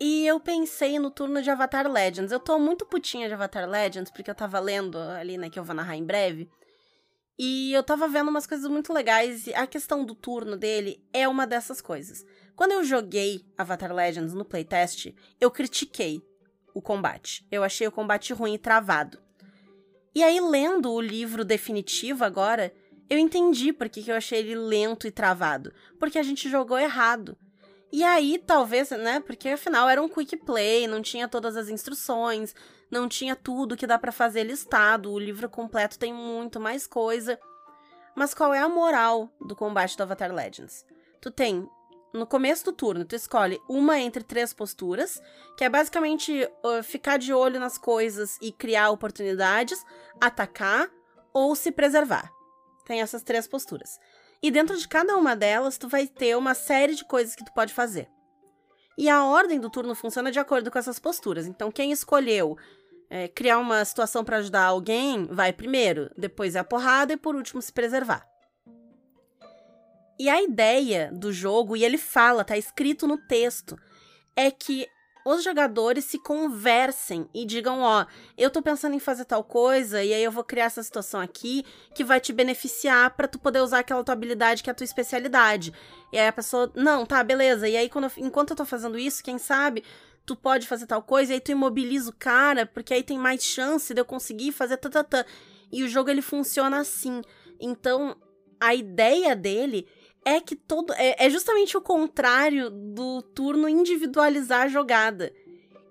E 0.00 0.26
eu 0.26 0.40
pensei 0.40 0.98
no 0.98 1.10
turno 1.10 1.40
de 1.40 1.48
Avatar 1.48 1.90
Legends. 1.90 2.32
Eu 2.32 2.40
tô 2.40 2.58
muito 2.58 2.84
putinha 2.84 3.28
de 3.28 3.34
Avatar 3.34 3.68
Legends, 3.68 4.10
porque 4.10 4.30
eu 4.30 4.34
tava 4.34 4.58
lendo 4.58 4.98
ali, 4.98 5.38
né, 5.38 5.48
que 5.48 5.58
eu 5.58 5.64
vou 5.64 5.76
narrar 5.76 5.96
em 5.96 6.04
breve. 6.04 6.50
E 7.38 7.72
eu 7.72 7.82
tava 7.82 8.08
vendo 8.08 8.30
umas 8.30 8.46
coisas 8.46 8.70
muito 8.70 8.92
legais, 8.92 9.46
e 9.46 9.54
a 9.54 9.66
questão 9.66 10.04
do 10.04 10.14
turno 10.14 10.56
dele 10.56 11.04
é 11.12 11.28
uma 11.28 11.46
dessas 11.46 11.80
coisas. 11.80 12.24
Quando 12.54 12.72
eu 12.72 12.82
joguei 12.82 13.44
Avatar 13.58 13.94
Legends 13.94 14.32
no 14.32 14.44
playtest, 14.44 15.14
eu 15.38 15.50
critiquei 15.50 16.22
o 16.72 16.80
combate. 16.80 17.46
Eu 17.50 17.62
achei 17.62 17.86
o 17.86 17.92
combate 17.92 18.32
ruim 18.32 18.54
e 18.54 18.58
travado. 18.58 19.18
E 20.14 20.22
aí, 20.22 20.40
lendo 20.40 20.90
o 20.90 21.00
livro 21.00 21.44
definitivo 21.44 22.24
agora, 22.24 22.72
eu 23.08 23.18
entendi 23.18 23.72
por 23.72 23.88
que 23.90 24.02
que 24.02 24.10
eu 24.10 24.16
achei 24.16 24.38
ele 24.38 24.54
lento 24.54 25.06
e 25.06 25.10
travado. 25.10 25.72
Porque 25.98 26.18
a 26.18 26.22
gente 26.22 26.48
jogou 26.48 26.78
errado. 26.78 27.36
E 27.96 28.04
aí, 28.04 28.36
talvez, 28.36 28.90
né? 28.90 29.20
Porque 29.20 29.48
afinal 29.48 29.88
era 29.88 30.02
um 30.02 30.06
quick 30.06 30.36
play, 30.36 30.86
não 30.86 31.00
tinha 31.00 31.26
todas 31.26 31.56
as 31.56 31.70
instruções, 31.70 32.54
não 32.90 33.08
tinha 33.08 33.34
tudo 33.34 33.74
que 33.74 33.86
dá 33.86 33.98
pra 33.98 34.12
fazer 34.12 34.42
listado. 34.42 35.10
O 35.10 35.18
livro 35.18 35.48
completo 35.48 35.98
tem 35.98 36.12
muito 36.12 36.60
mais 36.60 36.86
coisa. 36.86 37.40
Mas 38.14 38.34
qual 38.34 38.52
é 38.52 38.60
a 38.60 38.68
moral 38.68 39.30
do 39.40 39.56
combate 39.56 39.96
do 39.96 40.02
Avatar 40.02 40.30
Legends? 40.30 40.84
Tu 41.22 41.30
tem. 41.30 41.66
No 42.12 42.26
começo 42.26 42.66
do 42.66 42.72
turno, 42.72 43.02
tu 43.02 43.16
escolhe 43.16 43.58
uma 43.66 43.98
entre 43.98 44.22
três 44.22 44.52
posturas, 44.52 45.18
que 45.56 45.64
é 45.64 45.68
basicamente 45.70 46.46
uh, 46.62 46.82
ficar 46.82 47.16
de 47.16 47.32
olho 47.32 47.58
nas 47.58 47.78
coisas 47.78 48.36
e 48.42 48.52
criar 48.52 48.90
oportunidades, 48.90 49.82
atacar 50.20 50.90
ou 51.32 51.56
se 51.56 51.72
preservar. 51.72 52.30
Tem 52.84 53.00
essas 53.00 53.22
três 53.22 53.48
posturas. 53.48 53.98
E 54.46 54.50
dentro 54.52 54.76
de 54.76 54.86
cada 54.86 55.16
uma 55.16 55.34
delas, 55.34 55.76
tu 55.76 55.88
vai 55.88 56.06
ter 56.06 56.36
uma 56.36 56.54
série 56.54 56.94
de 56.94 57.04
coisas 57.04 57.34
que 57.34 57.44
tu 57.44 57.52
pode 57.52 57.74
fazer. 57.74 58.08
E 58.96 59.08
a 59.08 59.24
ordem 59.24 59.58
do 59.58 59.68
turno 59.68 59.92
funciona 59.92 60.30
de 60.30 60.38
acordo 60.38 60.70
com 60.70 60.78
essas 60.78 61.00
posturas. 61.00 61.48
Então, 61.48 61.68
quem 61.72 61.90
escolheu 61.90 62.56
é, 63.10 63.26
criar 63.26 63.58
uma 63.58 63.84
situação 63.84 64.24
para 64.24 64.36
ajudar 64.36 64.62
alguém, 64.62 65.26
vai 65.26 65.52
primeiro, 65.52 66.12
depois 66.16 66.54
é 66.54 66.60
a 66.60 66.64
porrada 66.64 67.12
e 67.12 67.16
por 67.16 67.34
último 67.34 67.60
se 67.60 67.72
preservar. 67.72 68.24
E 70.16 70.28
a 70.28 70.40
ideia 70.40 71.10
do 71.12 71.32
jogo, 71.32 71.76
e 71.76 71.84
ele 71.84 71.98
fala, 71.98 72.44
tá 72.44 72.56
escrito 72.56 73.08
no 73.08 73.18
texto, 73.18 73.76
é 74.36 74.48
que 74.48 74.86
os 75.28 75.42
jogadores 75.42 76.04
se 76.04 76.20
conversem 76.20 77.28
e 77.34 77.44
digam, 77.44 77.80
ó, 77.80 78.06
eu 78.38 78.48
tô 78.48 78.62
pensando 78.62 78.94
em 78.94 79.00
fazer 79.00 79.24
tal 79.24 79.42
coisa 79.42 80.02
e 80.04 80.14
aí 80.14 80.22
eu 80.22 80.30
vou 80.30 80.44
criar 80.44 80.66
essa 80.66 80.80
situação 80.84 81.20
aqui 81.20 81.64
que 81.92 82.04
vai 82.04 82.20
te 82.20 82.32
beneficiar 82.32 83.10
pra 83.16 83.26
tu 83.26 83.36
poder 83.36 83.60
usar 83.60 83.80
aquela 83.80 84.04
tua 84.04 84.12
habilidade 84.12 84.62
que 84.62 84.70
é 84.70 84.72
a 84.72 84.74
tua 84.74 84.84
especialidade. 84.84 85.74
E 86.12 86.18
aí 86.18 86.28
a 86.28 86.32
pessoa, 86.32 86.70
não, 86.76 87.04
tá, 87.04 87.24
beleza. 87.24 87.68
E 87.68 87.76
aí 87.76 87.88
quando 87.88 88.04
eu- 88.04 88.12
enquanto 88.24 88.50
eu 88.50 88.56
tô 88.56 88.64
fazendo 88.64 88.96
isso, 88.96 89.24
quem 89.24 89.36
sabe 89.36 89.82
tu 90.24 90.36
pode 90.36 90.68
fazer 90.68 90.86
tal 90.86 91.02
coisa 91.02 91.32
e 91.32 91.34
aí 91.34 91.40
tu 91.40 91.50
imobiliza 91.50 92.08
o 92.10 92.14
cara, 92.16 92.64
porque 92.64 92.94
aí 92.94 93.02
tem 93.02 93.18
mais 93.18 93.42
chance 93.42 93.92
de 93.92 94.00
eu 94.00 94.04
conseguir 94.04 94.52
fazer 94.52 94.76
tatatã. 94.76 95.24
E 95.72 95.82
o 95.82 95.88
jogo 95.88 96.08
ele 96.08 96.22
funciona 96.22 96.78
assim. 96.78 97.20
Então, 97.60 98.16
a 98.60 98.76
ideia 98.76 99.34
dele 99.34 99.88
é 100.26 100.40
que 100.40 100.56
todo. 100.56 100.92
É, 100.94 101.24
é 101.24 101.30
justamente 101.30 101.76
o 101.76 101.80
contrário 101.80 102.68
do 102.68 103.22
turno 103.22 103.68
individualizar 103.68 104.62
a 104.62 104.68
jogada. 104.68 105.32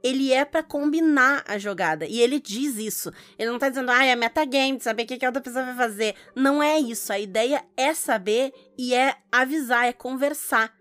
Ele 0.04 0.32
é 0.32 0.44
pra 0.46 0.62
combinar 0.62 1.44
a 1.48 1.58
jogada. 1.58 2.06
E 2.06 2.20
ele 2.20 2.40
diz 2.40 2.78
isso. 2.78 3.12
Ele 3.40 3.50
não 3.50 3.58
tá 3.58 3.70
dizendo, 3.70 3.90
ah, 3.90 4.06
é 4.06 4.16
metagame, 4.16 4.78
de 4.78 4.84
saber 4.84 5.04
o 5.04 5.08
que, 5.08 5.18
que 5.18 5.26
a 5.26 5.30
outra 5.30 5.42
pessoa 5.42 5.66
vai 5.66 5.76
fazer. 5.76 6.16
Não 6.36 6.62
é 6.62 6.78
isso. 6.78 7.12
A 7.12 7.18
ideia 7.18 7.66
é 7.76 7.94
saber 7.94 8.54
e 8.78 8.94
é 8.94 9.16
avisar, 9.32 9.86
é 9.86 9.94
conversar. 9.94 10.76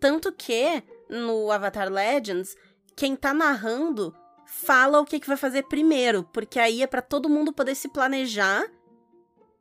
Tanto 0.00 0.32
que, 0.32 0.82
no 1.10 1.50
Avatar 1.50 1.92
Legends, 1.92 2.56
quem 2.96 3.14
tá 3.16 3.34
narrando 3.34 4.14
fala 4.46 5.00
o 5.00 5.04
que, 5.04 5.20
que 5.20 5.28
vai 5.28 5.36
fazer 5.36 5.64
primeiro. 5.64 6.24
Porque 6.32 6.58
aí 6.58 6.80
é 6.80 6.86
pra 6.86 7.02
todo 7.02 7.28
mundo 7.28 7.52
poder 7.52 7.74
se 7.74 7.88
planejar 7.88 8.64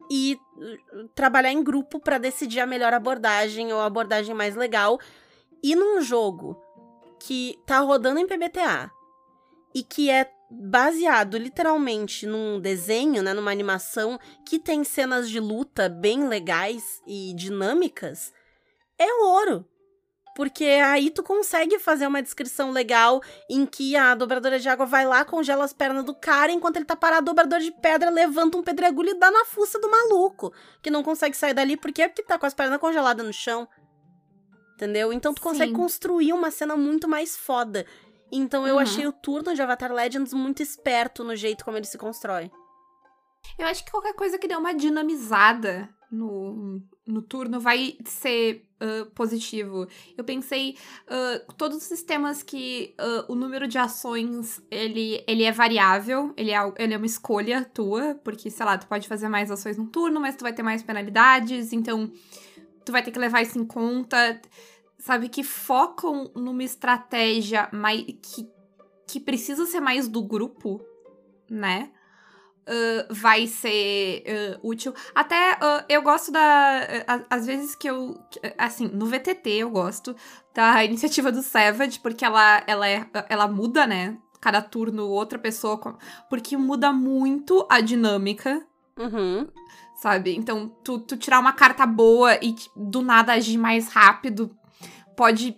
e 0.09 0.39
uh, 0.57 1.07
trabalhar 1.09 1.51
em 1.51 1.63
grupo 1.63 1.99
pra 1.99 2.17
decidir 2.17 2.59
a 2.59 2.65
melhor 2.65 2.93
abordagem 2.93 3.71
ou 3.73 3.79
a 3.79 3.85
abordagem 3.85 4.33
mais 4.35 4.55
legal. 4.55 4.99
E 5.61 5.75
num 5.75 6.01
jogo 6.01 6.61
que 7.19 7.57
tá 7.65 7.79
rodando 7.79 8.19
em 8.19 8.27
PBTA 8.27 8.91
e 9.73 9.83
que 9.83 10.09
é 10.09 10.29
baseado 10.49 11.37
literalmente 11.37 12.27
num 12.27 12.59
desenho, 12.59 13.23
né, 13.23 13.33
numa 13.33 13.51
animação 13.51 14.19
que 14.45 14.59
tem 14.59 14.83
cenas 14.83 15.29
de 15.29 15.39
luta 15.39 15.89
bem 15.89 16.27
legais 16.27 17.01
e 17.07 17.33
dinâmicas, 17.33 18.31
é 18.99 19.11
ouro. 19.23 19.65
Porque 20.35 20.63
aí 20.65 21.11
tu 21.11 21.21
consegue 21.21 21.77
fazer 21.77 22.07
uma 22.07 22.21
descrição 22.21 22.71
legal 22.71 23.21
em 23.49 23.65
que 23.65 23.95
a 23.95 24.15
dobradora 24.15 24.59
de 24.59 24.67
água 24.67 24.85
vai 24.85 25.05
lá, 25.05 25.23
congela 25.23 25.63
as 25.63 25.73
pernas 25.73 26.03
do 26.03 26.15
cara, 26.15 26.51
enquanto 26.51 26.77
ele 26.77 26.85
tá 26.85 26.95
parado, 26.95 27.21
o 27.21 27.25
dobrador 27.25 27.59
de 27.59 27.71
pedra 27.71 28.09
levanta 28.09 28.57
um 28.57 28.63
pedregulho 28.63 29.09
e 29.11 29.19
dá 29.19 29.29
na 29.29 29.45
fuça 29.45 29.79
do 29.79 29.89
maluco, 29.91 30.51
que 30.81 30.89
não 30.89 31.03
consegue 31.03 31.37
sair 31.37 31.53
dali 31.53 31.77
porque 31.77 32.07
porque 32.07 32.23
tá 32.23 32.39
com 32.39 32.45
as 32.47 32.53
pernas 32.53 32.79
congeladas 32.79 33.25
no 33.25 33.31
chão. 33.31 33.67
Entendeu? 34.75 35.13
Então 35.13 35.33
tu 35.33 35.41
consegue 35.41 35.71
Sim. 35.71 35.77
construir 35.77 36.33
uma 36.33 36.49
cena 36.49 36.75
muito 36.75 37.07
mais 37.07 37.37
foda. 37.37 37.85
Então 38.31 38.65
eu 38.67 38.75
Uhum. 38.75 38.81
achei 38.81 39.05
o 39.05 39.11
turno 39.13 39.53
de 39.53 39.61
Avatar 39.61 39.93
Legends 39.93 40.33
muito 40.33 40.63
esperto 40.63 41.23
no 41.23 41.35
jeito 41.35 41.63
como 41.63 41.77
ele 41.77 41.85
se 41.85 41.97
constrói. 41.97 42.51
Eu 43.59 43.67
acho 43.67 43.85
que 43.85 43.91
qualquer 43.91 44.13
coisa 44.15 44.39
que 44.39 44.47
dê 44.47 44.55
uma 44.55 44.73
dinamizada 44.73 45.87
no, 46.11 46.81
no 47.05 47.21
turno 47.21 47.59
vai 47.59 47.95
ser 48.05 48.65
ah, 48.83 49.07
positivo. 49.15 49.87
Eu 50.17 50.25
pensei, 50.25 50.75
ah, 51.07 51.41
todos 51.57 51.77
os 51.77 51.83
sistemas 51.83 52.43
que 52.43 52.93
ah, 52.97 53.25
o 53.29 53.35
número 53.35 53.65
de 53.65 53.77
ações, 53.77 54.61
ele, 54.69 55.23
ele 55.25 55.43
é 55.43 55.51
variável, 55.53 56.33
ele 56.35 56.51
é, 56.51 56.73
ele 56.77 56.93
é 56.93 56.97
uma 56.97 57.05
escolha 57.05 57.63
tua, 57.63 58.15
porque, 58.23 58.51
sei 58.51 58.65
lá, 58.65 58.77
tu 58.77 58.85
pode 58.87 59.07
fazer 59.07 59.29
mais 59.29 59.49
ações 59.49 59.77
no 59.77 59.87
turno, 59.87 60.19
mas 60.19 60.35
tu 60.35 60.41
vai 60.41 60.51
ter 60.51 60.63
mais 60.63 60.83
penalidades, 60.83 61.71
então 61.71 62.11
tu 62.83 62.91
vai 62.91 63.01
ter 63.01 63.11
que 63.11 63.19
levar 63.19 63.41
isso 63.41 63.57
em 63.57 63.65
conta. 63.65 64.41
sabe, 64.99 65.29
que 65.29 65.43
focam 65.43 66.29
numa 66.35 66.63
estratégia 66.63 67.69
mais. 67.71 68.03
que, 68.03 68.51
que 69.07 69.19
precisa 69.19 69.65
ser 69.65 69.79
mais 69.79 70.09
do 70.09 70.21
grupo, 70.21 70.81
né? 71.49 71.91
Uh, 72.65 73.13
vai 73.13 73.45
ser 73.45 74.23
uh, 74.25 74.67
útil. 74.69 74.93
Até 75.13 75.53
uh, 75.55 75.83
eu 75.89 76.01
gosto 76.01 76.31
da. 76.31 76.79
às 77.29 77.45
vezes 77.45 77.75
que 77.75 77.89
eu. 77.89 78.17
Assim, 78.57 78.87
no 78.87 79.05
VTT 79.05 79.49
eu 79.49 79.69
gosto 79.69 80.15
da 80.53 80.83
iniciativa 80.85 81.29
do 81.29 81.43
Savage, 81.43 81.99
porque 81.99 82.23
ela, 82.23 82.63
ela, 82.65 82.87
é, 82.87 83.05
ela 83.27 83.49
muda, 83.49 83.85
né? 83.85 84.17
Cada 84.39 84.61
turno, 84.61 85.07
outra 85.07 85.37
pessoa. 85.37 85.97
Porque 86.29 86.55
muda 86.55 86.93
muito 86.93 87.67
a 87.69 87.81
dinâmica. 87.81 88.65
Uhum. 88.97 89.45
Sabe? 89.97 90.33
Então, 90.33 90.69
tu, 90.83 90.99
tu 90.99 91.17
tirar 91.17 91.39
uma 91.39 91.53
carta 91.53 91.85
boa 91.85 92.35
e 92.41 92.55
do 92.75 93.01
nada 93.01 93.33
agir 93.33 93.57
mais 93.57 93.89
rápido 93.89 94.55
pode 95.15 95.57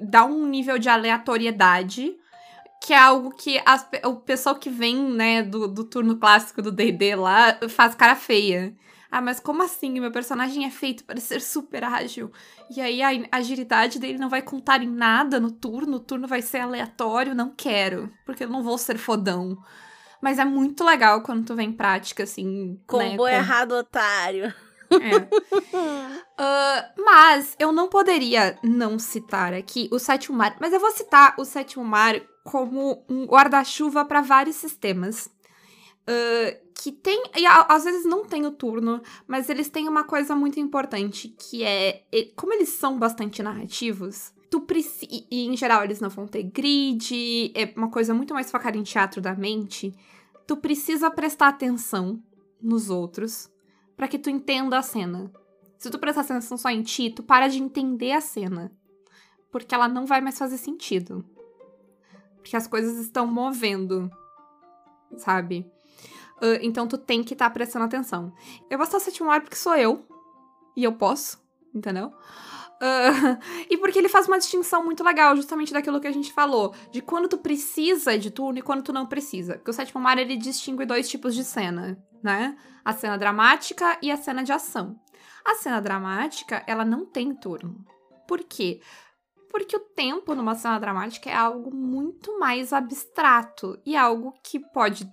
dar 0.00 0.24
um 0.24 0.46
nível 0.46 0.78
de 0.78 0.88
aleatoriedade 0.88 2.16
que 2.84 2.92
é 2.92 2.98
algo 2.98 3.30
que 3.30 3.60
as, 3.64 3.88
o 4.04 4.16
pessoal 4.16 4.56
que 4.56 4.68
vem, 4.68 4.94
né, 5.10 5.42
do, 5.42 5.66
do 5.66 5.84
turno 5.84 6.18
clássico 6.18 6.60
do 6.60 6.70
D&D 6.70 7.16
lá, 7.16 7.58
faz 7.70 7.94
cara 7.94 8.14
feia. 8.14 8.76
Ah, 9.10 9.22
mas 9.22 9.40
como 9.40 9.62
assim? 9.62 9.98
Meu 9.98 10.10
personagem 10.10 10.66
é 10.66 10.70
feito 10.70 11.02
para 11.04 11.18
ser 11.18 11.40
super 11.40 11.82
ágil. 11.82 12.30
E 12.68 12.82
aí 12.82 13.00
a 13.02 13.38
agilidade 13.38 13.98
dele 13.98 14.18
não 14.18 14.28
vai 14.28 14.42
contar 14.42 14.82
em 14.82 14.90
nada 14.90 15.40
no 15.40 15.50
turno, 15.50 15.96
o 15.96 16.00
turno 16.00 16.28
vai 16.28 16.42
ser 16.42 16.58
aleatório, 16.58 17.34
não 17.34 17.54
quero, 17.56 18.12
porque 18.26 18.44
eu 18.44 18.50
não 18.50 18.62
vou 18.62 18.76
ser 18.76 18.98
fodão. 18.98 19.56
Mas 20.20 20.38
é 20.38 20.44
muito 20.44 20.84
legal 20.84 21.22
quando 21.22 21.46
tu 21.46 21.54
vem 21.54 21.70
em 21.70 21.72
prática, 21.72 22.24
assim. 22.24 22.78
Combo 22.86 23.24
né, 23.24 23.36
errado, 23.36 23.72
otário. 23.72 24.52
É. 24.90 25.16
uh, 25.16 26.92
mas 27.02 27.56
eu 27.58 27.72
não 27.72 27.88
poderia 27.88 28.58
não 28.62 28.98
citar 28.98 29.54
aqui 29.54 29.88
o 29.90 29.98
sétimo 29.98 30.36
mar. 30.36 30.56
Mas 30.60 30.72
eu 30.72 30.80
vou 30.80 30.90
citar 30.90 31.34
o 31.38 31.44
sétimo 31.44 31.84
mar 31.84 32.20
como 32.44 33.04
um 33.08 33.24
guarda-chuva 33.24 34.04
para 34.04 34.20
vários 34.20 34.56
sistemas. 34.56 35.26
Uh, 36.06 36.64
que 36.74 36.92
tem. 36.92 37.22
E 37.34 37.46
às 37.46 37.84
vezes 37.84 38.04
não 38.04 38.26
tem 38.26 38.44
o 38.44 38.52
turno, 38.52 39.00
mas 39.26 39.48
eles 39.48 39.70
têm 39.70 39.88
uma 39.88 40.04
coisa 40.04 40.36
muito 40.36 40.60
importante, 40.60 41.28
que 41.28 41.64
é. 41.64 42.04
Como 42.36 42.52
eles 42.52 42.68
são 42.68 42.98
bastante 42.98 43.42
narrativos, 43.42 44.32
tu 44.50 44.60
precisa. 44.60 45.10
E 45.10 45.46
em 45.46 45.56
geral 45.56 45.82
eles 45.82 46.00
não 46.00 46.10
vão 46.10 46.26
ter 46.26 46.42
grid, 46.42 47.52
é 47.54 47.72
uma 47.76 47.90
coisa 47.90 48.12
muito 48.12 48.34
mais 48.34 48.50
focada 48.50 48.76
em 48.76 48.82
teatro 48.82 49.20
da 49.20 49.34
mente. 49.34 49.94
Tu 50.46 50.56
precisa 50.58 51.10
prestar 51.10 51.48
atenção 51.48 52.22
nos 52.60 52.90
outros 52.90 53.50
para 53.96 54.06
que 54.06 54.18
tu 54.18 54.28
entenda 54.28 54.78
a 54.78 54.82
cena. 54.82 55.32
Se 55.78 55.90
tu 55.90 55.98
prestar 55.98 56.20
atenção 56.20 56.58
só 56.58 56.68
em 56.68 56.82
ti, 56.82 57.10
tu 57.10 57.22
para 57.22 57.48
de 57.48 57.62
entender 57.62 58.12
a 58.12 58.20
cena. 58.20 58.70
Porque 59.50 59.74
ela 59.74 59.88
não 59.88 60.04
vai 60.04 60.20
mais 60.20 60.36
fazer 60.36 60.58
sentido. 60.58 61.24
Porque 62.44 62.58
as 62.58 62.66
coisas 62.66 62.98
estão 62.98 63.26
movendo, 63.26 64.10
sabe? 65.16 65.66
Uh, 66.36 66.60
então 66.60 66.86
tu 66.86 66.98
tem 66.98 67.24
que 67.24 67.32
estar 67.32 67.46
tá 67.46 67.50
prestando 67.50 67.86
atenção. 67.86 68.34
Eu 68.68 68.76
vou 68.76 68.84
estar 68.84 69.00
sétimo 69.00 69.30
ar 69.30 69.40
porque 69.40 69.56
sou 69.56 69.74
eu. 69.74 70.06
E 70.76 70.84
eu 70.84 70.92
posso, 70.92 71.42
entendeu? 71.74 72.08
Uh, 72.08 73.40
e 73.70 73.78
porque 73.78 73.98
ele 73.98 74.10
faz 74.10 74.28
uma 74.28 74.36
distinção 74.36 74.84
muito 74.84 75.02
legal, 75.02 75.34
justamente 75.34 75.72
daquilo 75.72 75.98
que 75.98 76.06
a 76.06 76.12
gente 76.12 76.34
falou, 76.34 76.74
de 76.90 77.00
quando 77.00 77.28
tu 77.28 77.38
precisa 77.38 78.18
de 78.18 78.30
turno 78.30 78.58
e 78.58 78.62
quando 78.62 78.82
tu 78.82 78.92
não 78.92 79.06
precisa. 79.06 79.54
Porque 79.54 79.70
o 79.70 79.74
sétimo 79.74 80.02
mar 80.02 80.18
ele 80.18 80.36
distingue 80.36 80.84
dois 80.84 81.08
tipos 81.08 81.34
de 81.34 81.44
cena, 81.44 81.96
né? 82.22 82.58
A 82.84 82.92
cena 82.92 83.16
dramática 83.16 83.96
e 84.02 84.10
a 84.10 84.18
cena 84.18 84.44
de 84.44 84.52
ação. 84.52 85.00
A 85.46 85.54
cena 85.54 85.80
dramática, 85.80 86.62
ela 86.66 86.84
não 86.84 87.06
tem 87.06 87.34
turno. 87.34 87.82
Por 88.28 88.40
quê? 88.44 88.82
Porque 89.54 89.76
o 89.76 89.80
tempo 89.80 90.34
numa 90.34 90.56
cena 90.56 90.80
dramática 90.80 91.30
é 91.30 91.32
algo 91.32 91.72
muito 91.72 92.40
mais 92.40 92.72
abstrato 92.72 93.78
e 93.86 93.96
algo 93.96 94.34
que 94.42 94.58
pode. 94.58 95.08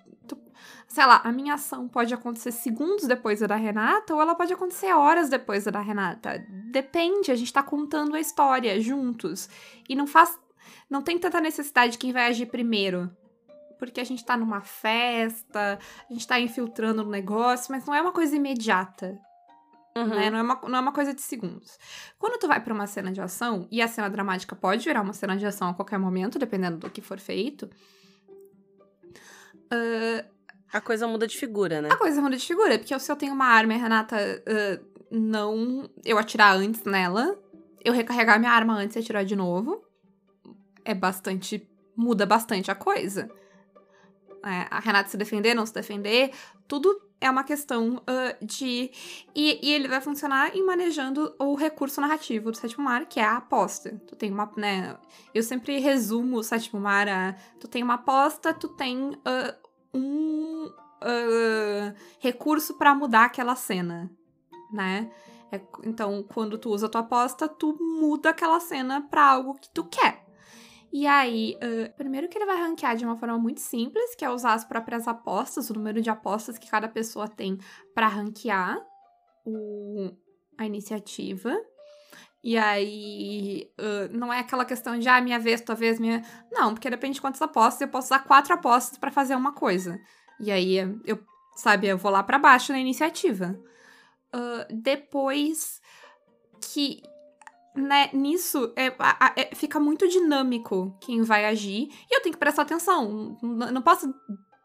Sei 0.87 1.05
lá, 1.05 1.21
a 1.23 1.31
minha 1.31 1.53
ação 1.53 1.87
pode 1.87 2.11
acontecer 2.11 2.51
segundos 2.51 3.05
depois 3.05 3.39
da 3.41 3.55
Renata 3.55 4.15
ou 4.15 4.19
ela 4.19 4.33
pode 4.33 4.51
acontecer 4.51 4.91
horas 4.93 5.29
depois 5.29 5.65
da 5.65 5.79
Renata. 5.79 6.43
Depende, 6.71 7.31
a 7.31 7.35
gente 7.35 7.53
tá 7.53 7.61
contando 7.61 8.15
a 8.15 8.19
história 8.19 8.81
juntos. 8.81 9.47
E 9.87 9.95
não 9.95 10.07
faz. 10.07 10.39
Não 10.89 11.03
tem 11.03 11.19
tanta 11.19 11.39
necessidade 11.39 11.91
de 11.91 11.97
quem 11.99 12.11
vai 12.11 12.25
agir 12.25 12.47
primeiro. 12.47 13.15
Porque 13.77 14.01
a 14.01 14.03
gente 14.03 14.25
tá 14.25 14.35
numa 14.35 14.61
festa, 14.61 15.77
a 16.09 16.13
gente 16.13 16.25
tá 16.25 16.39
infiltrando 16.39 17.03
no 17.03 17.11
negócio, 17.11 17.71
mas 17.71 17.85
não 17.85 17.93
é 17.93 18.01
uma 18.01 18.11
coisa 18.11 18.35
imediata. 18.35 19.21
Uhum. 19.95 20.07
Né? 20.07 20.29
Não, 20.29 20.37
é 20.37 20.41
uma, 20.41 20.61
não 20.63 20.77
é 20.77 20.81
uma 20.81 20.91
coisa 20.93 21.13
de 21.13 21.21
segundos. 21.21 21.77
Quando 22.17 22.39
tu 22.39 22.47
vai 22.47 22.61
para 22.61 22.73
uma 22.73 22.87
cena 22.87 23.11
de 23.11 23.19
ação, 23.19 23.67
e 23.69 23.81
a 23.81 23.87
cena 23.87 24.09
dramática 24.09 24.55
pode 24.55 24.85
virar 24.85 25.01
uma 25.01 25.13
cena 25.13 25.35
de 25.35 25.45
ação 25.45 25.69
a 25.69 25.73
qualquer 25.73 25.99
momento, 25.99 26.39
dependendo 26.39 26.77
do 26.77 26.89
que 26.89 27.01
for 27.01 27.19
feito. 27.19 27.69
Uh, 29.73 30.25
a 30.71 30.79
coisa 30.79 31.07
muda 31.07 31.27
de 31.27 31.37
figura, 31.37 31.81
né? 31.81 31.89
A 31.91 31.97
coisa 31.97 32.21
muda 32.21 32.37
de 32.37 32.45
figura, 32.45 32.77
porque 32.79 32.97
se 32.97 33.11
eu 33.11 33.15
tenho 33.15 33.33
uma 33.33 33.45
arma 33.45 33.73
e 33.73 33.75
a 33.75 33.79
Renata 33.79 34.15
uh, 34.17 35.05
não. 35.11 35.89
Eu 36.05 36.17
atirar 36.17 36.55
antes 36.55 36.83
nela, 36.83 37.37
eu 37.83 37.93
recarregar 37.93 38.39
minha 38.39 38.51
arma 38.51 38.75
antes 38.75 38.95
e 38.95 38.99
atirar 38.99 39.25
de 39.25 39.35
novo, 39.35 39.83
é 40.85 40.93
bastante. 40.93 41.67
muda 41.95 42.25
bastante 42.25 42.71
a 42.71 42.75
coisa. 42.75 43.29
É, 44.43 44.67
a 44.71 44.79
Renata 44.79 45.09
se 45.09 45.17
defender, 45.17 45.53
não 45.53 45.65
se 45.65 45.73
defender, 45.73 46.31
tudo 46.67 47.10
é 47.21 47.29
uma 47.29 47.43
questão 47.43 47.97
uh, 47.97 48.45
de. 48.45 48.91
E, 49.35 49.59
e, 49.61 49.71
ele 49.71 49.87
vai 49.87 50.01
funcionar 50.01 50.55
em 50.55 50.65
manejando 50.65 51.33
o 51.39 51.53
recurso 51.53 52.01
narrativo 52.01 52.51
do 52.51 52.57
sétimo 52.57 52.83
mar, 52.83 53.05
que 53.05 53.19
é 53.19 53.23
a 53.23 53.37
aposta. 53.37 54.01
Tu 54.07 54.15
tem 54.15 54.31
uma. 54.31 54.51
Né, 54.57 54.97
eu 55.33 55.43
sempre 55.43 55.79
resumo 55.79 56.37
o 56.37 56.43
sétimo 56.43 56.81
mar 56.81 57.07
a. 57.07 57.35
Tu 57.59 57.67
tem 57.67 57.83
uma 57.83 57.93
aposta, 57.93 58.53
tu 58.53 58.69
tem 58.69 59.11
uh, 59.11 59.55
um 59.93 60.65
uh, 60.65 61.93
recurso 62.19 62.73
para 62.73 62.95
mudar 62.95 63.25
aquela 63.25 63.55
cena, 63.55 64.11
né? 64.73 65.11
É, 65.51 65.61
então, 65.83 66.23
quando 66.33 66.57
tu 66.57 66.69
usa 66.69 66.85
a 66.87 66.89
tua 66.89 67.01
aposta, 67.01 67.47
tu 67.47 67.77
muda 67.79 68.29
aquela 68.29 68.59
cena 68.59 69.01
para 69.01 69.25
algo 69.25 69.55
que 69.55 69.69
tu 69.69 69.83
quer. 69.83 70.20
E 70.91 71.07
aí, 71.07 71.57
uh, 71.63 71.95
primeiro 71.95 72.27
que 72.27 72.37
ele 72.37 72.45
vai 72.45 72.57
ranquear 72.57 72.97
de 72.97 73.05
uma 73.05 73.15
forma 73.15 73.37
muito 73.37 73.61
simples, 73.61 74.13
que 74.15 74.25
é 74.25 74.29
usar 74.29 74.53
as 74.53 74.65
próprias 74.65 75.07
apostas, 75.07 75.69
o 75.69 75.73
número 75.73 76.01
de 76.01 76.09
apostas 76.09 76.57
que 76.57 76.69
cada 76.69 76.89
pessoa 76.89 77.29
tem 77.29 77.57
para 77.95 78.07
ranquear 78.07 78.77
o, 79.45 80.11
a 80.57 80.65
iniciativa. 80.65 81.55
E 82.43 82.57
aí, 82.57 83.71
uh, 83.79 84.17
não 84.17 84.33
é 84.33 84.39
aquela 84.39 84.65
questão 84.65 84.99
de, 84.99 85.07
ah, 85.07 85.21
minha 85.21 85.39
vez, 85.39 85.61
tua 85.61 85.75
vez, 85.75 85.97
minha. 85.99 86.23
Não, 86.51 86.73
porque 86.73 86.89
depende 86.89 87.15
de 87.15 87.21
quantas 87.21 87.41
apostas, 87.41 87.81
eu 87.81 87.87
posso 87.87 88.07
usar 88.07 88.19
quatro 88.19 88.53
apostas 88.53 88.97
para 88.97 89.11
fazer 89.11 89.35
uma 89.35 89.53
coisa. 89.53 89.97
E 90.39 90.51
aí, 90.51 90.77
eu, 91.05 91.23
sabe, 91.55 91.87
eu 91.87 91.97
vou 91.97 92.11
lá 92.11 92.21
para 92.21 92.37
baixo 92.37 92.73
na 92.73 92.79
iniciativa. 92.79 93.57
Uh, 94.33 94.73
depois 94.73 95.81
que 96.59 97.01
né, 97.75 98.09
nisso 98.13 98.71
é, 98.75 98.87
é, 99.35 99.55
fica 99.55 99.79
muito 99.79 100.07
dinâmico 100.07 100.95
quem 100.99 101.21
vai 101.21 101.45
agir. 101.45 101.89
E 102.09 102.15
eu 102.15 102.21
tenho 102.21 102.33
que 102.33 102.39
prestar 102.39 102.63
atenção. 102.63 103.37
Não, 103.41 103.81
posso, 103.81 104.13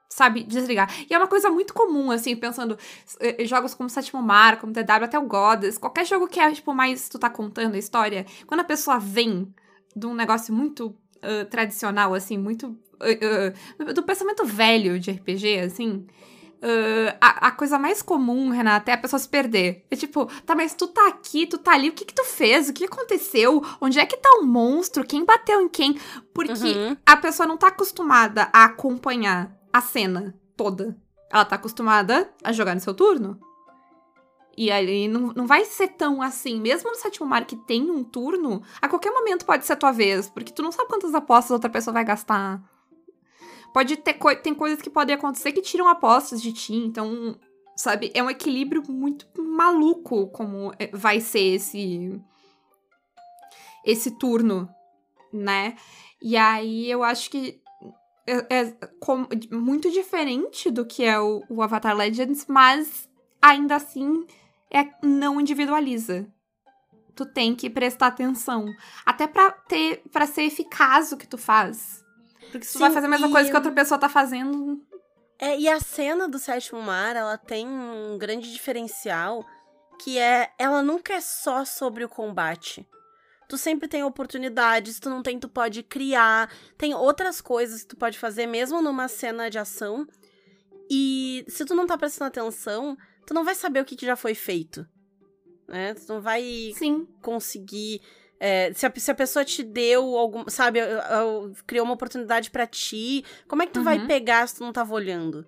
sabe, 0.09 0.43
desligar. 0.43 0.93
E 1.09 1.15
é 1.15 1.19
uma 1.19 1.29
coisa 1.29 1.49
muito 1.51 1.73
comum, 1.73 2.11
assim, 2.11 2.35
pensando 2.35 2.77
eh, 3.21 3.45
jogos 3.45 3.75
como 3.75 3.89
Sétimo 3.89 4.23
Mar, 4.23 4.59
como 4.59 4.73
DW, 4.73 5.05
até 5.05 5.19
o 5.19 5.27
Goddess, 5.27 5.79
qualquer 5.79 6.05
jogo 6.05 6.27
que 6.27 6.41
é, 6.41 6.51
tipo, 6.53 6.75
mais 6.75 7.09
tu 7.09 7.19
tá 7.19 7.31
contando 7.31 7.75
a 7.75 7.79
história, 7.79 8.27
quando 8.47 8.61
a 8.61 8.65
pessoa 8.65 8.99
vem 8.99 9.55
de 9.95 10.07
um 10.07 10.15
negócio 10.15 10.53
muito 10.53 10.89
uh, 10.89 11.45
tradicional, 11.49 12.13
assim, 12.13 12.37
muito. 12.37 12.77
Uh, 12.97 13.93
do 13.93 14.03
pensamento 14.03 14.45
velho 14.45 14.99
de 14.99 15.11
RPG, 15.11 15.61
assim. 15.61 16.07
Uh, 16.57 17.13
a, 17.21 17.49
a, 17.49 17.51
coisa 17.51 17.79
mais 17.79 18.01
comum, 18.01 18.49
Renata, 18.49 18.91
é 18.91 18.95
a 18.95 18.99
pessoa 18.99 19.21
se 19.21 19.29
perder. 19.29 19.85
É 19.91 19.97
tipo, 19.97 20.27
tá, 20.45 20.55
mas 20.55 20.75
tu 20.75 20.89
tá 20.89 21.09
aqui, 21.09 21.47
tu 21.47 21.59
tá 21.59 21.73
ali, 21.73 21.91
o 21.91 21.93
que 21.93 22.05
que 22.05 22.15
tu 22.15 22.25
fez? 22.25 22.69
O 22.69 22.73
que 22.73 22.85
aconteceu? 22.85 23.63
Onde 23.81 23.99
é 23.99 24.07
que 24.07 24.17
tá 24.17 24.39
o 24.41 24.47
monstro? 24.47 25.05
Quem 25.05 25.25
bateu 25.25 25.61
em 25.61 25.69
quem? 25.69 25.99
Porque 26.33 26.53
uhum. 26.53 26.97
a 27.05 27.17
pessoa 27.17 27.47
não 27.47 27.57
tá 27.57 27.69
acostumada 27.69 28.49
a 28.53 28.65
acompanhar 28.65 29.55
a 29.73 29.81
cena 29.81 30.35
toda. 30.57 30.97
Ela 31.31 31.45
tá 31.45 31.57
acostumada 31.57 32.31
a 32.43 32.53
jogar 32.53 32.75
no 32.75 32.81
seu 32.81 32.95
turno. 32.95 33.39
E 34.57 34.71
aí 34.71 35.07
não, 35.07 35.33
não 35.37 35.47
vai 35.47 35.65
ser 35.67 35.89
tão 35.89 36.23
assim. 36.23 36.59
Mesmo 36.59 36.91
no 36.91 36.97
sétimo 36.97 37.27
mar 37.27 37.45
que 37.45 37.57
tem 37.57 37.91
um 37.91 38.03
turno, 38.03 38.63
a 38.81 38.89
qualquer 38.89 39.11
momento 39.11 39.45
pode 39.45 39.67
ser 39.67 39.75
a 39.75 39.77
tua 39.77 39.93
vez. 39.93 40.31
Porque 40.31 40.53
tu 40.53 40.63
não 40.63 40.73
sabe 40.73 40.89
quantas 40.89 41.15
apostas 41.15 41.51
outra 41.51 41.69
pessoa 41.69 41.93
vai 41.93 42.05
gastar. 42.05 42.63
Pode 43.73 43.97
ter 43.97 44.15
co 44.15 44.35
tem 44.37 44.55
coisas 44.55 44.81
que 44.81 44.91
podem 44.91 45.15
acontecer 45.15 45.53
que 45.53 45.63
tiram 45.63 45.89
apostas 45.89 46.41
de 46.41 46.53
ti, 46.53 46.75
então, 46.75 47.39
sabe, 47.77 48.11
é 48.15 48.23
um 48.23 48.31
equilíbrio 48.31 48.83
muito 48.89 49.27
maluco 49.41 50.29
como 50.29 50.73
é, 50.79 50.89
vai 50.93 51.21
ser 51.21 51.55
esse 51.57 52.21
esse 53.85 54.11
turno, 54.19 54.69
né? 55.33 55.77
E 56.21 56.37
aí 56.37 56.91
eu 56.91 57.05
acho 57.05 57.31
que 57.31 57.61
é, 58.27 58.59
é 58.59 58.73
com, 58.99 59.27
muito 59.53 59.91
diferente 59.91 60.71
do 60.71 60.85
que 60.85 61.05
é 61.05 61.21
o, 61.21 61.43
o 61.49 61.63
Avatar 61.63 61.97
Legends, 61.97 62.47
mas 62.49 63.09
ainda 63.41 63.77
assim 63.77 64.27
é 64.71 64.89
não 65.03 65.41
individualiza. 65.41 66.27
tu 67.15 67.25
tem 67.25 67.55
que 67.55 67.71
prestar 67.71 68.09
atenção. 68.09 68.67
Até 69.05 69.27
pra 69.27 69.51
ter 69.51 70.03
para 70.13 70.27
ser 70.27 70.43
eficaz 70.43 71.13
o 71.13 71.17
que 71.17 71.27
tu 71.27 71.39
faz. 71.39 72.05
Porque 72.51 72.65
se 72.67 72.75
tu 72.75 72.79
vai 72.79 72.91
fazer 72.91 73.07
a 73.07 73.11
mesma 73.11 73.29
e- 73.29 73.33
coisa 73.33 73.51
que 73.51 73.57
outra 73.57 73.73
pessoa 73.73 73.99
tá 73.99 74.09
fazendo. 74.09 74.81
É, 75.39 75.59
e 75.59 75.69
a 75.69 75.79
cena 75.81 76.29
do 76.29 76.39
Sétimo 76.39 76.81
Mar, 76.81 77.15
ela 77.15 77.37
tem 77.37 77.67
um 77.67 78.17
grande 78.19 78.51
diferencial, 78.53 79.45
que 80.03 80.19
é, 80.19 80.51
ela 80.59 80.83
nunca 80.83 81.13
é 81.13 81.21
só 81.21 81.65
sobre 81.65 82.05
o 82.05 82.09
combate. 82.09 82.87
Tu 83.49 83.57
sempre 83.59 83.87
tem 83.87 84.03
oportunidades, 84.03 84.99
tu 84.99 85.09
não 85.09 85.23
tem, 85.23 85.39
tu 85.39 85.49
pode 85.49 85.83
criar, 85.83 86.51
tem 86.77 86.95
outras 86.95 87.41
coisas 87.41 87.83
que 87.83 87.89
tu 87.89 87.97
pode 87.97 88.19
fazer 88.19 88.47
mesmo 88.47 88.83
numa 88.83 89.09
cena 89.09 89.49
de 89.51 89.59
ação. 89.59 90.07
E 90.91 91.45
se 91.49 91.65
tu 91.65 91.75
não 91.75 91.87
tá 91.87 91.97
prestando 91.99 92.29
atenção, 92.29 92.97
tu 93.27 93.35
não 93.35 93.45
vai 93.45 93.55
saber 93.55 93.81
o 93.81 93.85
que, 93.85 93.95
que 93.95 94.07
já 94.07 94.17
foi 94.17 94.35
feito. 94.35 94.87
Né? 95.69 95.95
Tu 95.95 96.13
não 96.13 96.21
vai 96.21 96.73
Sim. 96.77 97.07
conseguir. 97.23 98.01
É, 98.41 98.73
se, 98.73 98.87
a, 98.87 98.93
se 98.95 99.11
a 99.11 99.15
pessoa 99.15 99.45
te 99.45 99.63
deu 99.63 100.17
algum. 100.17 100.45
Sabe, 100.49 100.81
criou 101.67 101.85
uma 101.85 101.95
oportunidade 101.95 102.51
pra 102.51 102.67
ti, 102.67 103.25
como 103.49 103.63
é 103.63 103.67
que 103.67 103.73
tu 103.73 103.83
vai 103.83 103.99
Uhum. 103.99 104.07
pegar 104.07 104.47
se 104.47 104.57
tu 104.57 104.65
não 104.65 104.73
tava 104.73 104.95
olhando? 104.95 105.47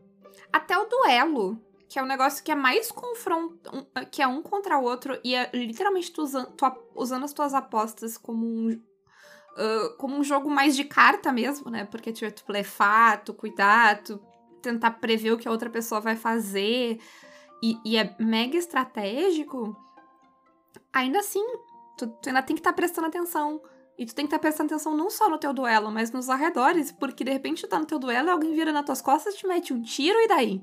Até 0.53 0.76
o 0.78 0.84
duelo, 0.86 1.61
que 1.89 1.99
é 1.99 2.03
um 2.03 2.07
negócio 2.07 2.43
que 2.45 2.51
é 2.51 2.55
mais 2.55 2.91
confronto. 2.91 3.70
um- 3.74 4.05
que 4.11 4.22
é 4.22 4.26
um 4.26 4.43
contra 4.43 4.78
o 4.78 4.84
outro, 4.84 5.18
e 5.24 5.34
é 5.34 5.51
literalmente 5.53 6.11
tu 6.12 6.22
usando, 6.22 6.51
tu 6.53 6.64
usando 6.95 7.24
as 7.24 7.32
tuas 7.32 7.55
apostas 7.55 8.16
como 8.16 8.47
um. 8.47 8.80
ah, 9.57 9.95
como 9.99 10.16
um 10.16 10.22
jogo 10.24 10.49
mais 10.49 10.74
de 10.76 10.84
carta 10.84 11.32
mesmo, 11.32 11.70
né? 11.70 11.84
Porque 11.84 12.12
tipo, 12.12 12.30
tu 12.32 12.45
blefar, 12.47 13.22
tu 13.24 13.34
cuidar, 13.34 14.03
tu 14.03 14.18
tentar 14.62 14.93
prever 14.93 15.32
o 15.32 15.39
que 15.39 15.47
a 15.49 15.51
outra 15.51 15.68
pessoa 15.70 16.01
vai 16.01 16.16
fazer. 16.16 16.99
E, 17.62 17.76
e 17.84 17.97
é 17.97 18.14
mega 18.20 18.57
estratégico. 18.57 19.76
Ainda 20.93 21.18
assim, 21.18 21.45
tu, 21.99 22.07
tu 22.07 22.29
ainda 22.29 22.43
tem 22.43 22.55
que 22.55 22.61
estar 22.61 22.73
prestando 22.73 23.09
atenção. 23.09 23.61
E 23.99 24.07
tu 24.07 24.15
tem 24.15 24.25
que 24.25 24.29
estar 24.29 24.39
prestando 24.39 24.73
atenção 24.73 24.97
não 24.97 25.11
só 25.11 25.29
no 25.29 25.39
teu 25.39 25.53
duelo, 25.53 25.91
mas 25.91 26.13
nos 26.13 26.31
arredores, 26.31 26.93
porque 26.93 27.25
de 27.25 27.33
repente 27.33 27.63
tu 27.63 27.69
tá 27.69 27.79
no 27.81 27.87
teu 27.87 27.99
duelo 27.99 28.29
e 28.29 28.31
alguém 28.31 28.55
vira 28.55 28.73
nas 28.73 28.87
tuas 28.87 29.03
costas, 29.03 29.35
te 29.35 29.47
mete 29.47 29.73
um 29.73 29.83
tiro 29.83 30.19
e 30.21 30.29
daí? 30.29 30.63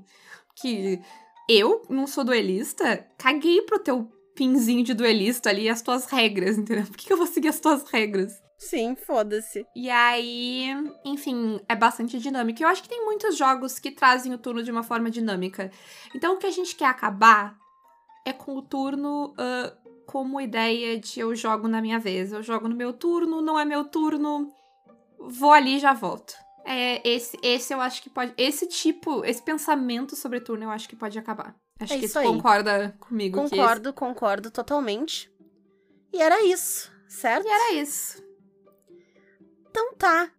Que 0.56 1.02
eu 1.50 1.84
não 1.90 2.08
sou 2.08 2.24
duelista, 2.24 3.06
caguei 3.18 3.62
pro 3.64 3.78
teu 3.78 4.10
pinzinho 4.34 4.84
de 4.84 4.94
duelista 4.94 5.50
ali 5.50 5.64
e 5.64 5.70
as 5.70 5.82
tuas 5.82 6.06
regras, 6.06 6.58
entendeu? 6.58 6.86
Por 6.86 6.96
que 6.96 7.08
que 7.08 7.14
eu 7.14 7.18
vou 7.18 7.28
seguir 7.28 7.50
as 7.50 7.60
tuas 7.60 7.84
regras? 7.90 8.42
Sim, 8.58 8.96
foda-se. 8.96 9.66
E 9.76 9.90
aí, 9.90 10.70
enfim, 11.04 11.60
é 11.68 11.76
bastante 11.76 12.18
dinâmico. 12.18 12.64
Eu 12.64 12.70
acho 12.70 12.82
que 12.82 12.90
tem 12.90 13.04
muitos 13.04 13.38
jogos 13.38 13.80
que 13.80 13.92
trazem 13.92 14.34
o 14.34 14.38
turno 14.38 14.64
de 14.64 14.72
uma 14.72 14.82
forma 14.82 15.12
dinâmica. 15.12 15.70
Então, 16.16 16.36
o 16.36 16.38
que 16.38 16.48
a 16.48 16.52
gente 16.52 16.74
quer 16.76 16.86
acabar 16.86 17.58
é 18.26 18.32
com 18.32 18.56
o 18.56 18.62
turno 18.62 19.34
ah, 19.38 19.76
como 20.16 20.40
ideia 20.40 20.98
de 20.98 21.20
eu 21.20 21.36
jogo 21.36 21.68
na 21.68 21.82
minha 21.82 22.00
vez. 22.00 22.32
Eu 22.32 22.42
jogo 22.42 22.70
no 22.70 22.76
meu 22.76 22.94
turno, 22.94 23.42
não 23.42 23.60
é 23.60 23.66
meu 23.66 23.84
turno, 23.84 24.50
vou 25.20 25.52
ali 25.52 25.76
e 25.76 25.80
já 25.80 25.92
volto. 25.92 26.34
É, 26.64 27.06
esse, 27.06 27.38
esse 27.44 27.74
eu 27.74 27.82
acho 27.82 28.02
que 28.02 28.10
pode. 28.10 28.34
Esse 28.38 28.66
tipo, 28.66 29.26
esse 29.26 29.42
pensamento 29.42 30.16
sobre 30.16 30.40
turno 30.40 30.64
eu 30.64 30.70
acho 30.70 30.88
que 30.88 30.96
pode 30.96 31.20
acabar. 31.20 31.54
Acho 31.82 31.96
É 31.96 32.00
que 32.00 32.06
isso 32.06 32.22
concorda 32.22 32.96
comigo 32.98 33.38
que 33.42 33.46
esse- 33.48 33.56
Concordo, 33.58 33.92
concordo 33.94 34.50
totalmente. 34.50 35.30
E 36.14 36.22
era 36.22 36.42
isso, 36.46 36.90
certo? 37.10 37.46
E 37.46 37.52
era 37.52 37.74
isso. 37.74 38.24
Então 39.70 39.96
tá. 39.96 40.32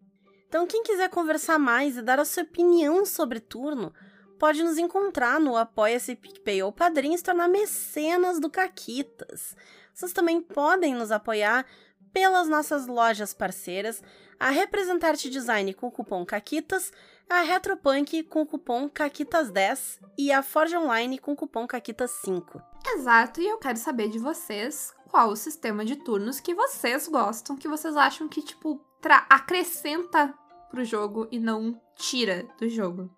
Então 0.49 0.67
quem 0.67 0.83
quiser 0.83 1.11
conversar 1.11 1.59
mais 1.59 1.99
e 1.99 2.03
dar 2.03 2.19
a 2.19 2.25
sua 2.25 2.45
opinião 2.45 3.05
sobre 3.05 3.41
turno, 3.41 3.93
pode 4.39 4.63
nos 4.63 4.79
encontrar 4.79 5.41
no 5.41 5.57
Apoia-se 5.57 6.15
PicPay 6.15 6.63
ou 6.63 6.73
Padrim 6.73 7.13
e 7.13 7.19
se 7.19 7.25
tornar 7.25 7.49
mecenas 7.49 8.39
do 8.39 8.51
Caquitas. 8.51 9.57
Vocês 9.93 10.13
também 10.13 10.41
podem 10.41 10.95
nos 10.95 11.11
apoiar 11.11 11.67
pelas 12.13 12.49
nossas 12.49 12.87
lojas 12.87 13.35
parceiras, 13.35 14.03
a 14.41 14.51
Representarte 14.51 15.29
Design 15.29 15.73
com 15.75 15.89
o 15.89 15.91
cupom 15.91 16.25
CAQUITAS, 16.25 16.93
a 17.29 17.41
Retropunk 17.41 18.23
com 18.25 18.43
o 18.43 18.47
cupom 18.47 18.89
CAQUITAS10 18.89 19.99
e 20.17 20.33
a 20.33 20.43
Forge 20.43 20.77
Online 20.77 21.19
com 21.19 21.33
o 21.33 21.37
cupom 21.37 21.67
CAQUITAS5. 21.67 22.63
Exato, 22.87 23.41
e 23.41 23.47
eu 23.47 23.59
quero 23.59 23.79
saber 23.79 24.09
de 24.09 24.19
vocês 24.19 24.95
qual 25.11 25.31
o 25.31 25.37
sistema 25.37 25.85
de 25.85 25.97
turnos 25.97 26.41
que 26.41 26.55
vocês 26.55 27.09
gostam, 27.09 27.57
que 27.57 27.69
vocês 27.69 27.97
acham 27.97 28.29
que, 28.29 28.43
tipo, 28.43 28.81
acrescenta 29.29 30.35
pro 30.71 30.85
jogo 30.85 31.29
e 31.31 31.39
não 31.39 31.81
tira 31.97 32.47
do 32.59 32.69
jogo. 32.69 33.11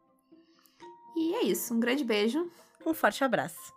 E 1.18 1.34
é 1.34 1.42
isso, 1.42 1.74
um 1.74 1.80
grande 1.80 2.04
beijo. 2.04 2.48
Um 2.86 2.94
forte 2.94 3.24
abraço. 3.24 3.74